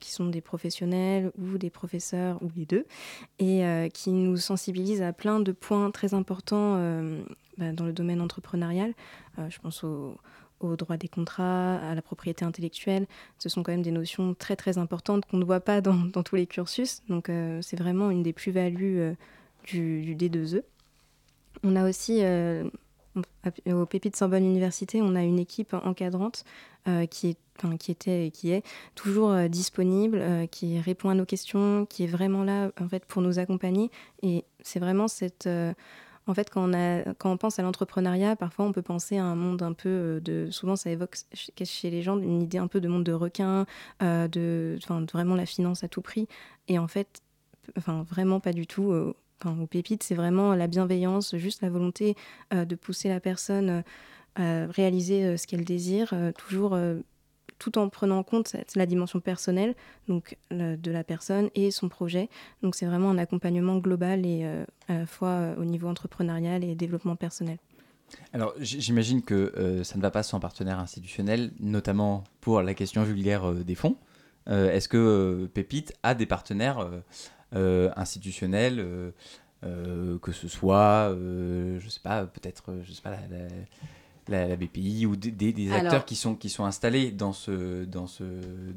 qui 0.00 0.10
sont 0.10 0.26
des 0.26 0.40
professionnels 0.40 1.30
ou 1.38 1.58
des 1.58 1.70
professeurs 1.70 2.42
ou 2.42 2.50
les 2.56 2.64
deux, 2.64 2.86
et 3.38 3.62
qui 3.92 4.10
nous 4.10 4.36
sensibilisent 4.38 5.02
à 5.02 5.12
plein 5.12 5.40
de 5.40 5.52
points 5.52 5.90
très 5.90 6.14
importants 6.14 6.78
bah, 7.58 7.72
dans 7.72 7.84
le 7.84 7.92
domaine 7.92 8.20
entrepreneurial. 8.20 8.94
Euh, 9.38 9.50
je 9.50 9.58
pense 9.58 9.84
au, 9.84 10.16
droit 10.76 10.96
des 10.96 11.08
contrats, 11.08 11.76
à 11.76 11.94
la 11.94 12.02
propriété 12.02 12.44
intellectuelle. 12.44 13.06
Ce 13.38 13.48
sont 13.48 13.62
quand 13.62 13.72
même 13.72 13.82
des 13.82 13.90
notions 13.90 14.34
très 14.34 14.56
très 14.56 14.78
importantes 14.78 15.26
qu'on 15.26 15.36
ne 15.36 15.44
voit 15.44 15.60
pas 15.60 15.80
dans, 15.80 16.10
tous 16.22 16.36
les 16.36 16.46
cursus. 16.46 17.02
Donc 17.08 17.28
euh, 17.28 17.60
c'est 17.62 17.76
vraiment 17.78 18.10
une 18.10 18.22
des 18.22 18.32
plus-values 18.32 19.00
euh, 19.00 19.14
du, 19.64 20.14
D2E. 20.16 20.62
On 21.64 21.76
a 21.76 21.88
aussi, 21.88 22.22
au 23.66 23.86
Pépite 23.86 24.16
Sorbonne 24.16 24.44
Université, 24.44 25.00
on 25.02 25.14
a 25.14 25.22
une 25.22 25.38
équipe 25.38 25.74
encadrante 25.74 26.44
qui, 27.10 27.28
est, 27.28 27.76
qui 27.78 27.90
était 27.92 28.26
et 28.26 28.30
qui 28.30 28.50
est 28.50 28.64
toujours 28.94 29.48
disponible, 29.48 30.48
qui 30.50 30.80
répond 30.80 31.10
à 31.10 31.14
nos 31.14 31.26
questions, 31.26 31.86
qui 31.86 32.04
est 32.04 32.08
vraiment 32.08 32.42
là 32.42 32.72
en 32.80 32.88
fait, 32.88 33.04
pour 33.04 33.22
nous 33.22 33.38
accompagner. 33.38 33.90
Et 34.22 34.44
c'est 34.62 34.80
vraiment 34.80 35.08
cette 35.08 35.48
en 36.26 36.34
fait, 36.34 36.50
quand 36.50 36.70
on, 36.70 36.72
a, 36.72 37.14
quand 37.14 37.32
on 37.32 37.36
pense 37.36 37.58
à 37.58 37.62
l'entrepreneuriat, 37.62 38.36
parfois 38.36 38.64
on 38.64 38.72
peut 38.72 38.82
penser 38.82 39.18
à 39.18 39.24
un 39.24 39.34
monde 39.34 39.62
un 39.62 39.72
peu 39.72 39.88
euh, 39.88 40.20
de. 40.20 40.50
Souvent, 40.50 40.76
ça 40.76 40.90
évoque 40.90 41.16
chez 41.34 41.90
les 41.90 42.02
gens 42.02 42.18
une 42.18 42.42
idée 42.42 42.58
un 42.58 42.68
peu 42.68 42.80
de 42.80 42.88
monde 42.88 43.04
de 43.04 43.12
requin, 43.12 43.66
euh, 44.02 44.28
de, 44.28 44.78
vraiment 45.12 45.34
la 45.34 45.46
finance 45.46 45.82
à 45.82 45.88
tout 45.88 46.00
prix. 46.00 46.28
Et 46.68 46.78
en 46.78 46.86
fait, 46.86 47.22
enfin, 47.76 48.04
vraiment 48.08 48.38
pas 48.38 48.52
du 48.52 48.66
tout. 48.66 48.92
Euh, 49.44 49.50
enfin, 49.50 49.62
au 49.62 49.66
pépite, 49.66 50.02
c'est 50.02 50.14
vraiment 50.14 50.54
la 50.54 50.66
bienveillance, 50.66 51.36
juste 51.36 51.62
la 51.62 51.70
volonté 51.70 52.16
de 52.52 52.74
pousser 52.74 53.08
la 53.08 53.20
personne 53.20 53.82
à 54.36 54.66
réaliser 54.66 55.36
ce 55.36 55.46
qu'elle 55.46 55.64
désire, 55.64 56.14
toujours 56.38 56.76
tout 57.62 57.78
en 57.78 57.88
prenant 57.88 58.18
en 58.18 58.22
compte 58.24 58.56
la 58.74 58.86
dimension 58.86 59.20
personnelle 59.20 59.76
donc, 60.08 60.36
de 60.50 60.90
la 60.90 61.04
personne 61.04 61.48
et 61.54 61.70
son 61.70 61.88
projet. 61.88 62.28
Donc 62.62 62.74
c'est 62.74 62.86
vraiment 62.86 63.10
un 63.10 63.18
accompagnement 63.18 63.78
global 63.78 64.26
et 64.26 64.40
euh, 64.42 64.64
à 64.88 64.98
la 64.98 65.06
fois 65.06 65.28
euh, 65.28 65.56
au 65.56 65.64
niveau 65.64 65.86
entrepreneurial 65.86 66.64
et 66.64 66.74
développement 66.74 67.14
personnel. 67.14 67.58
Alors 68.32 68.52
j'imagine 68.58 69.22
que 69.22 69.52
euh, 69.56 69.84
ça 69.84 69.96
ne 69.96 70.02
va 70.02 70.10
pas 70.10 70.24
sans 70.24 70.40
partenaire 70.40 70.80
institutionnel, 70.80 71.52
notamment 71.60 72.24
pour 72.40 72.60
la 72.62 72.74
question 72.74 73.04
vulgaire 73.04 73.52
des 73.52 73.76
fonds. 73.76 73.96
Est-ce 74.48 74.88
que 74.88 75.48
Pépite 75.54 75.94
a 76.02 76.16
des 76.16 76.26
partenaires 76.26 76.90
institutionnels 77.52 79.12
que 79.62 80.32
ce 80.32 80.48
soit, 80.48 81.14
je 81.14 81.88
sais 81.88 82.00
pas, 82.00 82.26
peut-être, 82.26 82.74
je 82.82 82.92
sais 82.92 83.02
pas, 83.02 83.10
la 83.10 83.18
la, 84.28 84.56
BPI 84.56 85.06
ou 85.06 85.16
des, 85.16 85.72
acteurs 85.72 86.04
qui, 86.04 86.16
sont, 86.16 86.34
qui 86.34 86.48
sont 86.48 86.64
installés 86.64 87.10
dans 87.10 87.32
ce, 87.32 87.84
dans 87.84 88.06
ce, 88.06 88.24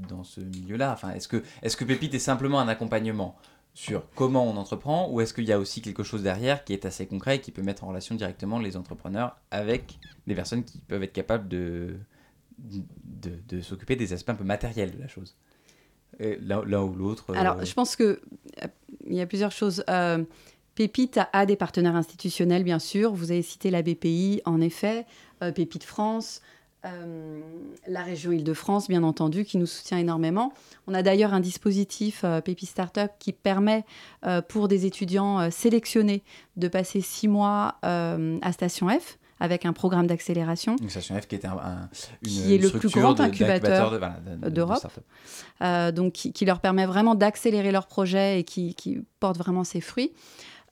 dans 0.10 0.24
ce 0.24 0.42
milieu-là. 0.42 0.92
Enfin, 0.94 1.12
Est-ce 1.12 1.28
que, 1.28 1.44
est 1.62 1.76
que 1.76 1.86
Pépite 1.86 2.14
est 2.14 2.20
simplement 2.20 2.60
un 2.60 2.68
accompagnement 2.68 3.36
sur 3.74 4.10
comment 4.16 4.46
on 4.46 4.56
entreprend 4.56 5.10
ou 5.12 5.20
est-ce 5.20 5.34
qu'il 5.34 5.44
y 5.44 5.52
a 5.52 5.60
aussi 5.60 5.82
quelque 5.82 6.04
chose 6.04 6.24
derrière 6.24 6.64
qui 6.64 6.72
est 6.72 6.86
assez 6.86 7.06
concret 7.06 7.38
et 7.38 7.42
qui 7.42 7.52
peut 7.52 7.62
mettre 7.62 7.84
en 7.84 7.88
relation 7.88 8.16
directement 8.16 8.58
les 8.58 8.78
entrepreneurs 8.78 9.36
avec 9.52 10.00
des 10.28 10.36
personnes 10.36 10.64
qui 10.64 10.80
peuvent 10.80 11.04
être 11.04 11.14
capables 11.14 11.50
de, 11.50 11.98
de, 12.58 13.32
de 13.50 13.62
s'occuper 13.62 13.98
des 13.98 14.14
aspects 14.14 14.30
un 14.30 14.36
peu 14.36 14.46
matériels 14.46 14.96
de 14.96 15.00
la 15.00 15.10
chose? 15.10 15.36
L'un 16.20 16.84
ou 16.84 16.94
l'autre 16.96 17.36
Alors, 17.36 17.58
euh, 17.58 17.66
je 17.66 17.74
pense 17.74 17.96
qu'il 17.96 18.18
y 19.08 19.22
a 19.22 19.26
plusieurs 19.26 19.52
choses. 19.52 19.84
Euh, 19.90 20.24
Pépite 20.76 21.20
a, 21.32 21.46
des 21.46 21.56
partenaires 21.56 21.96
institutionnels, 21.96 22.64
bien 22.64 22.80
sûr. 22.80 23.14
Vous 23.14 23.32
avez 23.32 23.42
cité 23.42 23.72
la 23.72 23.82
BPI, 23.82 24.42
en 24.44 24.60
effet. 24.60 25.06
Euh, 25.42 25.54
Pépite 25.54 25.86
France, 25.86 26.42
euh, 26.86 27.40
la 27.88 28.04
région 28.04 28.34
Île-de-France, 28.34 28.90
bien 28.90 29.04
entendu, 29.04 29.46
qui 29.46 29.58
nous 29.58 29.68
soutient 29.68 29.98
énormément. 29.98 30.52
On 30.88 30.94
a 30.94 31.02
d'ailleurs 31.02 31.34
un 31.34 31.40
dispositif 31.40 32.22
euh, 32.26 32.42
Pépite 32.42 32.70
Startup 32.70 33.10
qui 33.20 33.32
permet 33.32 33.86
pour 34.50 34.68
des 34.68 34.86
étudiants 34.86 35.50
sélectionnés 35.50 36.24
de 36.58 36.68
passer 36.68 37.00
six 37.00 37.28
mois 37.28 37.76
à 37.84 38.52
Station 38.52 38.90
F 38.90 39.18
avec 39.46 39.66
un 39.66 39.74
programme 39.74 40.08
d'accélération. 40.08 40.76
Station 40.90 41.20
F 41.20 41.28
qui 41.28 41.36
est, 41.36 41.46
un, 41.46 41.90
qui 42.24 42.54
est 42.54 42.58
le 42.58 42.70
plus 42.70 42.90
grand 42.90 43.20
incubateur 43.20 44.00
d'Europe. 44.50 44.88
donc 45.94 46.14
qui, 46.14 46.46
leur 46.46 46.60
permet 46.60 46.86
vraiment 46.86 47.16
d'accélérer 47.16 47.72
leur 47.72 47.88
projet 47.88 48.40
et 48.40 48.44
qui, 48.44 48.76
qui 48.76 49.00
porte 49.20 49.38
vraiment 49.38 49.64
ses 49.64 49.82
fruits. 49.82 50.12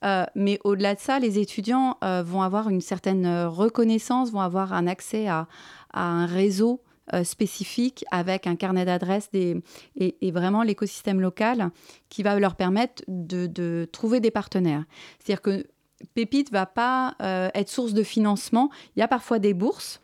Euh, 0.03 0.26
mais 0.36 0.59
au-delà 0.63 0.95
de 0.95 0.99
ça, 0.99 1.19
les 1.19 1.39
étudiants 1.39 1.97
euh, 2.03 2.24
vont 2.26 2.41
avoir 2.41 2.69
une 2.69 2.82
certaine 2.82 3.26
euh, 3.26 3.49
reconnaissance, 3.49 4.32
vont 4.32 4.41
avoir 4.41 4.74
un 4.74 4.88
accès 4.88 5.28
à, 5.28 5.47
un 5.93 6.26
réseau 6.26 6.82
spécifique 7.24 8.05
avec 8.11 8.47
un 8.47 8.55
carnet 8.55 8.86
d'adresses 8.86 9.30
et, 9.34 9.57
et, 9.97 10.32
vraiment 10.32 10.63
l'écosystème 10.63 11.19
local 11.19 11.69
qui 12.07 12.24
va 12.24 12.39
leur 12.39 12.55
permettre 12.55 13.03
de, 13.09 13.88
trouver 13.91 14.21
des 14.21 14.32
partenaires. 14.32 14.86
C'est-à-dire 15.19 15.41
que 15.41 15.67
Pépite 16.14 16.52
va 16.52 16.66
pas 16.66 17.16
être 17.20 17.70
source 17.70 17.94
de 17.94 18.04
financement. 18.04 18.70
Il 18.96 19.00
y 19.00 19.04
a 19.04 19.08
parfois 19.08 19.39
des 19.39 19.54
bourses. 19.54 20.02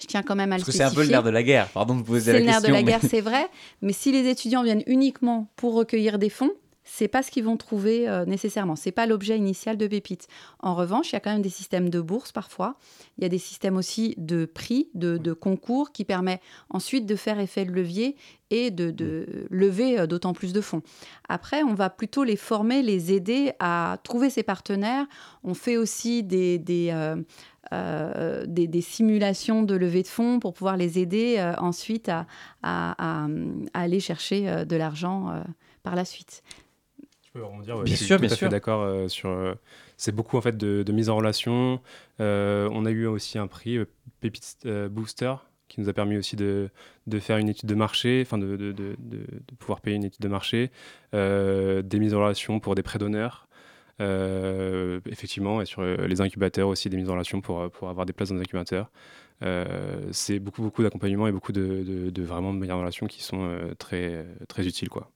Je 0.00 0.06
tiens 0.06 0.22
quand 0.22 0.34
même 0.34 0.52
à 0.52 0.56
le 0.56 0.62
Parce 0.62 0.72
que 0.72 0.76
c'est 0.76 0.84
un 0.84 0.90
peu 0.90 1.02
le 1.02 1.08
nerf 1.08 1.22
de 1.22 1.30
la 1.30 1.42
guerre, 1.42 1.68
pardon 1.68 1.94
de 1.94 2.02
poser 2.02 2.32
la 2.32 2.38
question. 2.38 2.60
C'est 2.60 2.66
le 2.66 2.72
nerf 2.72 2.82
de 2.82 2.86
la 2.86 2.98
guerre, 2.98 3.08
c'est 3.08 3.20
vrai. 3.20 3.46
Mais 3.82 3.92
si 3.92 4.10
les 4.10 4.26
étudiants 4.28 4.62
viennent 4.62 4.82
uniquement 4.86 5.48
pour 5.56 5.74
recueillir 5.74 6.18
des 6.18 6.30
fonds, 6.30 6.50
c'est 6.84 7.08
pas 7.08 7.22
ce 7.22 7.30
qu'ils 7.30 7.44
vont 7.44 7.56
trouver 7.56 8.08
euh, 8.08 8.24
nécessairement. 8.24 8.76
C'est 8.76 8.92
pas 8.92 9.06
l'objet 9.06 9.36
initial 9.36 9.76
de 9.76 9.86
Pépite. 9.86 10.26
En 10.60 10.74
revanche, 10.74 11.10
il 11.10 11.14
y 11.14 11.16
a 11.16 11.20
quand 11.20 11.32
même 11.32 11.42
des 11.42 11.48
systèmes 11.48 11.90
de 11.90 12.00
bourse 12.00 12.32
parfois. 12.32 12.76
Il 13.18 13.22
y 13.22 13.24
a 13.24 13.28
des 13.28 13.38
systèmes 13.38 13.76
aussi 13.76 14.14
de 14.18 14.44
prix, 14.46 14.88
de, 14.94 15.32
concours 15.32 15.92
qui 15.92 16.04
permet 16.04 16.40
ensuite 16.70 17.06
de 17.06 17.16
faire 17.16 17.38
effet 17.38 17.64
de 17.64 17.72
levier 17.72 18.16
et 18.50 18.70
de, 18.70 19.46
lever 19.50 19.98
euh, 19.98 20.06
d'autant 20.06 20.32
plus 20.32 20.52
de 20.52 20.60
fonds. 20.60 20.82
Après, 21.28 21.62
on 21.62 21.74
va 21.74 21.88
plutôt 21.88 22.24
les 22.24 22.36
former, 22.36 22.82
les 22.82 23.12
aider 23.12 23.52
à 23.60 23.98
trouver 24.02 24.28
ces 24.28 24.42
partenaires. 24.42 25.06
On 25.44 25.54
fait 25.54 25.76
aussi 25.76 26.22
des, 26.22 26.58
des, 26.58 26.90
euh, 27.72 28.44
des, 28.46 28.80
simulations 28.80 29.62
de 29.62 29.74
levée 29.74 30.02
de 30.02 30.08
fonds 30.08 30.40
pour 30.40 30.52
pouvoir 30.52 30.76
les 30.76 30.98
aider 30.98 31.42
ensuite 31.58 32.08
à, 32.08 32.26
à, 32.62 33.26
aller 33.72 34.00
chercher 34.00 34.66
de 34.66 34.76
l'argent 34.76 35.42
par 35.82 35.94
la 35.94 36.04
suite 36.04 36.42
peux 37.32 37.44
rebondir. 37.44 37.76
bien 37.76 37.84
je 37.86 37.94
suis 37.94 38.04
sûr, 38.04 38.18
tout 38.18 38.24
à 38.24 38.28
fait 38.28 38.48
d'accord 38.48 38.82
euh, 38.82 39.08
sur. 39.08 39.30
Euh, 39.30 39.54
c'est 39.96 40.12
beaucoup 40.14 40.36
en 40.36 40.40
fait 40.40 40.56
de, 40.56 40.92
mise 40.92 41.08
en 41.08 41.16
relation. 41.16 41.80
Euh, 42.20 42.68
on 42.72 42.84
a 42.84 42.90
eu 42.90 43.06
aussi 43.06 43.38
un 43.38 43.46
prix 43.46 43.78
Pépite 44.20 44.66
Booster 44.90 45.34
qui 45.68 45.80
nous 45.80 45.88
a 45.88 45.94
permis 45.94 46.18
aussi 46.18 46.36
de, 46.36 46.68
de, 47.06 47.18
faire 47.18 47.38
une 47.38 47.48
étude 47.48 47.68
de 47.68 47.74
marché, 47.74 48.22
enfin 48.26 48.36
de, 48.36 48.56
de, 48.56 48.72
de, 48.72 48.96
pouvoir 49.58 49.80
payer 49.80 49.96
une 49.96 50.04
étude 50.04 50.20
de 50.20 50.28
marché, 50.28 50.70
des 51.12 51.98
mises 51.98 52.12
en 52.12 52.20
relation 52.20 52.60
pour 52.60 52.74
des 52.74 52.82
prêts 52.82 52.98
d'honneur. 52.98 53.48
effectivement, 54.00 55.62
et 55.62 55.64
sur 55.64 55.82
les 55.82 56.20
incubateurs 56.20 56.68
aussi, 56.68 56.90
des 56.90 56.98
mises 56.98 57.08
en 57.08 57.14
relation 57.14 57.40
pour, 57.40 57.70
pour 57.70 57.88
avoir 57.88 58.04
des 58.04 58.12
places 58.12 58.28
dans 58.28 58.34
les 58.34 58.42
incubateurs. 58.42 58.90
c'est 60.10 60.40
beaucoup, 60.40 60.60
beaucoup 60.60 60.82
d'accompagnement 60.82 61.26
et 61.26 61.32
beaucoup 61.32 61.52
de, 61.52 62.10
de, 62.10 62.22
vraiment 62.22 62.52
de 62.52 62.58
meilleures 62.58 62.80
relations 62.80 63.06
qui 63.06 63.22
sont 63.22 63.56
très, 63.78 64.26
très 64.48 64.66
utiles. 64.66 64.90
Quoi. 64.90 65.10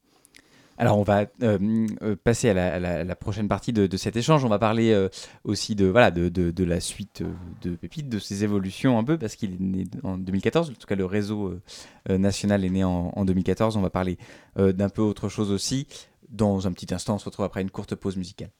Alors 0.78 0.98
on 0.98 1.02
va 1.02 1.26
euh, 1.42 1.86
euh, 2.02 2.16
passer 2.22 2.50
à 2.50 2.78
la, 2.78 3.16
prochaine 3.16 3.48
partie 3.48 3.72
de, 3.72 3.96
cet 3.96 4.16
échange. 4.16 4.44
On 4.44 4.48
va 4.48 4.58
parler 4.58 4.92
euh, 4.92 5.08
aussi 5.44 5.74
de, 5.74 5.86
voilà, 5.86 6.10
de, 6.10 6.64
la 6.64 6.80
suite 6.80 7.22
de 7.62 7.76
Pépite, 7.76 8.08
de 8.08 8.18
ses 8.18 8.44
évolutions 8.44 8.98
un 8.98 9.04
peu, 9.04 9.18
parce 9.18 9.36
qu'il 9.36 9.54
est 9.54 9.60
né 9.60 9.84
en 10.02 10.18
2014. 10.18 10.70
En 10.70 10.72
tout 10.74 10.86
cas, 10.86 10.96
le 10.96 11.06
réseau 11.06 11.54
national 12.08 12.64
est 12.64 12.70
né 12.70 12.84
en, 12.84 13.24
2014. 13.24 13.76
On 13.76 13.80
va 13.80 13.90
parler 13.90 14.18
d'un 14.56 14.88
peu 14.88 15.02
autre 15.02 15.28
chose 15.28 15.50
aussi. 15.50 15.86
dans 16.28 16.66
un 16.66 16.72
petit 16.72 16.92
instant. 16.92 17.14
On 17.14 17.18
se 17.18 17.24
retrouve 17.24 17.46
après 17.46 17.62
une 17.62 17.70
courte 17.70 17.94
pause 17.94 18.16
musicale. 18.16 18.50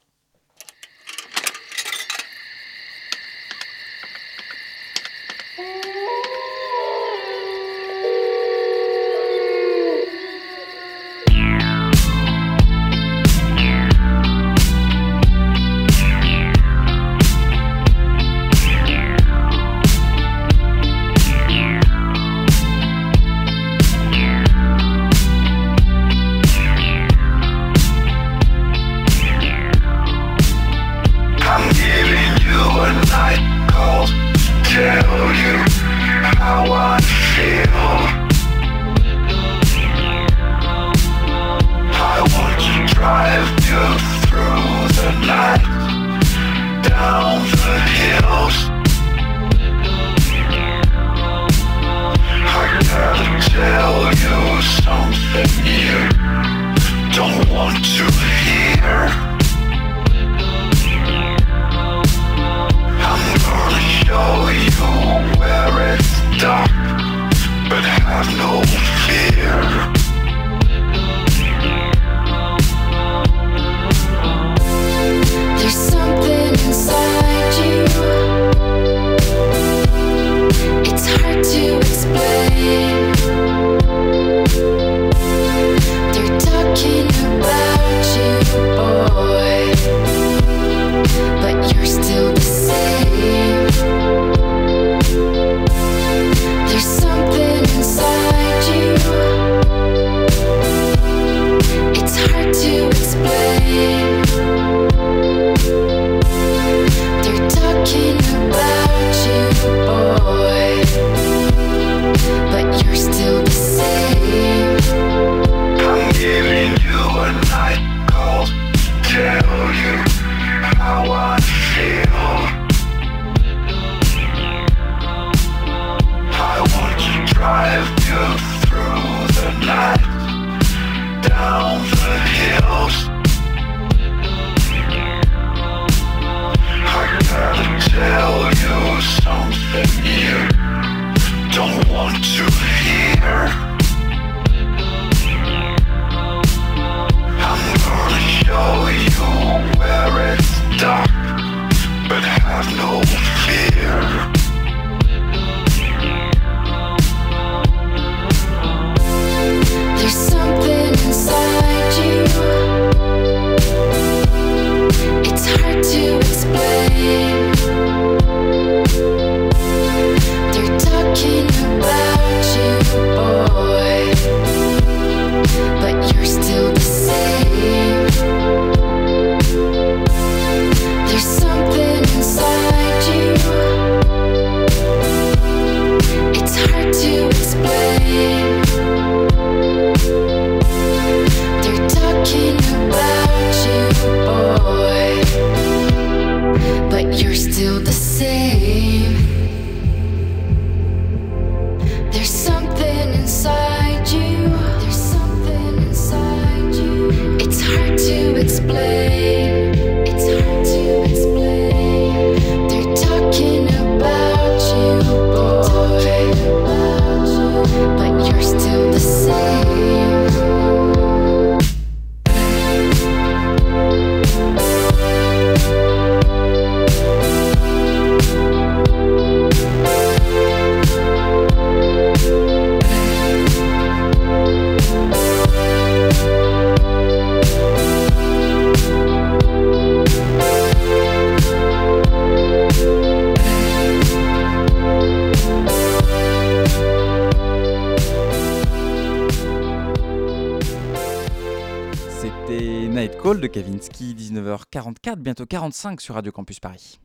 Bientôt 255.37 255.45
45 255.45 256.01
sur 256.01 256.15
Radio 256.15 256.31
Campus 256.31 256.59
Paris. 256.59 256.99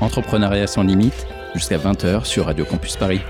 Entrepreneuriat 0.00 0.66
sans 0.66 0.82
limite, 0.82 1.24
jusqu'à 1.54 1.78
20h 1.78 2.24
sur 2.24 2.46
Radio 2.46 2.64
Campus 2.64 2.96
Paris. 2.96 3.20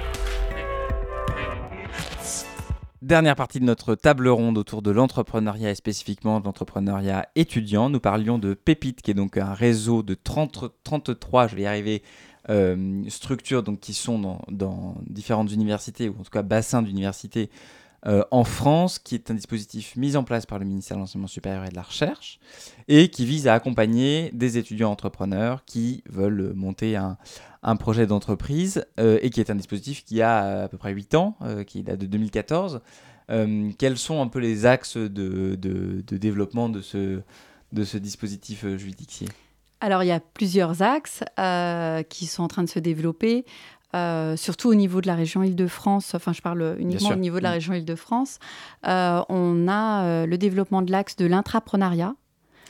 Dernière 3.02 3.36
partie 3.36 3.60
de 3.60 3.66
notre 3.66 3.94
table 3.94 4.28
ronde 4.28 4.56
autour 4.56 4.80
de 4.80 4.90
l'entrepreneuriat 4.90 5.72
et 5.72 5.74
spécifiquement 5.74 6.40
de 6.40 6.46
l'entrepreneuriat 6.46 7.28
étudiant. 7.34 7.90
Nous 7.90 8.00
parlions 8.00 8.38
de 8.38 8.54
Pépite, 8.54 9.02
qui 9.02 9.10
est 9.10 9.14
donc 9.14 9.36
un 9.36 9.52
réseau 9.52 10.02
de 10.02 10.14
30, 10.14 10.72
33, 10.84 11.48
je 11.48 11.56
vais 11.56 11.62
y 11.62 11.66
arriver, 11.66 12.02
euh, 12.48 13.02
structures 13.08 13.62
donc, 13.62 13.80
qui 13.80 13.92
sont 13.92 14.18
dans, 14.18 14.40
dans, 14.48 14.94
différentes 15.06 15.52
universités, 15.52 16.08
ou 16.08 16.14
en 16.18 16.22
tout 16.22 16.30
cas 16.30 16.42
bassins 16.42 16.80
d'universités 16.80 17.50
euh, 18.06 18.22
en 18.30 18.44
France, 18.44 18.98
qui 18.98 19.14
est 19.14 19.30
un 19.30 19.34
dispositif 19.34 19.96
mis 19.96 20.16
en 20.16 20.24
place 20.24 20.46
par 20.46 20.58
le 20.58 20.64
ministère 20.64 20.96
de 20.96 21.00
l'Enseignement 21.02 21.26
supérieur 21.26 21.64
et 21.64 21.68
de 21.68 21.76
la 21.76 21.82
Recherche, 21.82 22.38
et 22.88 23.08
qui 23.08 23.24
vise 23.24 23.48
à 23.48 23.54
accompagner 23.54 24.30
des 24.32 24.58
étudiants 24.58 24.90
entrepreneurs 24.90 25.64
qui 25.64 26.02
veulent 26.08 26.52
monter 26.54 26.96
un, 26.96 27.16
projet 27.76 28.06
d'entreprise, 28.06 28.84
euh, 29.00 29.18
et 29.22 29.30
qui 29.30 29.40
est 29.40 29.50
un 29.50 29.54
dispositif 29.54 30.04
qui 30.04 30.20
a 30.22 30.64
à 30.64 30.68
peu 30.68 30.76
près 30.76 30.92
8 30.92 31.14
ans, 31.14 31.36
euh, 31.42 31.64
qui 31.64 31.82
date 31.82 32.00
de 32.00 32.06
2014. 32.06 32.82
Euh, 33.30 33.70
quels 33.78 33.98
sont 33.98 34.20
un 34.20 34.28
peu 34.28 34.38
les 34.38 34.66
axes 34.66 34.96
de, 34.96 35.56
développement 36.10 36.68
de 36.68 36.80
ce, 36.80 37.22
dispositif 37.96 38.64
euh, 38.64 38.76
juridique 38.76 39.24
Alors, 39.80 40.02
il 40.02 40.08
y 40.08 40.12
a 40.12 40.20
plusieurs 40.20 40.82
axes 40.82 41.22
euh, 41.38 42.02
qui 42.02 42.26
sont 42.26 42.42
en 42.42 42.48
train 42.48 42.62
de 42.62 42.68
se 42.68 42.78
développer. 42.78 43.44
Euh, 43.94 44.36
surtout 44.36 44.68
au 44.70 44.74
niveau 44.74 45.00
de 45.00 45.06
la 45.06 45.14
région 45.14 45.42
Île-de-France, 45.44 46.14
enfin 46.14 46.32
je 46.32 46.40
parle 46.42 46.74
uniquement 46.80 47.10
au 47.10 47.14
niveau 47.16 47.38
de 47.38 47.44
la 47.44 47.50
Mm. 47.50 47.52
région 47.52 47.74
Île-de-France, 47.74 48.38
euh, 48.88 49.20
on 49.28 49.68
a 49.68 50.02
euh, 50.04 50.26
le 50.26 50.36
développement 50.36 50.82
de 50.82 50.90
l'axe 50.90 51.14
de 51.16 51.26
l'intrapreneuriat. 51.26 52.14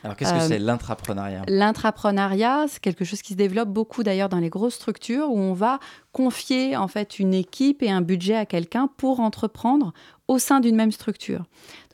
Alors 0.03 0.15
qu'est-ce 0.17 0.33
que 0.33 0.37
Euh, 0.37 0.47
c'est 0.47 0.59
l'intrapreneuriat? 0.59 1.41
L'intrapreneuriat, 1.47 2.65
c'est 2.67 2.79
quelque 2.79 3.03
chose 3.05 3.21
qui 3.23 3.33
se 3.33 3.37
développe 3.37 3.69
beaucoup 3.69 4.03
d'ailleurs 4.03 4.29
dans 4.29 4.37
les 4.39 4.49
grosses 4.49 4.75
structures 4.75 5.29
où 5.31 5.39
on 5.39 5.53
va 5.53 5.79
confier 6.11 6.77
en 6.77 6.87
fait 6.87 7.17
une 7.17 7.33
équipe 7.33 7.81
et 7.81 7.89
un 7.89 8.01
budget 8.01 8.35
à 8.35 8.45
quelqu'un 8.45 8.87
pour 8.97 9.19
entreprendre 9.19 9.93
au 10.27 10.37
sein 10.37 10.59
d'une 10.59 10.75
même 10.75 10.91
structure. 10.91 11.43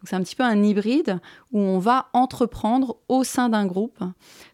Donc 0.02 0.10
c'est 0.10 0.16
un 0.16 0.24
petit 0.24 0.36
peu 0.36 0.44
un 0.44 0.64
hybride 0.64 1.20
où 1.52 1.60
on 1.60 1.78
va 1.78 2.10
entreprendre 2.14 2.98
au 3.08 3.24
sein 3.24 3.50
d'un 3.50 3.68
groupe. 3.68 4.00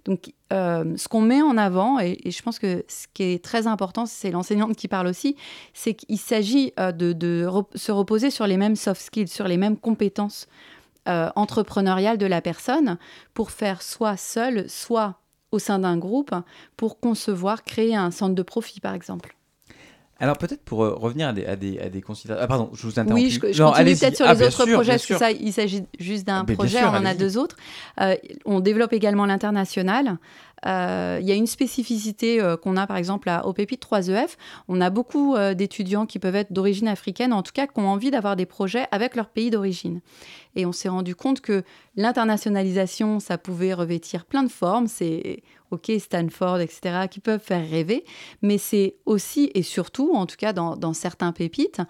Donc 0.04 0.34
euh, 0.52 0.98
ce 0.98 1.08
qu'on 1.08 1.22
met 1.22 1.42
en 1.42 1.58
avant, 1.58 2.02
et, 2.02 2.20
je 2.26 2.42
pense 2.42 2.60
que 2.60 2.84
ce 2.90 3.08
qui 3.14 3.24
est 3.24 3.44
très 3.44 3.66
important, 3.66 4.06
c'est 4.06 4.30
l'enseignante 4.30 4.76
qui 4.76 4.90
parle 4.90 5.08
aussi, 5.08 5.38
c'est 5.74 5.94
qu'il 5.94 6.18
s'agit 6.18 6.74
euh, 6.78 6.92
de, 6.92 7.48
se 7.76 7.94
reposer 7.94 8.30
sur 8.30 8.46
les 8.46 8.58
mêmes 8.58 8.76
soft 8.76 9.02
skills, 9.02 9.30
sur 9.30 9.48
les 9.48 9.56
mêmes 9.56 9.78
compétences 9.78 10.48
euh, 11.08 11.30
entrepreneuriales 11.38 12.18
de 12.18 12.26
la 12.26 12.42
personne 12.42 12.98
pour 13.34 13.52
faire 13.52 13.82
soit 13.82 14.18
seul, 14.18 14.70
soit 14.70 15.22
au 15.54 15.60
sein 15.60 15.80
d'un 15.80 15.98
groupe, 15.98 16.36
pour 16.76 17.00
concevoir, 17.00 17.64
créer 17.64 17.96
un 17.96 18.12
centre 18.12 18.36
de 18.36 18.44
profit, 18.44 18.82
par 18.82 18.94
exemple. 18.94 19.37
Alors 20.20 20.38
peut-être 20.38 20.64
pour 20.64 20.84
euh, 20.84 20.96
revenir 20.96 21.28
à 21.28 21.34
des, 21.34 21.46
à 21.46 21.56
des, 21.56 21.80
à 21.80 21.90
des 21.90 22.02
considérations... 22.02 22.44
Ah 22.44 22.48
pardon, 22.48 22.72
je 22.74 22.82
vous 22.84 23.00
interromps. 23.00 23.14
Oui, 23.14 23.30
je, 23.30 23.40
je 23.54 23.64
continue 23.64 23.96
peut-être 23.96 24.16
sur 24.16 24.26
les 24.26 24.44
autres 24.44 24.66
projets, 24.74 24.92
parce 24.94 25.06
que 25.06 25.18
ça, 25.18 25.32
il 25.32 25.54
s'agit 25.54 25.84
juste 26.00 26.26
d'un 26.26 26.44
projet, 26.44 26.80
sûr, 26.80 26.90
on 26.92 26.98
en 26.98 27.06
a 27.06 27.14
deux 27.14 27.38
autres. 27.38 27.56
Euh, 28.02 28.16
on 28.46 28.60
développe 28.60 28.94
également 28.94 29.26
l'international. 29.26 30.18
Euh, 30.66 31.20
Il 31.22 31.28
y 31.28 31.32
a 31.32 31.36
une 31.36 31.48
spécificité 31.48 32.42
euh, 32.42 32.58
qu'on 32.58 32.78
a 32.78 32.88
par 32.88 32.98
exemple 32.98 33.30
à, 33.30 33.44
Pépite 33.56 33.86
3EF. 33.86 34.36
On 34.68 34.82
a 34.82 34.90
beaucoup 34.90 35.36
euh, 35.36 35.54
d'étudiants 35.54 36.06
qui 36.06 36.20
peuvent 36.20 36.36
être 36.36 36.52
d'origine 36.52 36.88
africaine, 36.88 37.34
en 37.34 37.44
tout 37.44 37.52
cas 37.54 37.68
qui 37.68 37.80
ont 37.80 37.88
envie 37.88 38.12
d'avoir 38.12 38.36
des 38.36 38.46
projets 38.46 38.88
avec 38.92 39.16
leur 39.16 39.30
pays 39.30 39.50
d'origine. 39.50 40.02
Et 40.56 40.66
on 40.66 40.72
s'est 40.72 40.90
rendu 40.90 41.16
compte 41.16 41.42
que 41.42 41.64
l'internationalisation, 41.96 43.20
ça 43.20 43.38
pouvait 43.38 43.74
revêtir 43.74 44.26
plein 44.26 44.44
de 44.44 44.52
formes. 44.52 44.88
C'est 44.88 45.44
OK, 45.70 45.92
Stanford, 46.00 46.60
etc., 46.60 47.08
qui 47.12 47.20
peuvent 47.20 47.44
faire 47.44 47.68
rêver. 47.70 48.06
Mais 48.42 48.58
c'est 48.58 48.96
aussi 49.06 49.52
et 49.54 49.64
surtout, 49.64 50.14
en 50.16 50.26
tout 50.26 50.38
cas 50.38 50.54
dans, 50.54 50.94
certains 50.94 51.32
pépites, 51.32 51.82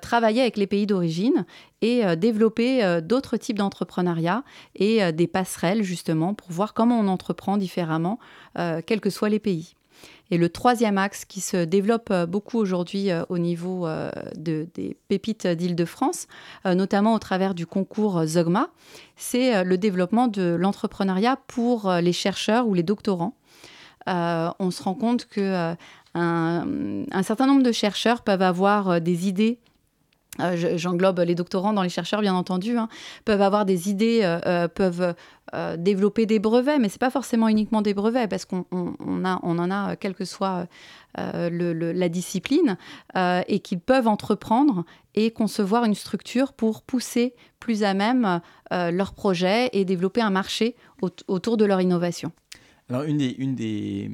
travailler 0.00 0.40
avec 0.40 0.56
les 0.56 0.66
pays 0.66 0.86
d'origine 0.86 1.44
et 1.82 2.04
euh, 2.04 2.16
développer 2.16 2.84
euh, 2.84 3.00
d'autres 3.00 3.36
types 3.36 3.58
d'entrepreneuriat 3.58 4.42
et 4.74 5.02
euh, 5.02 5.12
des 5.12 5.26
passerelles 5.26 5.82
justement 5.82 6.34
pour 6.34 6.50
voir 6.50 6.74
comment 6.74 6.98
on 6.98 7.08
entreprend 7.08 7.56
différemment, 7.56 8.18
quels 8.54 9.00
que 9.00 9.10
soient 9.10 9.28
les 9.28 9.38
pays. 9.38 9.74
Et 10.30 10.38
le 10.38 10.48
troisième 10.48 10.98
axe 10.98 11.24
qui 11.24 11.40
se 11.40 11.64
développe 11.64 12.12
beaucoup 12.28 12.58
aujourd'hui 12.58 13.10
au 13.28 13.38
niveau 13.38 13.86
de- 14.36 14.68
des 14.74 14.96
pépites 15.08 15.46
d'Île-de-France, 15.46 16.26
notamment 16.64 17.14
au 17.14 17.18
travers 17.18 17.54
du 17.54 17.66
concours 17.66 18.24
Zogma, 18.26 18.68
c'est 19.16 19.64
le 19.64 19.76
développement 19.78 20.28
de 20.28 20.56
l'entrepreneuriat 20.58 21.38
pour 21.46 21.92
les 21.92 22.12
chercheurs 22.12 22.66
ou 22.66 22.74
les 22.74 22.82
doctorants. 22.82 23.34
On 24.06 24.70
se 24.70 24.82
rend 24.82 24.94
compte 24.94 25.26
que 25.26 25.74
euh, 26.16 27.04
un, 27.12 27.22
certain 27.22 27.46
nombre 27.46 27.62
de 27.62 27.72
chercheurs 27.72 28.22
peuvent 28.22 28.42
avoir 28.42 29.00
des 29.00 29.28
idées 29.28 29.58
euh, 30.38 30.56
je- 30.56 30.76
J'englobe 30.76 31.18
les 31.20 31.34
doctorants 31.34 31.72
dans 31.72 31.82
les 31.82 31.88
chercheurs, 31.88 32.20
bien 32.20 32.34
entendu, 32.34 32.76
hein, 32.76 32.88
peuvent 33.24 33.42
avoir 33.42 33.64
des 33.64 33.90
idées, 33.90 34.20
euh, 34.22 34.38
euh, 34.46 34.68
peuvent 34.68 35.14
développer 35.78 36.26
des 36.26 36.38
brevets, 36.38 36.78
mais 36.78 36.88
c'est 36.88 37.00
pas 37.00 37.10
forcément 37.10 37.48
uniquement 37.48 37.82
des 37.82 37.92
brevets, 37.92 38.28
parce 38.30 38.44
qu'on 38.44 38.64
en 38.70 39.24
a, 39.70 39.96
quelle 39.96 40.14
que 40.14 40.24
soit 40.24 40.68
la 41.16 42.08
discipline, 42.08 42.76
et 43.48 43.58
qu'ils 43.58 43.80
peuvent 43.80 44.06
entreprendre 44.06 44.84
et 45.16 45.32
concevoir 45.32 45.84
une 45.84 45.96
structure 45.96 46.52
pour 46.52 46.82
pousser 46.82 47.34
plus 47.58 47.82
à 47.82 47.94
même 47.94 48.40
euh, 48.72 48.92
leur 48.92 49.12
projet 49.12 49.70
et 49.72 49.84
développer 49.84 50.20
un 50.20 50.30
marché 50.30 50.76
aut- 51.02 51.10
autour 51.26 51.56
de 51.56 51.64
leur 51.64 51.80
innovation. 51.80 52.30
Alors, 52.88 53.02
une 53.02 53.18
des 53.56 54.08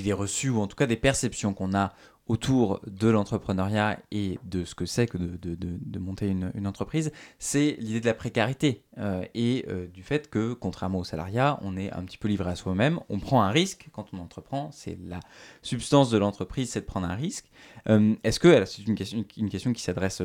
idées 0.00 0.12
reçues, 0.12 0.50
ou 0.50 0.60
en 0.60 0.66
tout 0.66 0.76
cas 0.76 0.86
des 0.86 0.96
perceptions 0.96 1.54
qu'on 1.54 1.74
a 1.74 1.92
autour 2.26 2.80
de 2.86 3.08
l'entrepreneuriat 3.08 3.98
et 4.10 4.38
de 4.44 4.64
ce 4.64 4.74
que 4.74 4.86
c'est 4.86 5.06
que 5.06 5.18
de, 5.18 5.36
de- 5.36 5.56
de- 5.56 5.98
monter 5.98 6.28
une, 6.28 6.50
une 6.54 6.66
entreprise, 6.66 7.12
c'est 7.38 7.76
l'idée 7.80 8.00
de 8.00 8.06
la 8.06 8.14
précarité 8.14 8.82
euh, 8.98 9.24
et 9.34 9.66
euh, 9.68 9.86
du 9.88 10.02
fait 10.02 10.30
que, 10.30 10.54
contrairement 10.54 11.00
au 11.00 11.04
salariat, 11.04 11.58
on 11.62 11.76
est 11.76 11.92
un 11.92 12.02
petit 12.04 12.16
peu 12.18 12.28
livré 12.28 12.50
à 12.50 12.56
soi-même, 12.56 12.98
on 13.10 13.18
prend 13.18 13.42
un 13.42 13.50
risque 13.50 13.88
quand 13.92 14.06
on 14.14 14.18
entreprend, 14.18 14.70
c'est 14.72 14.98
la 15.06 15.20
substance 15.62 16.10
de 16.10 16.16
l'entreprise, 16.18 16.70
c'est 16.70 16.80
de 16.80 16.86
prendre 16.86 17.06
un 17.08 17.14
risque. 17.14 17.50
Euh, 17.88 18.14
Est-ce 18.24 18.40
que, 18.40 18.48
alors, 18.48 18.68
c'est 18.68 18.86
une 18.86 18.94
question, 18.94 19.24
une 19.36 19.50
question 19.50 19.72
qui 19.74 19.82
s'adresse 19.82 20.22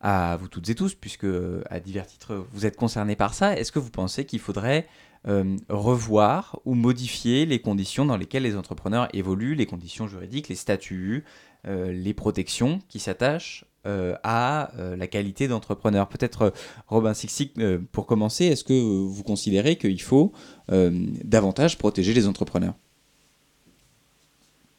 à 0.00 0.36
vous 0.36 0.48
toutes 0.48 0.68
et 0.70 0.74
tous, 0.74 0.94
puisque 0.94 1.26
à 1.68 1.80
divers 1.80 2.06
titres 2.06 2.46
vous 2.52 2.64
êtes 2.64 2.76
concernés 2.76 3.16
par 3.16 3.34
ça, 3.34 3.56
est-ce 3.58 3.70
que 3.72 3.78
vous 3.78 3.90
pensez 3.90 4.24
qu'il 4.24 4.38
faudrait 4.38 4.86
euh, 5.28 5.56
revoir 5.68 6.58
ou 6.64 6.74
modifier 6.74 7.44
les 7.44 7.58
conditions 7.58 8.06
dans 8.06 8.16
lesquelles 8.16 8.42
les 8.42 8.56
entrepreneurs 8.56 9.06
évoluent, 9.12 9.54
les 9.54 9.66
conditions 9.66 10.06
juridiques, 10.06 10.48
les 10.48 10.54
statuts, 10.54 11.24
euh, 11.66 11.92
les 11.92 12.14
protections 12.14 12.80
qui 12.88 13.00
s'attachent 13.00 13.66
euh, 13.86 14.16
à 14.22 14.70
la 14.78 15.06
qualité 15.06 15.46
d'entrepreneur. 15.46 16.08
Peut-être 16.08 16.54
Robin 16.86 17.12
Sixic, 17.12 17.52
pour 17.92 18.06
commencer, 18.06 18.46
est-ce 18.46 18.64
que 18.64 18.72
vous 18.72 19.22
considérez 19.22 19.76
qu'il 19.76 20.00
faut 20.00 20.32
davantage 20.68 21.76
protéger 21.76 22.14
les 22.14 22.26
entrepreneurs? 22.26 22.74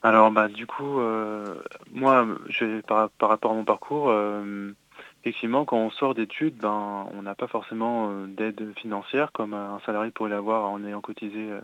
Alors 0.03 0.31
bah 0.31 0.47
du 0.47 0.65
coup, 0.65 0.99
moi, 1.91 2.27
par, 2.87 3.09
rapport 3.19 3.51
à 3.51 3.53
mon 3.53 3.65
parcours, 3.65 4.11
effectivement, 5.22 5.65
quand 5.65 5.78
on 5.78 5.91
sort 5.91 6.13
d'études, 6.13 6.57
ben, 6.57 7.07
on 7.13 7.22
n'a 7.22 7.36
pas 7.36 7.47
forcément 7.47 8.09
euh, 8.11 8.28
d'aide 8.28 8.74
financière 8.78 9.32
comme 9.32 9.53
un 9.53 9.80
salarié 9.86 10.11
pourrait 10.11 10.30
l'avoir 10.30 10.69
en 10.69 10.84
ayant 10.84 11.01
cotisé 11.01 11.51
euh, 11.51 11.61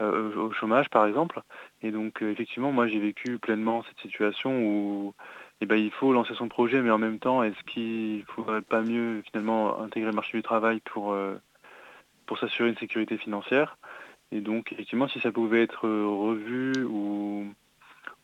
euh, 0.00 0.36
au 0.36 0.52
chômage, 0.52 0.88
par 0.90 1.06
exemple. 1.06 1.42
Et 1.82 1.90
donc, 1.90 2.22
euh, 2.22 2.30
effectivement, 2.30 2.70
moi, 2.72 2.86
j'ai 2.86 3.00
vécu 3.00 3.38
pleinement 3.38 3.82
cette 3.82 3.98
situation 4.00 4.62
où 4.62 5.14
eh 5.60 5.66
ben, 5.66 5.76
il 5.76 5.90
faut 5.90 6.12
lancer 6.12 6.34
son 6.34 6.48
projet, 6.48 6.80
mais 6.82 6.90
en 6.90 6.98
même 6.98 7.18
temps, 7.18 7.42
est-ce 7.42 7.60
qu'il 7.64 8.24
faudrait 8.26 8.62
pas 8.62 8.82
mieux 8.82 9.22
finalement 9.22 9.80
intégrer 9.80 10.10
le 10.10 10.14
marché 10.14 10.38
du 10.38 10.42
travail 10.42 10.80
pour, 10.80 11.12
euh, 11.12 11.34
pour 12.26 12.38
s'assurer 12.38 12.68
une 12.68 12.76
sécurité 12.76 13.18
financière? 13.18 13.76
Et 14.30 14.40
donc, 14.40 14.72
effectivement, 14.72 15.08
si 15.08 15.20
ça 15.20 15.32
pouvait 15.32 15.62
être 15.62 15.86
euh, 15.88 16.06
revu 16.06 16.84
ou, 16.84 17.46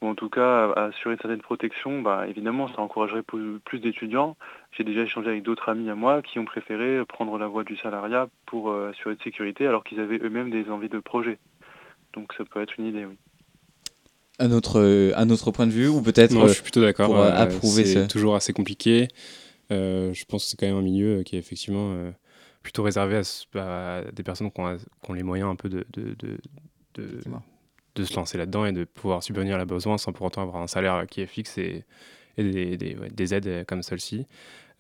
ou 0.05 0.09
en 0.09 0.15
tout 0.15 0.29
cas 0.29 0.71
assurer 0.73 1.15
une 1.15 1.21
certaine 1.21 1.41
protection, 1.41 2.03
bah, 2.03 2.27
évidemment, 2.29 2.69
ça 2.69 2.81
encouragerait 2.81 3.23
plus, 3.23 3.61
d'étudiants. 3.81 4.37
J'ai 4.77 4.85
déjà 4.85 5.01
échangé 5.03 5.29
avec 5.31 5.43
d'autres 5.43 5.69
amis 5.69 5.89
à 5.89 5.95
moi 5.95 6.21
qui 6.23 6.39
ont 6.39 6.45
préféré 6.45 7.05
prendre 7.07 7.39
la 7.39 7.47
voie 7.47 7.65
du 7.65 7.77
salariat 7.79 8.29
pour 8.47 8.71
euh, 8.71 8.91
assurer 8.91 9.15
de 9.17 9.23
sécurité 9.23 9.67
alors 9.67 9.83
qu'ils 9.83 10.01
avaient 10.01 10.19
eux-mêmes 10.19 10.51
des 10.51 10.69
envies 10.71 10.89
de 10.91 10.99
projet. 11.01 11.39
Donc 12.13 12.33
ça 12.37 12.45
peut 12.45 12.61
être 12.63 12.79
une 12.79 12.87
idée, 12.87 13.05
oui. 13.07 13.17
un 14.39 14.53
autre, 14.53 14.79
euh, 14.81 15.13
un 15.17 15.31
autre 15.31 15.51
point 15.51 15.67
de 15.67 15.73
vue 15.73 15.89
ou 15.89 16.03
peut-être 16.03 16.33
Non, 16.33 16.47
je 16.47 16.53
suis 16.55 16.63
plutôt 16.63 16.83
d'accord. 16.83 17.07
pour, 17.07 17.19
euh, 17.19 17.31
euh, 17.31 17.37
approuver 17.37 17.85
c'est 17.85 18.03
ce- 18.05 18.09
toujours 18.09 18.35
assez 18.35 18.53
compliqué. 18.53 19.09
Euh, 19.73 20.13
je 20.13 20.25
pense 20.27 20.45
que 20.45 20.51
c'est 20.51 20.57
quand 20.61 20.67
même 20.67 20.77
un 20.77 20.83
milieu 20.83 21.23
qui 21.23 21.37
est 21.37 21.39
effectivement 21.39 21.93
euh, 21.95 22.11
plutôt 22.63 22.83
réservé 22.83 23.21
à, 23.57 24.03
des 24.13 24.23
personnes 24.23 24.51
qui 24.53 24.61
ont, 24.61 24.77
qui 24.77 25.11
ont 25.11 25.15
les 25.15 25.23
moyens 25.23 25.51
un 25.51 25.57
peu 25.57 25.69
de, 25.71 25.87
de, 25.95 26.15
de, 26.19 26.39
de, 26.95 27.03
Effectivement. 27.05 27.43
De 27.95 28.05
se 28.05 28.15
lancer 28.17 28.39
là-dedans 28.39 28.65
et 28.67 28.73
de 28.73 28.85
pouvoir 28.85 29.23
subvenir 29.23 29.55
à 29.55 29.59
leurs 29.59 29.67
besoins 29.67 29.99
sans 29.99 30.13
pour 30.13 30.27
autant 30.27 30.43
avoir 30.43 30.63
un 30.63 30.67
salaire 30.67 31.05
qui 31.09 31.21
est 31.21 31.27
fixe 31.27 31.59
et, 31.59 31.85
et 32.37 32.43
des, 32.43 32.77
des, 32.77 32.97
ouais, 32.97 33.09
des 33.11 33.35
aides 33.35 33.65
comme 33.67 33.83
celle-ci. 33.83 34.27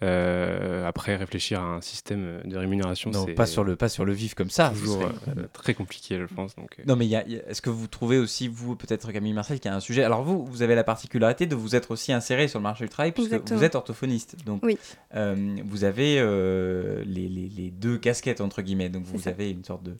Euh, 0.02 0.86
après, 0.86 1.14
réfléchir 1.16 1.60
à 1.60 1.76
un 1.76 1.80
système 1.80 2.40
de 2.44 2.56
rémunération, 2.58 3.10
non, 3.12 3.24
c'est 3.24 3.32
pas 3.32 3.46
sur 3.46 3.62
le 3.62 3.76
pas 3.76 3.88
sur 3.88 4.04
le 4.04 4.12
vif 4.12 4.34
comme 4.34 4.50
ça. 4.50 4.70
toujours 4.70 5.00
serait- 5.02 5.38
euh, 5.38 5.46
très 5.52 5.72
compliqué, 5.72 6.18
je 6.18 6.34
pense. 6.34 6.56
Donc, 6.56 6.76
euh, 6.78 6.82
Non, 6.86 6.96
mais 6.96 7.06
il 7.06 7.10
y 7.10 7.16
a- 7.16 7.24
il 7.26 7.34
y 7.34 7.38
a- 7.38 7.48
est-ce 7.48 7.62
que 7.62 7.70
vous 7.70 7.86
trouvez 7.86 8.18
aussi, 8.18 8.48
vous, 8.48 8.74
peut-être 8.74 9.12
Camille 9.12 9.32
Marcel, 9.32 9.60
qu'il 9.60 9.70
y 9.70 9.72
a 9.72 9.76
un 9.76 9.80
sujet? 9.80 10.02
Alors, 10.02 10.22
vous, 10.24 10.44
vous 10.44 10.62
avez 10.62 10.74
la 10.74 10.84
particularité 10.84 11.46
de 11.46 11.54
vous 11.54 11.76
être 11.76 11.92
aussi 11.92 12.12
inséré 12.12 12.48
sur 12.48 12.58
le 12.58 12.64
marché 12.64 12.84
du 12.84 12.90
travail, 12.90 13.12
puisque 13.12 13.32
Exactement. 13.32 13.58
vous 13.58 13.64
êtes 13.64 13.74
orthophoniste. 13.76 14.36
Donc, 14.44 14.64
Oui. 14.64 14.76
euh, 15.14 15.56
vous 15.64 15.84
avez 15.84 16.18
euh, 16.18 17.02
les, 17.06 17.28
les- 17.28 17.48
les 17.48 17.70
deux 17.70 17.96
casquettes, 17.96 18.40
entre 18.40 18.62
guillemets. 18.62 18.88
Donc, 18.88 19.04
vous 19.04 19.28
avez 19.28 19.50
une 19.52 19.64
sorte 19.64 19.84
de. 19.84 19.94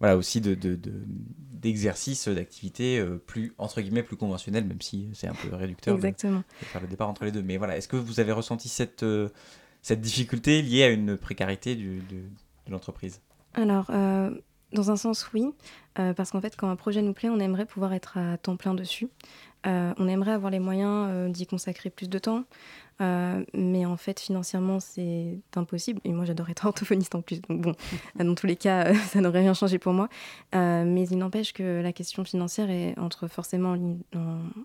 Voilà, 0.00 0.16
aussi 0.16 0.40
de. 0.40 0.54
de- 0.54 0.76
de- 0.76 1.04
d'exercice 1.58 2.28
d'activité 2.28 3.00
euh, 3.00 3.16
plus 3.18 3.52
entre 3.58 3.80
guillemets 3.80 4.04
plus 4.04 4.14
conventionnel 4.16 4.64
même 4.64 4.80
si 4.80 5.08
c'est 5.12 5.26
un 5.26 5.34
peu 5.34 5.52
réducteur 5.56 5.96
Exactement. 5.96 6.44
de 6.60 6.64
faire 6.66 6.80
le 6.80 6.86
départ 6.86 7.08
entre 7.08 7.24
les 7.24 7.32
deux 7.32 7.42
mais 7.42 7.56
voilà 7.56 7.76
est-ce 7.76 7.88
que 7.88 7.96
vous 7.96 8.20
avez 8.20 8.30
ressenti 8.30 8.68
cette 8.68 9.02
euh, 9.02 9.28
cette 9.82 10.00
difficulté 10.00 10.62
liée 10.62 10.84
à 10.84 10.88
une 10.90 11.16
précarité 11.16 11.74
du, 11.74 11.98
du- 12.02 12.30
de 12.66 12.70
l'entreprise? 12.70 13.20
Alors, 13.54 13.90
euh, 13.90 14.30
dans 14.72 14.92
un 14.92 14.96
sens, 14.96 15.28
oui. 15.34 15.46
parce 15.94 16.30
qu'en 16.30 16.40
fait, 16.40 16.54
quand 16.56 16.70
un 16.70 16.76
projet 16.76 17.02
nous 17.02 17.12
plaît, 17.14 17.28
on 17.28 17.40
aimerait 17.40 17.66
pouvoir 17.66 17.92
être 17.92 18.18
à 18.18 18.38
temps 18.38 18.56
plein 18.56 18.74
dessus. 18.74 19.08
on 19.64 20.06
aimerait 20.08 20.32
avoir 20.32 20.52
les 20.52 20.60
moyens 20.60 21.32
d'y 21.32 21.46
consacrer 21.46 21.90
plus 21.90 22.08
de 22.08 22.18
temps. 22.20 22.44
Euh, 23.00 23.44
mais 23.54 23.86
en 23.86 23.96
fait, 23.96 24.18
financièrement, 24.20 24.80
c'est 24.80 25.38
impossible. 25.54 26.00
Et 26.04 26.12
moi, 26.12 26.24
j'adore 26.24 26.50
être 26.50 26.64
orthophoniste 26.66 27.14
en 27.14 27.22
plus. 27.22 27.40
Donc 27.42 27.60
bon, 27.60 27.72
dans 28.16 28.34
tous 28.34 28.46
les 28.46 28.56
cas, 28.56 28.94
ça 28.94 29.20
n'aurait 29.20 29.40
rien 29.40 29.54
changé 29.54 29.78
pour 29.78 29.92
moi. 29.92 30.08
Euh, 30.54 30.84
mais 30.84 31.06
il 31.08 31.18
n'empêche 31.18 31.52
que 31.52 31.80
la 31.80 31.92
question 31.92 32.24
financière 32.24 32.70
est 32.70 32.98
entre 32.98 33.28
forcément 33.28 33.70
en 33.70 33.74
ligne, 33.74 33.98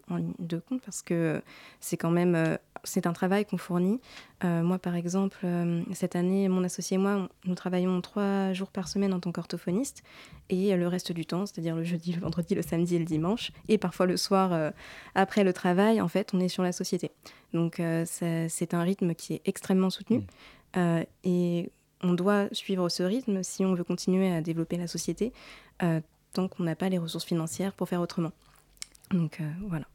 en 0.09 0.15
ligne 0.15 0.33
de 0.39 0.57
compte 0.57 0.81
parce 0.81 1.01
que 1.01 1.41
c'est 1.79 1.97
quand 1.97 2.11
même 2.11 2.35
euh, 2.35 2.57
c'est 2.83 3.07
un 3.07 3.13
travail 3.13 3.45
qu'on 3.45 3.57
fournit. 3.57 3.99
Euh, 4.43 4.61
moi, 4.61 4.77
par 4.77 4.95
exemple, 4.95 5.39
euh, 5.43 5.81
cette 5.93 6.15
année, 6.15 6.49
mon 6.49 6.63
associé 6.63 6.95
et 6.95 6.97
moi, 6.97 7.29
nous 7.45 7.55
travaillons 7.55 8.01
trois 8.01 8.51
jours 8.53 8.71
par 8.71 8.87
semaine 8.87 9.13
en 9.13 9.19
tant 9.19 9.31
qu'orthophoniste 9.31 10.03
et 10.49 10.75
le 10.75 10.87
reste 10.87 11.11
du 11.11 11.25
temps, 11.25 11.45
c'est-à-dire 11.45 11.75
le 11.75 11.83
jeudi, 11.83 12.13
le 12.13 12.19
vendredi, 12.19 12.53
le 12.55 12.61
samedi 12.61 12.95
et 12.95 12.99
le 12.99 13.05
dimanche, 13.05 13.51
et 13.69 13.77
parfois 13.77 14.05
le 14.05 14.17
soir 14.17 14.51
euh, 14.51 14.71
après 15.15 15.43
le 15.43 15.53
travail, 15.53 16.01
en 16.01 16.07
fait, 16.07 16.33
on 16.33 16.39
est 16.39 16.49
sur 16.49 16.63
la 16.63 16.71
société. 16.71 17.11
Donc, 17.53 17.79
c'est 18.05 18.73
un 18.73 18.81
rythme 18.81 19.13
qui 19.13 19.35
est 19.35 19.41
extrêmement 19.45 19.91
soutenu 19.91 20.23
mmh. 20.75 21.01
et 21.23 21.69
on 22.01 22.13
doit 22.13 22.47
suivre 22.51 22.89
ce 22.89 23.03
rythme 23.03 23.43
si 23.43 23.63
on 23.63 23.75
veut 23.75 23.83
continuer 23.83 24.33
à 24.33 24.41
développer 24.41 24.75
la 24.75 24.87
société 24.87 25.31
tant 26.33 26.47
qu'on 26.47 26.63
n'a 26.63 26.75
pas 26.75 26.89
les 26.89 26.97
ressources 26.97 27.25
financières 27.25 27.73
pour 27.73 27.87
faire 27.87 28.01
autrement. 28.01 28.31
Donc, 29.11 29.39
voilà. 29.67 29.85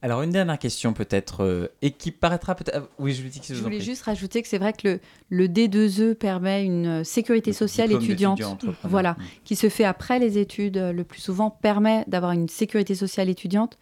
Alors 0.00 0.22
une 0.22 0.30
dernière 0.30 0.58
question 0.58 0.92
peut-être, 0.92 1.42
euh, 1.42 1.68
et 1.82 1.90
qui 1.90 2.12
paraîtra 2.12 2.54
peut-être... 2.54 2.82
Ah, 2.82 2.88
oui, 3.00 3.12
je, 3.12 3.22
je, 3.22 3.54
je 3.54 3.62
voulais 3.62 3.80
juste 3.80 4.02
rajouter 4.02 4.42
que 4.42 4.48
c'est 4.48 4.58
vrai 4.58 4.72
que 4.72 4.86
le, 4.86 5.00
le, 5.30 5.48
D2E 5.48 6.14
permet 6.14 6.64
une 6.64 7.00
euh, 7.00 7.04
sécurité 7.04 7.52
sociale 7.52 7.90
étudiante, 7.90 8.64
voilà, 8.84 9.12
mm. 9.12 9.16
qui 9.44 9.56
se 9.56 9.68
fait 9.68 9.84
après 9.84 10.20
les 10.20 10.38
études, 10.38 10.76
euh, 10.76 10.92
le 10.92 11.02
plus 11.02 11.20
souvent 11.20 11.50
permet 11.50 12.04
d'avoir 12.06 12.30
une 12.30 12.48
sécurité 12.48 12.94
sociale 12.94 13.28
étudiante. 13.28 13.76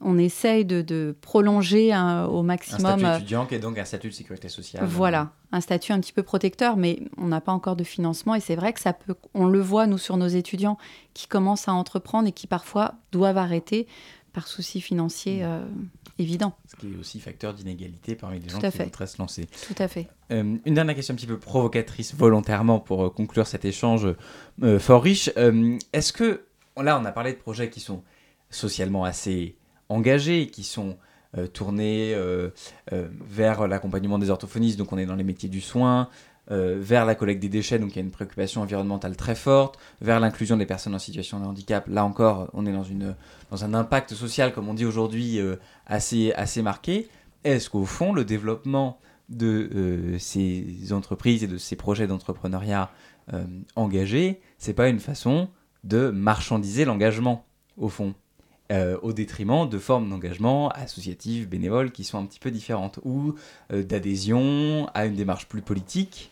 On 0.00 0.18
essaye 0.18 0.64
de, 0.64 0.80
de 0.80 1.14
prolonger 1.20 1.94
au 2.28 2.42
maximum... 2.42 2.86
Un 2.86 2.98
statut 2.98 3.16
étudiant 3.18 3.46
qui 3.46 3.54
est 3.54 3.60
donc 3.60 3.78
un 3.78 3.84
statut 3.84 4.08
de 4.08 4.12
sécurité 4.12 4.48
sociale. 4.48 4.84
Voilà, 4.84 5.30
un 5.52 5.60
statut 5.60 5.92
un 5.92 6.00
petit 6.00 6.12
peu 6.12 6.24
protecteur, 6.24 6.76
mais 6.76 6.98
on 7.18 7.28
n'a 7.28 7.40
pas 7.40 7.52
encore 7.52 7.76
de 7.76 7.84
financement 7.84 8.34
et 8.34 8.40
c'est 8.40 8.56
vrai 8.56 8.72
que 8.72 8.80
ça 8.80 8.92
peut... 8.92 9.14
On 9.34 9.46
le 9.46 9.60
voit, 9.60 9.86
nous, 9.86 9.98
sur 9.98 10.16
nos 10.16 10.26
étudiants 10.26 10.76
qui 11.14 11.28
commencent 11.28 11.68
à 11.68 11.72
entreprendre 11.72 12.26
et 12.26 12.32
qui 12.32 12.48
parfois 12.48 12.94
doivent 13.12 13.38
arrêter 13.38 13.86
par 14.32 14.46
souci 14.46 14.80
financier 14.80 15.40
mm. 15.40 15.44
euh, 15.44 15.64
évident. 16.18 16.54
Ce 16.66 16.76
qui 16.76 16.92
est 16.92 16.96
aussi 16.96 17.20
facteur 17.20 17.54
d'inégalité 17.54 18.14
parmi 18.14 18.40
les 18.40 18.48
gens 18.48 18.58
qui 18.58 18.78
voudraient 18.78 19.06
se 19.06 19.18
lancer. 19.18 19.46
Tout 19.66 19.74
à 19.78 19.88
fait. 19.88 20.08
Euh, 20.30 20.56
une 20.64 20.74
dernière 20.74 20.94
question 20.94 21.14
un 21.14 21.16
petit 21.16 21.26
peu 21.26 21.38
provocatrice 21.38 22.14
volontairement 22.14 22.80
pour 22.80 23.04
euh, 23.04 23.10
conclure 23.10 23.46
cet 23.46 23.64
échange 23.64 24.08
fort 24.78 25.02
riche. 25.02 25.30
Est-ce 25.92 26.12
que, 26.12 26.44
là 26.76 26.98
on 27.00 27.04
a 27.04 27.12
parlé 27.12 27.32
de 27.32 27.38
projets 27.38 27.70
qui 27.70 27.80
sont 27.80 28.02
socialement 28.50 29.04
assez 29.04 29.56
engagés, 29.88 30.48
qui 30.48 30.64
sont 30.64 30.96
tournés 31.54 32.14
vers 32.90 33.66
l'accompagnement 33.66 34.18
des 34.18 34.30
orthophonistes, 34.30 34.78
donc 34.78 34.92
on 34.92 34.98
est 34.98 35.06
dans 35.06 35.16
les 35.16 35.24
métiers 35.24 35.48
du 35.48 35.60
soin, 35.60 36.08
euh, 36.50 36.76
vers 36.80 37.06
la 37.06 37.14
collecte 37.14 37.40
des 37.40 37.48
déchets, 37.48 37.78
donc 37.78 37.92
il 37.92 37.96
y 37.96 37.98
a 38.00 38.02
une 38.02 38.10
préoccupation 38.10 38.62
environnementale 38.62 39.16
très 39.16 39.36
forte, 39.36 39.78
vers 40.00 40.18
l'inclusion 40.18 40.56
des 40.56 40.66
personnes 40.66 40.94
en 40.94 40.98
situation 40.98 41.38
de 41.38 41.44
handicap. 41.44 41.86
Là 41.86 42.04
encore, 42.04 42.50
on 42.52 42.66
est 42.66 42.72
dans, 42.72 42.82
une, 42.82 43.14
dans 43.52 43.64
un 43.64 43.74
impact 43.74 44.14
social, 44.14 44.52
comme 44.52 44.68
on 44.68 44.74
dit 44.74 44.84
aujourd'hui, 44.84 45.38
euh, 45.38 45.54
assez, 45.86 46.32
assez 46.32 46.60
marqué. 46.60 47.08
Est-ce 47.44 47.70
qu'au 47.70 47.84
fond, 47.84 48.12
le 48.12 48.24
développement 48.24 48.98
de 49.28 49.70
euh, 49.72 50.18
ces 50.18 50.92
entreprises 50.92 51.44
et 51.44 51.46
de 51.46 51.58
ces 51.58 51.76
projets 51.76 52.06
d'entrepreneuriat 52.06 52.90
engagés, 53.76 54.40
c'est 54.58 54.74
pas 54.74 54.88
une 54.88 54.98
façon 54.98 55.48
de 55.84 56.10
marchandiser 56.10 56.84
l'engagement, 56.84 57.46
au 57.76 57.88
fond 57.88 58.14
au 59.02 59.12
détriment 59.12 59.68
de 59.68 59.78
formes 59.78 60.10
d'engagement 60.10 60.70
associatives, 60.70 61.48
bénévoles, 61.48 61.92
qui 61.92 62.02
sont 62.02 62.18
un 62.18 62.26
petit 62.26 62.40
peu 62.40 62.50
différentes, 62.50 62.98
ou 63.04 63.34
d'adhésion 63.70 64.88
à 64.92 65.06
une 65.06 65.14
démarche 65.14 65.46
plus 65.46 65.62
politique, 65.62 66.31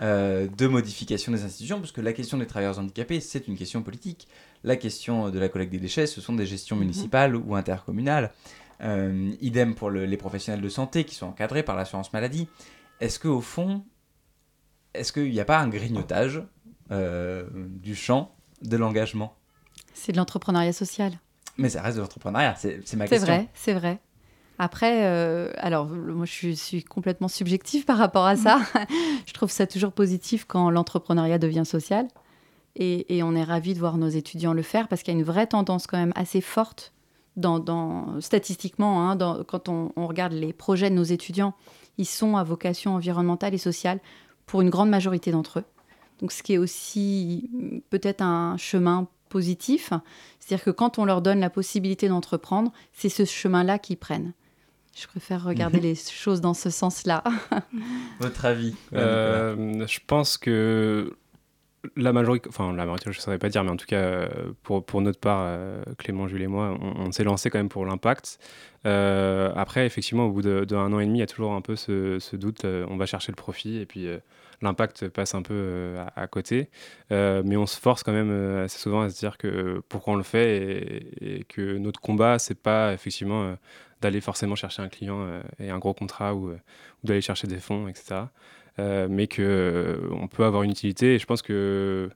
de 0.00 0.66
modification 0.66 1.32
des 1.32 1.44
institutions, 1.44 1.80
parce 1.80 1.92
que 1.92 2.00
la 2.00 2.12
question 2.12 2.38
des 2.38 2.46
travailleurs 2.46 2.78
handicapés, 2.78 3.20
c'est 3.20 3.48
une 3.48 3.56
question 3.56 3.82
politique. 3.82 4.28
La 4.64 4.76
question 4.76 5.30
de 5.30 5.38
la 5.38 5.48
collecte 5.48 5.72
des 5.72 5.78
déchets, 5.78 6.06
ce 6.06 6.20
sont 6.20 6.34
des 6.34 6.46
gestions 6.46 6.76
mhm. 6.76 6.82
municipales 6.82 7.36
ou 7.36 7.54
intercommunales. 7.54 8.32
Euh, 8.80 9.32
idem 9.40 9.74
pour 9.74 9.90
les 9.90 10.16
professionnels 10.16 10.62
de 10.62 10.68
santé 10.68 11.04
qui 11.04 11.14
sont 11.14 11.26
encadrés 11.26 11.62
par 11.62 11.74
l'assurance 11.74 12.12
maladie. 12.12 12.48
Est-ce 13.00 13.18
qu'au 13.18 13.40
fond, 13.40 13.84
est-ce 14.94 15.12
qu'il 15.12 15.30
n'y 15.30 15.40
a 15.40 15.44
pas 15.44 15.58
un 15.58 15.68
grignotage 15.68 16.42
euh, 16.90 17.44
du 17.54 17.96
champ 17.96 18.34
de 18.62 18.76
l'engagement? 18.76 19.34
C'est 19.94 20.12
de 20.12 20.16
l'entrepreneuriat 20.16 20.72
social. 20.72 21.18
Mais 21.56 21.70
ça 21.70 21.82
reste 21.82 21.96
de 21.96 22.02
l'entrepreneuriat, 22.02 22.54
c'est 22.56 22.94
ma 22.94 23.08
question. 23.08 23.26
C'est 23.26 23.32
vrai, 23.32 23.48
c'est 23.52 23.74
vrai. 23.74 23.98
Après, 24.58 25.04
euh, 25.04 25.50
alors 25.56 25.86
moi 25.86 26.26
je 26.26 26.50
suis, 26.52 26.82
complètement 26.82 27.28
subjective 27.28 27.84
par 27.84 27.96
rapport 27.96 28.26
à 28.26 28.36
ça. 28.36 28.60
je 29.26 29.32
trouve 29.32 29.50
ça 29.50 29.66
toujours 29.68 29.92
positif 29.92 30.44
quand 30.46 30.70
l'entrepreneuriat 30.70 31.38
devient 31.38 31.64
social. 31.64 32.08
Et, 32.80 33.22
on 33.24 33.34
est 33.34 33.42
ravis 33.42 33.74
de 33.74 33.80
voir 33.80 33.98
nos 33.98 34.08
étudiants 34.08 34.52
le 34.52 34.62
faire 34.62 34.86
parce 34.86 35.02
qu'il 35.02 35.12
y 35.12 35.16
a 35.16 35.18
une 35.18 35.24
vraie 35.24 35.48
tendance 35.48 35.88
quand 35.88 35.98
même 35.98 36.12
assez 36.14 36.40
forte 36.40 36.92
dans, 37.34 38.20
statistiquement, 38.20 39.10
hein, 39.10 39.16
quand 39.46 39.68
on, 39.68 39.90
regarde 39.96 40.32
les 40.32 40.52
projets 40.52 40.90
de 40.90 40.94
nos 40.94 41.04
étudiants, 41.04 41.54
ils 41.98 42.06
sont 42.06 42.36
à 42.36 42.44
vocation 42.44 42.94
environnementale 42.94 43.54
et 43.54 43.58
sociale 43.58 44.00
pour 44.46 44.60
une 44.60 44.70
grande 44.70 44.90
majorité 44.90 45.32
d'entre 45.32 45.60
eux. 45.60 45.64
Donc 46.20 46.30
ce 46.32 46.42
qui 46.42 46.54
est 46.54 46.58
aussi 46.58 47.50
peut-être 47.90 48.22
un 48.22 48.56
chemin 48.56 49.08
positif, 49.28 49.92
c'est-à-dire 50.38 50.64
que 50.64 50.70
quand 50.70 50.98
on 50.98 51.04
leur 51.04 51.20
donne 51.22 51.40
la 51.40 51.50
possibilité 51.50 52.08
d'entreprendre, 52.08 52.72
c'est 52.92 53.08
ce 53.08 53.24
chemin-là 53.24 53.78
qu'ils 53.78 53.98
prennent. 53.98 54.32
Je 55.00 55.06
préfère 55.06 55.44
regarder 55.44 55.80
les 55.80 55.94
choses 55.94 56.40
dans 56.40 56.54
ce 56.54 56.70
sens-là. 56.70 57.22
Votre 58.20 58.44
avis 58.44 58.74
euh, 58.94 59.86
Je 59.86 59.98
pense 60.06 60.36
que 60.38 61.14
la 61.94 62.12
majorité, 62.12 62.48
enfin 62.48 62.72
la 62.72 62.84
majorité, 62.84 63.12
je 63.12 63.18
ne 63.18 63.22
saurais 63.22 63.38
pas 63.38 63.48
dire, 63.48 63.62
mais 63.62 63.70
en 63.70 63.76
tout 63.76 63.86
cas, 63.86 64.28
pour, 64.64 64.84
pour 64.84 65.00
notre 65.00 65.20
part, 65.20 65.42
euh, 65.42 65.82
Clément, 65.98 66.26
Jules 66.26 66.42
et 66.42 66.48
moi, 66.48 66.76
on, 66.80 67.12
s'est 67.12 67.22
lancé 67.22 67.50
quand 67.50 67.58
même 67.58 67.68
pour 67.68 67.86
l'impact. 67.86 68.40
Euh, 68.86 69.52
après, 69.54 69.86
effectivement, 69.86 70.26
au 70.26 70.32
bout 70.32 70.42
d'un 70.42 70.92
an 70.92 70.98
et 70.98 71.06
demi, 71.06 71.18
il 71.18 71.20
y 71.20 71.24
a 71.24 71.26
toujours 71.26 71.52
un 71.52 71.60
peu 71.60 71.76
ce, 71.76 72.36
doute, 72.36 72.64
on 72.64 72.96
va 72.96 73.06
chercher 73.06 73.30
le 73.30 73.36
profit 73.36 73.78
et 73.78 73.86
puis 73.86 74.08
l'impact 74.60 75.08
passe 75.08 75.36
un 75.36 75.42
peu 75.42 75.94
à, 76.16 76.26
côté. 76.26 76.68
mais 77.10 77.56
on 77.56 77.66
se 77.66 77.78
force 77.78 78.02
quand 78.02 78.12
même 78.12 78.64
assez 78.64 78.78
souvent 78.78 79.02
à 79.02 79.10
se 79.10 79.18
dire 79.18 79.38
que 79.38 79.80
pourquoi 79.88 80.14
on 80.14 80.16
le 80.16 80.24
fait 80.24 80.56
et, 81.20 81.38
et 81.38 81.44
que 81.44 81.78
notre 81.78 82.00
combat, 82.00 82.40
c'est 82.40 82.60
pas 82.60 82.92
effectivement 82.92 83.54
d'aller 84.00 84.20
forcément 84.20 84.54
chercher 84.54 84.82
un 84.82 84.88
client 84.88 85.22
euh, 85.22 85.42
et 85.58 85.70
un 85.70 85.78
gros 85.78 85.94
contrat 85.94 86.34
ou, 86.34 86.50
euh, 86.50 86.58
d'aller 87.04 87.20
chercher 87.20 87.46
des 87.46 87.58
fonds, 87.58 87.88
etc. 87.88 88.22
Euh, 88.78 89.08
mais 89.10 89.26
qu'on 89.26 90.28
peut 90.28 90.44
avoir 90.44 90.62
une 90.62 90.70
utilité 90.70 91.14
et 91.14 91.18
je 91.18 91.26
pense 91.26 91.42
que 91.42 92.10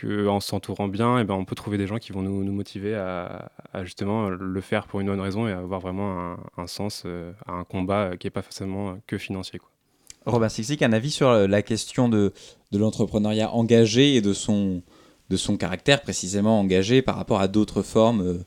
qu'en 0.00 0.38
s'entourant 0.38 0.86
bien, 0.86 1.18
et 1.18 1.22
eh 1.22 1.24
ben, 1.24 1.34
on 1.34 1.44
peut 1.44 1.56
trouver 1.56 1.76
des 1.76 1.88
gens 1.88 1.98
qui 1.98 2.12
vont 2.12 2.22
nous, 2.22 2.52
motiver 2.52 2.94
à, 2.94 3.50
justement 3.82 4.28
le 4.28 4.60
faire 4.60 4.86
pour 4.86 5.00
une 5.00 5.08
bonne 5.08 5.20
raison 5.20 5.48
et 5.48 5.52
avoir 5.52 5.80
vraiment 5.80 6.36
un, 6.56 6.66
sens 6.68 7.06
à 7.44 7.52
un 7.52 7.64
combat 7.64 8.16
qui 8.16 8.28
n'est 8.28 8.30
pas 8.30 8.42
forcément 8.42 8.96
que 9.08 9.18
financier. 9.18 9.58
Quoi. 9.58 9.68
Robin 10.26 10.46
un 10.46 10.92
avis 10.92 11.10
sur 11.10 11.32
la 11.32 11.62
question 11.62 12.08
de, 12.08 12.32
de 12.70 12.78
l'entrepreneuriat 12.78 13.50
engagé 13.50 14.14
et 14.14 14.20
de 14.20 14.32
son, 14.32 14.84
de 15.28 15.36
son 15.36 15.56
caractère 15.56 16.02
précisément 16.02 16.60
engagé 16.60 17.02
par 17.02 17.16
rapport 17.16 17.40
à 17.40 17.48
d'autres 17.48 17.82
formes 17.82 18.44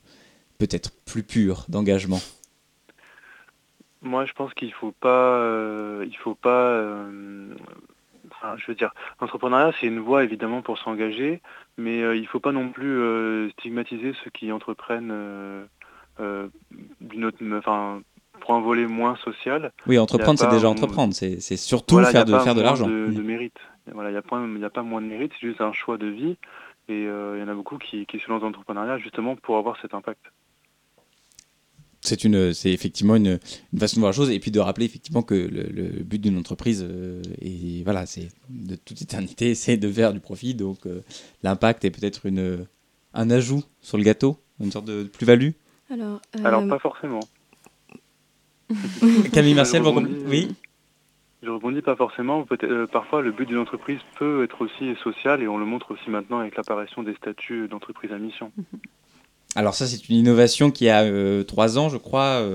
peut-être 0.59 0.91
plus 1.03 1.23
pures 1.23 1.65
d'engagement? 1.67 2.21
Moi, 4.03 4.25
je 4.25 4.33
pense 4.33 4.53
qu'il 4.53 4.73
faut 4.73 4.91
pas, 4.91 5.37
euh, 5.37 6.05
il 6.07 6.17
faut 6.17 6.35
pas, 6.35 6.67
euh, 6.69 7.53
enfin, 8.31 8.55
je 8.57 8.65
veux 8.67 8.75
dire, 8.75 8.91
l'entrepreneuriat, 9.21 9.71
c'est 9.79 9.87
une 9.87 9.99
voie 9.99 10.23
évidemment 10.23 10.61
pour 10.61 10.77
s'engager, 10.77 11.41
mais 11.77 12.01
euh, 12.03 12.15
il 12.15 12.27
faut 12.27 12.39
pas 12.39 12.51
non 12.51 12.69
plus 12.69 13.49
stigmatiser 13.51 14.13
ceux 14.23 14.29
qui 14.31 14.51
entreprennent 14.51 15.13
d'une 16.19 17.25
autre, 17.25 17.37
enfin, 17.57 18.01
pour 18.41 18.53
un 18.53 18.61
volet 18.61 18.85
moins 18.85 19.15
social. 19.17 19.71
Oui, 19.87 19.97
entreprendre, 19.97 20.37
c'est 20.37 20.49
déjà 20.49 20.69
entreprendre, 20.69 21.13
c'est 21.13 21.39
surtout 21.57 22.03
faire, 22.03 22.25
de, 22.25 22.37
faire 22.39 22.55
de 22.55 22.61
l'argent. 22.61 22.87
De, 22.87 23.07
de, 23.07 23.21
mérite. 23.21 23.57
Voilà, 23.91 24.09
il 24.09 24.13
n'y 24.13 24.17
a, 24.17 24.67
a, 24.67 24.69
pas 24.69 24.83
moins 24.83 25.01
de 25.01 25.07
mérite, 25.07 25.31
c'est 25.39 25.47
juste 25.47 25.61
un 25.61 25.73
choix 25.73 25.97
de 25.97 26.07
vie, 26.07 26.37
et 26.89 27.03
il 27.03 27.39
y 27.39 27.43
en 27.43 27.47
a 27.47 27.53
beaucoup 27.53 27.77
qui, 27.77 28.05
qui 28.05 28.19
se 28.19 28.29
lancent 28.29 28.41
dans 28.41 28.47
l'entrepreneuriat 28.47 28.97
justement 28.97 29.35
pour 29.35 29.57
avoir 29.57 29.79
cet 29.81 29.93
impact 29.93 30.21
c'est 32.03 32.23
une, 32.23 32.53
c'est 32.53 32.71
effectivement 32.71 33.15
une, 33.15 33.39
façon 33.77 33.95
de 33.97 33.99
voir 34.01 34.11
la 34.11 34.15
chose 34.15 34.29
et 34.29 34.39
puis 34.39 34.51
de 34.51 34.59
rappeler 34.59 34.85
effectivement 34.85 35.21
que 35.21 35.33
le, 35.33 36.03
but 36.03 36.19
d'une 36.19 36.37
entreprise 36.37 36.85
euh, 36.87 37.21
est 37.41 37.83
voilà, 37.83 38.05
c'est 38.05 38.27
de 38.49 38.75
toute 38.75 39.01
éternité, 39.01 39.55
c'est 39.55 39.77
de 39.77 39.91
faire 39.91 40.13
du 40.13 40.19
profit. 40.19 40.53
Donc 40.53 40.85
euh, 40.85 41.01
l'impact 41.43 41.85
est 41.85 41.91
peut-être 41.91 42.25
une, 42.25 42.65
un 43.13 43.29
ajout 43.29 43.63
sur 43.81 43.97
le 43.97 44.03
gâteau, 44.03 44.37
une 44.59 44.71
sorte 44.71 44.85
de 44.85 45.03
plus-value. 45.03 45.51
Alors, 45.89 46.21
euh, 46.35 46.45
alors 46.45 46.67
pas 46.67 46.79
forcément. 46.79 47.21
Camille 49.31 49.53
Martial, 49.53 49.83
oui. 50.27 50.55
Je 51.43 51.49
rebondis 51.49 51.81
pas 51.81 51.95
forcément. 51.95 52.45
Euh, 52.63 52.87
parfois, 52.87 53.21
le 53.21 53.31
but 53.31 53.47
d'une 53.47 53.57
entreprise 53.57 53.99
peut 54.17 54.43
être 54.43 54.61
aussi 54.61 54.95
social 55.03 55.41
et 55.41 55.47
on 55.47 55.57
le 55.57 55.65
montre 55.65 55.91
aussi 55.91 56.09
maintenant 56.09 56.39
avec 56.39 56.55
l'apparition 56.55 57.03
des 57.03 57.13
statuts 57.15 57.67
d'entreprise 57.67 58.13
à 58.13 58.17
mission. 58.17 58.51
Alors 59.55 59.73
ça, 59.73 59.85
c'est 59.85 60.09
une 60.09 60.15
innovation 60.15 60.71
qui 60.71 60.89
a 60.89 61.05
trois 61.43 61.77
ans, 61.77 61.89
je 61.89 61.97
crois. 61.97 62.45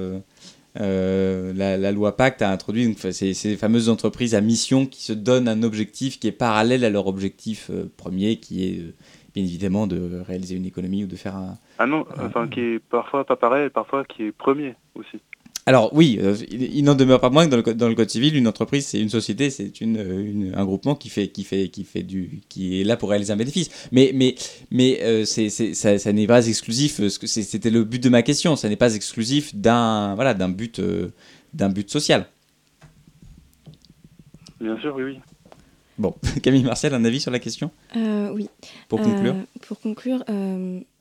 la, 0.74 1.92
loi 1.92 2.16
Pacte 2.16 2.42
a 2.42 2.50
introduit 2.50 2.94
ces, 2.98 3.34
ces, 3.34 3.56
fameuses 3.56 3.88
entreprises 3.88 4.34
à 4.34 4.40
mission 4.40 4.86
qui 4.86 5.02
se 5.02 5.12
donnent 5.12 5.48
un 5.48 5.62
objectif 5.62 6.18
qui 6.18 6.28
est 6.28 6.32
parallèle 6.32 6.84
à 6.84 6.90
leur 6.90 7.06
objectif 7.06 7.70
premier, 7.96 8.36
qui 8.36 8.64
est 8.64 8.94
bien 9.34 9.44
évidemment 9.44 9.86
de 9.86 10.20
réaliser 10.26 10.56
une 10.56 10.66
économie 10.66 11.04
ou 11.04 11.06
de 11.06 11.16
faire 11.16 11.36
un... 11.36 11.54
Ah 11.78 11.86
non, 11.86 12.06
enfin 12.18 12.48
qui 12.48 12.60
est 12.60 12.78
parfois 12.78 13.24
pas 13.24 13.36
pareil, 13.36 13.70
parfois 13.70 14.04
qui 14.04 14.24
est 14.24 14.32
premier 14.32 14.74
aussi. 14.94 15.20
Alors 15.66 15.92
oui, 15.92 16.18
euh, 16.22 16.34
il, 16.50 16.82
n'en 16.84 16.94
demeure 16.94 17.20
pas 17.20 17.28
moins 17.28 17.46
que 17.46 17.50
dans 17.50 17.56
le, 17.58 17.74
dans 17.74 17.88
le 17.88 17.94
code 17.94 18.08
civil, 18.08 18.34
une 18.36 18.48
entreprise, 18.48 18.86
c'est 18.86 19.00
une 19.00 19.10
société, 19.10 19.50
c'est 19.50 19.82
une, 19.82 20.54
un 20.56 20.64
groupement 20.64 20.94
qui 20.94 21.10
fait, 21.10 21.28
qui 21.28 21.44
fait, 21.44 21.68
qui 21.68 21.84
fait 21.84 22.02
du, 22.02 22.40
qui 22.48 22.80
est 22.80 22.84
là 22.84 22.96
pour 22.96 23.10
réaliser 23.10 23.32
un 23.32 23.36
bénéfice. 23.36 23.68
Mais, 23.92 24.12
mais, 24.14 24.34
mais 24.70 24.98
euh, 25.02 25.24
c'est, 25.26 25.50
ça, 25.50 25.98
ça 25.98 26.12
n'est 26.12 26.26
pas 26.26 26.46
exclusif. 26.46 27.00
Euh, 27.00 27.08
c'était 27.10 27.70
le 27.70 27.84
but 27.84 28.02
de 28.02 28.08
ma 28.08 28.22
question. 28.22 28.56
Ça 28.56 28.68
n'est 28.68 28.76
pas 28.76 28.94
exclusif 28.94 29.54
d'un, 29.54 30.14
voilà, 30.14 30.32
d'un 30.32 30.48
but, 30.48 30.80
d'un 31.52 31.68
but 31.68 31.90
social. 31.90 32.26
Bien 34.60 34.78
sûr, 34.80 34.94
oui, 34.96 35.02
oui. 35.04 35.18
Bon, 35.98 36.14
Camille 36.42 36.64
Martial, 36.64 36.94
un 36.94 37.04
avis 37.04 37.20
sur 37.20 37.30
la 37.30 37.40
question? 37.40 37.70
Oui. 37.94 38.48
Pour 38.88 39.02
conclure 39.02 39.34
Pour 39.60 39.80
conclure, 39.80 40.24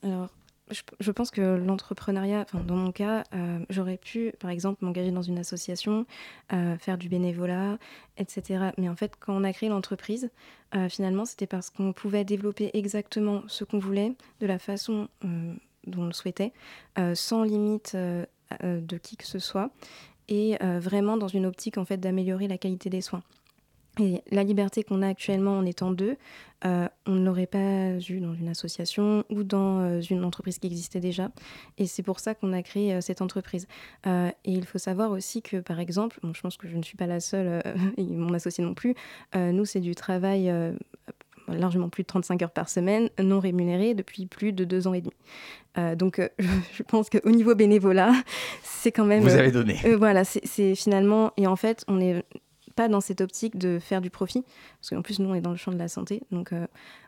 alors 0.02 0.28
je, 0.70 1.10
pense 1.10 1.30
que 1.30 1.40
l'entrepreneuriat, 1.40 2.46
dans 2.66 2.76
mon 2.76 2.92
cas, 2.92 3.24
euh, 3.34 3.58
j'aurais 3.70 3.96
pu, 3.96 4.32
par 4.38 4.50
exemple, 4.50 4.84
m'engager 4.84 5.10
dans 5.10 5.22
une 5.22 5.38
association, 5.38 6.06
euh, 6.52 6.76
faire 6.78 6.98
du 6.98 7.08
bénévolat, 7.08 7.78
etc. 8.16 8.70
Mais 8.78 8.88
en 8.88 8.96
fait, 8.96 9.12
quand 9.18 9.34
on 9.34 9.44
a 9.44 9.52
créé 9.52 9.68
l'entreprise, 9.68 10.30
euh, 10.74 10.88
finalement, 10.88 11.24
c'était 11.24 11.46
parce 11.46 11.70
qu'on 11.70 11.92
pouvait 11.92 12.24
développer 12.24 12.70
exactement 12.74 13.42
ce 13.46 13.64
qu'on 13.64 13.78
voulait, 13.78 14.14
de 14.40 14.46
la 14.46 14.58
façon 14.58 15.08
dont 15.86 16.02
on 16.02 16.06
le 16.06 16.12
souhaitait, 16.12 16.52
sans 17.14 17.44
limite 17.44 17.96
de 17.96 18.96
qui 18.98 19.16
que 19.16 19.26
ce 19.26 19.38
soit, 19.38 19.70
et 20.28 20.58
vraiment 20.60 21.16
dans 21.16 21.28
une 21.28 21.46
optique 21.46 21.78
en 21.78 21.84
fait 21.84 21.96
d'améliorer 21.96 22.48
la 22.48 22.58
qualité 22.58 22.90
des 22.90 23.00
soins. 23.00 23.22
Et 23.98 24.22
la 24.30 24.44
liberté 24.44 24.84
qu'on 24.84 25.02
a 25.02 25.08
actuellement 25.08 25.58
en 25.58 25.66
étant 25.66 25.90
deux, 25.90 26.16
euh, 26.64 26.88
on 27.06 27.12
ne 27.12 27.24
l'aurait 27.24 27.46
pas 27.46 27.98
eu 28.08 28.20
dans 28.20 28.34
une 28.34 28.48
association 28.48 29.24
ou 29.30 29.44
dans 29.44 29.80
euh, 29.80 30.00
une 30.00 30.24
entreprise 30.24 30.58
qui 30.58 30.66
existait 30.66 31.00
déjà. 31.00 31.30
Et 31.78 31.86
c'est 31.86 32.02
pour 32.02 32.18
ça 32.18 32.34
qu'on 32.34 32.52
a 32.52 32.62
créé 32.62 32.94
euh, 32.94 33.00
cette 33.00 33.22
entreprise. 33.22 33.66
et 34.06 34.32
il 34.44 34.64
faut 34.64 34.78
savoir 34.78 35.10
aussi 35.10 35.42
que, 35.42 35.58
par 35.58 35.78
exemple, 35.80 36.18
je 36.32 36.40
pense 36.40 36.56
que 36.56 36.68
je 36.68 36.76
ne 36.76 36.82
suis 36.82 36.96
pas 36.96 37.06
la 37.06 37.20
seule, 37.20 37.62
et 37.96 38.04
mon 38.04 38.34
associé 38.34 38.64
non 38.64 38.74
plus, 38.74 38.94
nous, 39.34 39.64
c'est 39.64 39.80
du 39.80 39.94
travail 39.94 40.52
largement 41.48 41.88
plus 41.88 42.02
de 42.02 42.08
35 42.08 42.42
heures 42.42 42.50
par 42.50 42.68
semaine, 42.68 43.08
non 43.22 43.40
rémunéré 43.40 43.94
depuis 43.94 44.26
plus 44.26 44.52
de 44.52 44.64
deux 44.64 44.86
ans 44.86 44.94
et 44.94 45.02
demi. 45.02 45.96
donc, 45.96 46.20
je 46.72 46.82
pense 46.82 47.10
qu'au 47.10 47.30
niveau 47.30 47.54
bénévolat, 47.54 48.12
c'est 48.62 48.92
quand 48.92 49.04
même. 49.04 49.22
Vous 49.22 49.34
avez 49.34 49.52
donné. 49.52 49.76
voilà, 49.96 50.24
c'est 50.24 50.74
finalement. 50.74 51.32
Et 51.36 51.46
en 51.46 51.56
fait, 51.56 51.84
on 51.88 52.00
est 52.00 52.24
pas 52.78 52.88
dans 52.88 53.00
cette 53.00 53.20
optique 53.20 53.58
de 53.58 53.80
faire 53.80 54.00
du 54.00 54.08
profit, 54.08 54.44
parce 54.78 54.90
qu'en 54.90 55.02
plus, 55.02 55.18
nous, 55.18 55.28
on 55.28 55.34
est 55.34 55.40
dans 55.40 55.50
le 55.50 55.56
champ 55.56 55.72
de 55.72 55.78
la 55.78 55.88
santé. 55.88 56.22
Donc, 56.30 56.52
euh, 56.52 56.64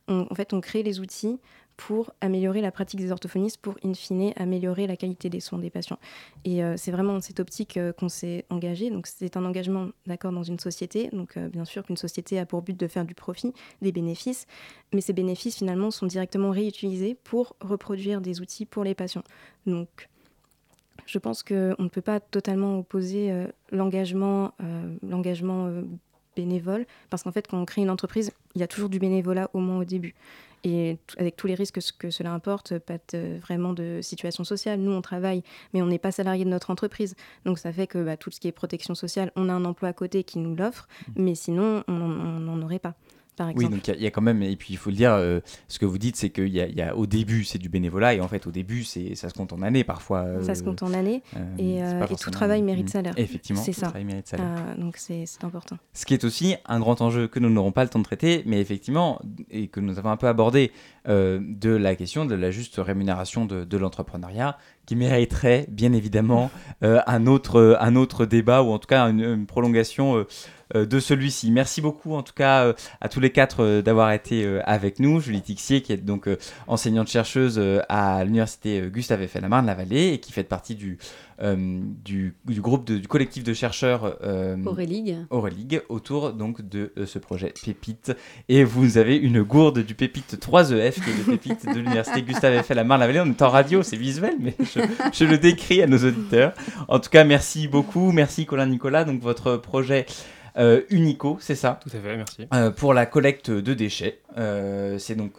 en 0.09 0.35
fait, 0.35 0.53
on 0.53 0.61
crée 0.61 0.83
les 0.83 0.99
outils 0.99 1.39
pour 1.77 2.13
améliorer 2.21 2.61
la 2.61 2.73
pratique 2.73 2.99
des 2.99 3.13
orthophonistes, 3.13 3.59
pour, 3.59 3.77
in 3.85 3.95
fine, 3.95 4.33
améliorer 4.35 4.89
la 4.89 4.97
qualité 4.97 5.31
des 5.31 5.39
soins 5.39 5.61
des 5.61 5.71
patients. 5.71 6.01
Et 6.45 6.65
euh, 6.65 6.75
c'est 6.77 6.91
vraiment 6.91 7.13
dans 7.13 7.21
cette 7.21 7.39
optique 7.39 7.77
euh, 7.77 7.93
qu'on 7.93 8.09
s'est 8.09 8.47
engagé. 8.51 8.91
Donc, 8.91 9.07
c'est 9.07 9.37
un 9.37 9.45
engagement, 9.45 9.91
d'accord, 10.09 10.33
dans 10.33 10.43
une 10.43 10.59
société. 10.59 11.09
Donc, 11.13 11.39
bien 11.39 11.65
sûr 11.65 11.85
qu'une 11.85 11.97
société 11.97 12.41
a 12.41 12.47
pour 12.47 12.63
but 12.63 12.77
de 12.77 12.89
faire 12.89 13.05
du 13.05 13.15
profit, 13.15 13.53
des 13.81 13.93
bénéfices, 13.93 14.49
mais 14.93 15.01
ces 15.01 15.13
bénéfices, 15.13 15.55
finalement, 15.59 15.93
sont 15.93 16.07
directement 16.07 16.51
réutilisés 16.51 17.15
pour 17.15 17.55
reproduire 17.61 18.21
des 18.21 18.41
outils 18.41 18.67
pour 18.67 18.83
les 18.83 18.97
patients. 18.97 19.25
Donc, 19.67 20.09
je 21.11 21.19
pense 21.19 21.43
qu'on 21.43 21.75
ne 21.79 21.89
peut 21.89 22.01
pas 22.01 22.21
totalement 22.21 22.79
opposer 22.79 23.33
euh, 23.33 23.47
l'engagement, 23.73 24.55
euh, 24.63 24.95
l'engagement 25.03 25.67
euh, 25.67 25.83
bénévole, 26.37 26.87
parce 27.11 27.25
qu'en 27.25 27.33
fait, 27.33 27.49
quand 27.49 27.61
on 27.61 27.65
crée 27.65 27.83
une 27.83 27.91
entreprise, 27.91 28.31
il 28.55 28.61
y 28.61 28.65
a 28.65 28.69
toujours 28.69 28.89
du 28.89 29.01
bénévolat 29.01 29.51
au 29.53 29.59
moins 29.59 29.81
au 29.81 29.85
début. 29.85 30.15
Et 30.63 30.99
avec 31.17 31.37
tous 31.37 31.47
les 31.47 31.55
risques 31.55 31.81
que 31.99 32.11
cela 32.11 32.33
importe, 32.33 32.79
pas 32.79 32.99
vraiment 33.41 33.73
de 33.73 34.01
situation 34.03 34.45
sociale. 34.45 34.79
Nous, 34.79 34.93
on 34.93 35.01
travaille, 35.01 35.43
mais 35.73 35.81
on 35.81 35.87
n'est 35.87 35.99
pas 35.99 36.13
salarié 36.13 36.45
de 36.45 36.51
notre 36.51 36.71
entreprise. 36.71 37.17
Donc 37.47 37.59
ça 37.59 37.73
fait 37.73 37.87
que 37.87 38.05
bah, 38.05 38.19
tout 38.19 38.31
ce 38.31 38.39
qui 38.39 38.47
est 38.47 38.53
protection 38.53 38.95
sociale, 38.95 39.33
on 39.37 39.49
a 39.49 39.55
un 39.55 39.65
emploi 39.65 39.89
à 39.89 39.93
côté 39.95 40.23
qui 40.23 40.39
nous 40.39 40.55
l'offre, 40.55 40.87
mmh. 41.09 41.13
mais 41.17 41.35
sinon, 41.35 41.83
on 41.89 41.93
n'en 41.93 42.63
aurait 42.63 42.79
pas. 42.79 42.95
Oui, 43.55 43.69
donc 43.69 43.89
il 43.89 44.03
y, 44.03 44.07
a 44.07 44.11
quand 44.11 44.23
même, 44.23 44.43
et 44.43 44.57
puis 44.57 44.75
il 44.75 44.77
faut 44.77 44.91
le 44.91 44.97
dire, 44.97 45.13
euh, 45.13 45.41
ce 45.69 45.79
que 45.79 45.87
vous 45.87 45.99
dites, 45.99 46.17
c'est 46.17 46.31
qu'il 46.31 46.49
y, 46.49 46.59
y, 46.59 46.83
a 46.83 46.97
au 46.97 47.07
début, 47.07 47.45
c'est 47.45 47.59
du 47.59 47.69
bénévolat, 47.69 48.15
et 48.15 48.21
en 48.21 48.29
fait, 48.29 48.47
au 48.47 48.51
début, 48.51 48.85
c'est 48.85 49.15
ça 49.15 49.29
se 49.29 49.35
compte 49.35 49.53
en 49.53 49.63
années 49.63 49.85
parfois. 49.85 50.27
ça 50.43 50.55
se 50.55 50.63
compte 50.63 50.83
en 50.83 50.93
années, 50.93 51.23
euh, 51.37 52.07
et, 52.07 52.17
tout 52.17 52.31
travail 52.31 52.63
mérite 52.63 52.91
salaire. 52.91 53.15
Effectivement, 53.17 53.63
c'est 53.63 53.73
ça. 53.73 53.87
Travail 53.87 54.05
mérite 54.05 54.29
salaire. 54.29 54.47
Euh, 54.47 54.81
donc 54.81 54.97
c'est 54.97 55.25
important. 55.43 55.77
Ce 55.93 56.07
qui 56.07 56.15
est 56.15 56.25
aussi 56.25 56.57
un 56.67 56.81
grand 56.81 57.01
enjeu 57.01 57.29
que 57.29 57.39
nous 57.39 57.51
n'aurons 57.51 57.73
pas 57.73 57.85
le 57.85 57.91
temps 57.91 57.99
de 57.99 58.05
traiter, 58.05 58.43
mais 58.47 58.61
effectivement, 58.61 59.21
et 59.51 59.69
que 59.69 59.81
nous 59.81 59.99
avons 59.99 60.11
un 60.11 60.17
peu 60.17 60.29
abordé, 60.29 60.73
de 61.07 61.71
la 61.71 61.97
question 61.97 62.27
de 62.27 62.35
la 62.35 62.51
juste 62.51 62.77
rémunération 62.77 63.47
de, 63.47 63.65
de 63.65 63.77
l'entrepreneuriat, 63.79 64.59
qui 64.85 64.97
mériterait 64.97 65.67
bien 65.71 65.93
évidemment 65.93 66.51
un, 66.83 67.27
autre, 67.27 67.79
un 67.81 67.97
autre 67.97 68.27
débat, 68.27 68.63
ou 68.63 68.71
en 68.71 68.79
tout 68.79 68.87
cas 68.87 69.09
une 69.09 69.47
prolongation 69.47 70.17
euh, 70.17 70.27
de 70.75 71.01
celui-ci. 71.01 71.51
Merci 71.51 71.81
beaucoup 71.81 72.15
en 72.15 72.23
tout 72.23 72.33
cas 72.35 72.65
euh, 72.65 72.73
à 73.01 73.09
tous 73.09 73.21
les 73.21 73.31
quatre 73.31 73.63
euh, 73.63 73.83
d'avoir 73.83 74.13
été 74.13 74.61
avec 74.65 74.99
nous. 74.99 75.21
Julie 75.21 75.43
Tixier 75.43 75.83
qui 75.83 75.93
est 75.93 75.97
donc 75.97 76.29
enseignante-chercheuse 76.67 77.61
à 77.89 78.25
l'université 78.25 78.83
Gustave 78.93 79.23
Eiffel 79.23 79.45
à 79.45 79.49
Marne-la-Vallée 79.49 80.13
et 80.15 80.19
qui 80.19 80.33
fait 80.33 80.45
partie 80.45 80.75
du, 80.75 80.99
du, 82.05 82.35
groupe 82.61 82.91
du 82.91 83.07
collectif 83.09 83.45
de 83.45 83.55
chercheurs 83.55 84.17
Auréligue. 85.31 85.83
autour 85.89 86.33
donc 86.33 86.63
de 86.63 86.93
ce 87.07 87.19
projet 87.19 87.53
Pépite. 87.65 88.13
Et 88.49 88.65
vous 88.65 88.99
avez 88.99 89.17
une 89.17 89.43
gourde 89.43 89.81
du 89.81 89.95
Pépite 89.95 90.39
3EF 90.41 90.95
qui 90.95 91.11
est 91.11 91.27
le 91.27 91.37
Pépite 91.37 91.67
de 91.67 91.79
l'université 91.79 92.23
Gustave 92.23 92.55
Eiffel 92.55 92.79
à 92.79 92.85
Marne-la-Vallée. 92.85 93.21
On 93.21 93.31
est 93.31 93.43
en 93.43 93.51
radio, 93.51 93.83
c'est 93.83 93.97
visuel, 93.97 94.35
mais 94.41 94.55
je, 94.61 94.81
je, 95.13 95.25
le 95.25 95.39
décris 95.39 95.83
à 95.83 95.87
nos 95.87 95.99
auditeurs. 95.99 96.53
En 96.89 96.99
tout 96.99 97.11
cas, 97.11 97.25
merci 97.25 97.69
beaucoup. 97.69 98.13
Merci 98.13 98.47
Colin 98.47 98.67
Nicolas. 98.67 99.05
Donc 99.05 99.21
votre 99.21 99.57
projet 99.57 100.07
euh, 100.11 100.13
Unico, 100.91 101.39
c'est 101.41 101.55
ça 101.55 101.81
Tout 101.83 101.91
à 101.97 102.01
fait, 102.01 102.17
merci. 102.17 102.47
Euh, 102.53 102.71
pour 102.71 102.95
la 102.95 103.07
collecte 103.07 103.51
de 103.51 103.75
déchets. 103.75 104.21
Euh, 104.39 104.99
c'est 104.99 105.15
donc 105.15 105.35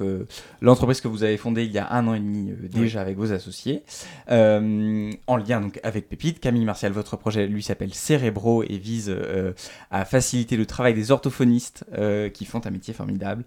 l'entreprise 0.61 1.01
que 1.01 1.07
vous 1.07 1.23
avez 1.23 1.37
fondée 1.37 1.65
il 1.65 1.71
y 1.71 1.77
a 1.77 1.91
un 1.93 2.07
an 2.07 2.13
et 2.13 2.19
demi 2.19 2.53
déjà 2.61 3.01
avec 3.01 3.17
vos 3.17 3.31
associés, 3.31 3.83
en 4.29 5.37
lien 5.37 5.61
donc 5.61 5.79
avec 5.83 6.09
Pépite. 6.09 6.39
Camille 6.39 6.65
Martial, 6.65 6.91
votre 6.91 7.17
projet 7.17 7.47
lui 7.47 7.63
s'appelle 7.63 7.93
Cérébro 7.93 8.63
et 8.63 8.77
vise 8.77 9.13
à 9.91 10.05
faciliter 10.05 10.57
le 10.57 10.65
travail 10.65 10.93
des 10.93 11.11
orthophonistes 11.11 11.85
qui 12.33 12.45
font 12.45 12.61
un 12.65 12.71
métier 12.71 12.93
formidable. 12.93 13.43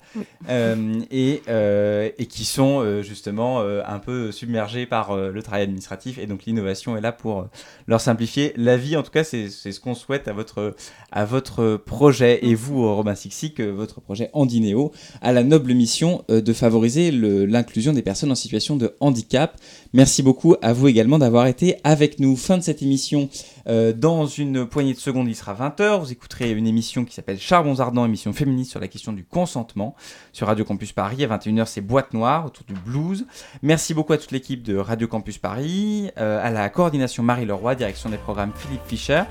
Et, 1.11 1.43
et, 1.49 2.27
qui 2.27 2.45
sont 2.45 3.03
justement 3.03 3.61
un 3.61 3.99
peu 3.99 4.33
submergés 4.33 4.87
par 4.87 5.17
le 5.17 5.43
travail 5.43 5.63
administratif. 5.63 6.19
Et 6.19 6.27
donc 6.27 6.45
l'innovation 6.45 6.97
est 6.97 7.01
là 7.01 7.13
pour 7.13 7.49
leur 7.87 8.01
simplifier 8.01 8.53
la 8.57 8.77
vie. 8.77 8.97
En 8.97 9.03
tout 9.03 9.11
cas, 9.11 9.25
c'est 9.25 9.49
ce 9.49 9.81
qu'on 9.81 9.95
souhaite 9.95 10.29
à 10.29 10.33
votre, 10.33 10.75
à 11.13 11.25
votre 11.25 11.77
projet. 11.77 12.45
Et 12.47 12.55
vous, 12.55 12.95
Robin 12.95 13.15
Sixic, 13.15 13.61
votre 13.61 14.01
projet 14.01 14.31
Andineo, 14.33 14.93
a 15.21 15.33
la 15.35 15.43
noble 15.45 15.75
mission 15.75 16.25
euh, 16.31 16.41
de 16.41 16.53
favoriser 16.53 17.11
l'inclusion 17.11 17.93
des 17.93 18.03
personnes 18.03 18.31
en 18.31 18.35
situation 18.35 18.77
de 18.77 18.95
handicap. 19.01 19.61
Merci 19.93 20.23
beaucoup 20.23 20.57
à 20.63 20.73
vous 20.73 20.89
également 20.89 21.19
d'avoir 21.19 21.47
été 21.47 21.77
avec 21.85 22.19
nous. 22.19 22.37
Fin 22.37 22.59
de 22.59 22.63
cette 22.63 22.83
émission. 22.83 23.29
Euh, 23.67 23.93
dans 23.93 24.27
une 24.27 24.67
poignée 24.67 24.95
de 24.95 24.99
secondes, 24.99 25.29
il 25.29 25.35
sera 25.35 25.55
20h. 25.55 26.01
Vous 26.01 26.13
écouterez 26.13 26.53
une 26.53 26.67
émission 26.67 27.05
qui 27.05 27.15
s'appelle 27.15 27.39
Charbons 27.39 27.81
Ardents, 27.81 28.05
émission 28.05 28.33
féministe 28.33 28.71
sur 28.71 28.81
la 28.81 28.89
question 28.89 29.13
du 29.13 29.25
consentement 29.25 29.95
sur 30.33 30.47
Radio 30.47 30.65
Campus 30.65 30.93
Paris. 30.93 31.25
À 31.25 31.37
21h, 31.37 31.67
c'est 31.67 31.81
Boîte 31.81 32.13
Noire 32.13 32.47
autour 32.47 32.65
du 32.67 32.75
blues. 32.75 33.27
Merci 33.63 33.95
beaucoup 33.95 34.13
à 34.13 34.19
toute 34.19 34.33
l'équipe 34.33 34.63
de 34.63 34.77
Radio 34.77 35.09
Campus 35.09 35.39
Paris, 35.39 36.11
euh, 36.19 36.45
à 36.45 36.51
la 36.51 36.69
coordination 36.69 37.23
Marie 37.23 37.47
Leroy, 37.47 37.75
direction 37.75 38.11
des 38.11 38.19
programmes 38.19 38.53
Philippe 38.57 38.87
Fischer 38.87 39.23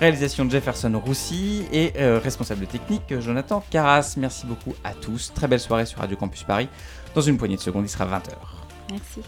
réalisation 0.00 0.44
de 0.46 0.50
Jefferson 0.50 1.00
Roussy 1.04 1.66
et 1.72 1.92
euh, 1.98 2.18
responsable 2.18 2.66
technique 2.66 3.20
Jonathan 3.20 3.62
Carras. 3.70 4.14
Merci 4.16 4.46
beaucoup 4.46 4.74
à 4.82 4.94
tous. 4.94 5.32
Très 5.34 5.46
belle 5.46 5.60
soirée 5.60 5.86
sur 5.86 6.00
Radio 6.00 6.16
Campus 6.16 6.42
Paris. 6.42 6.68
Dans 7.14 7.20
une 7.20 7.36
poignée 7.36 7.56
de 7.56 7.60
secondes, 7.60 7.84
il 7.84 7.90
sera 7.90 8.06
20h. 8.06 8.32
Merci. 8.90 9.20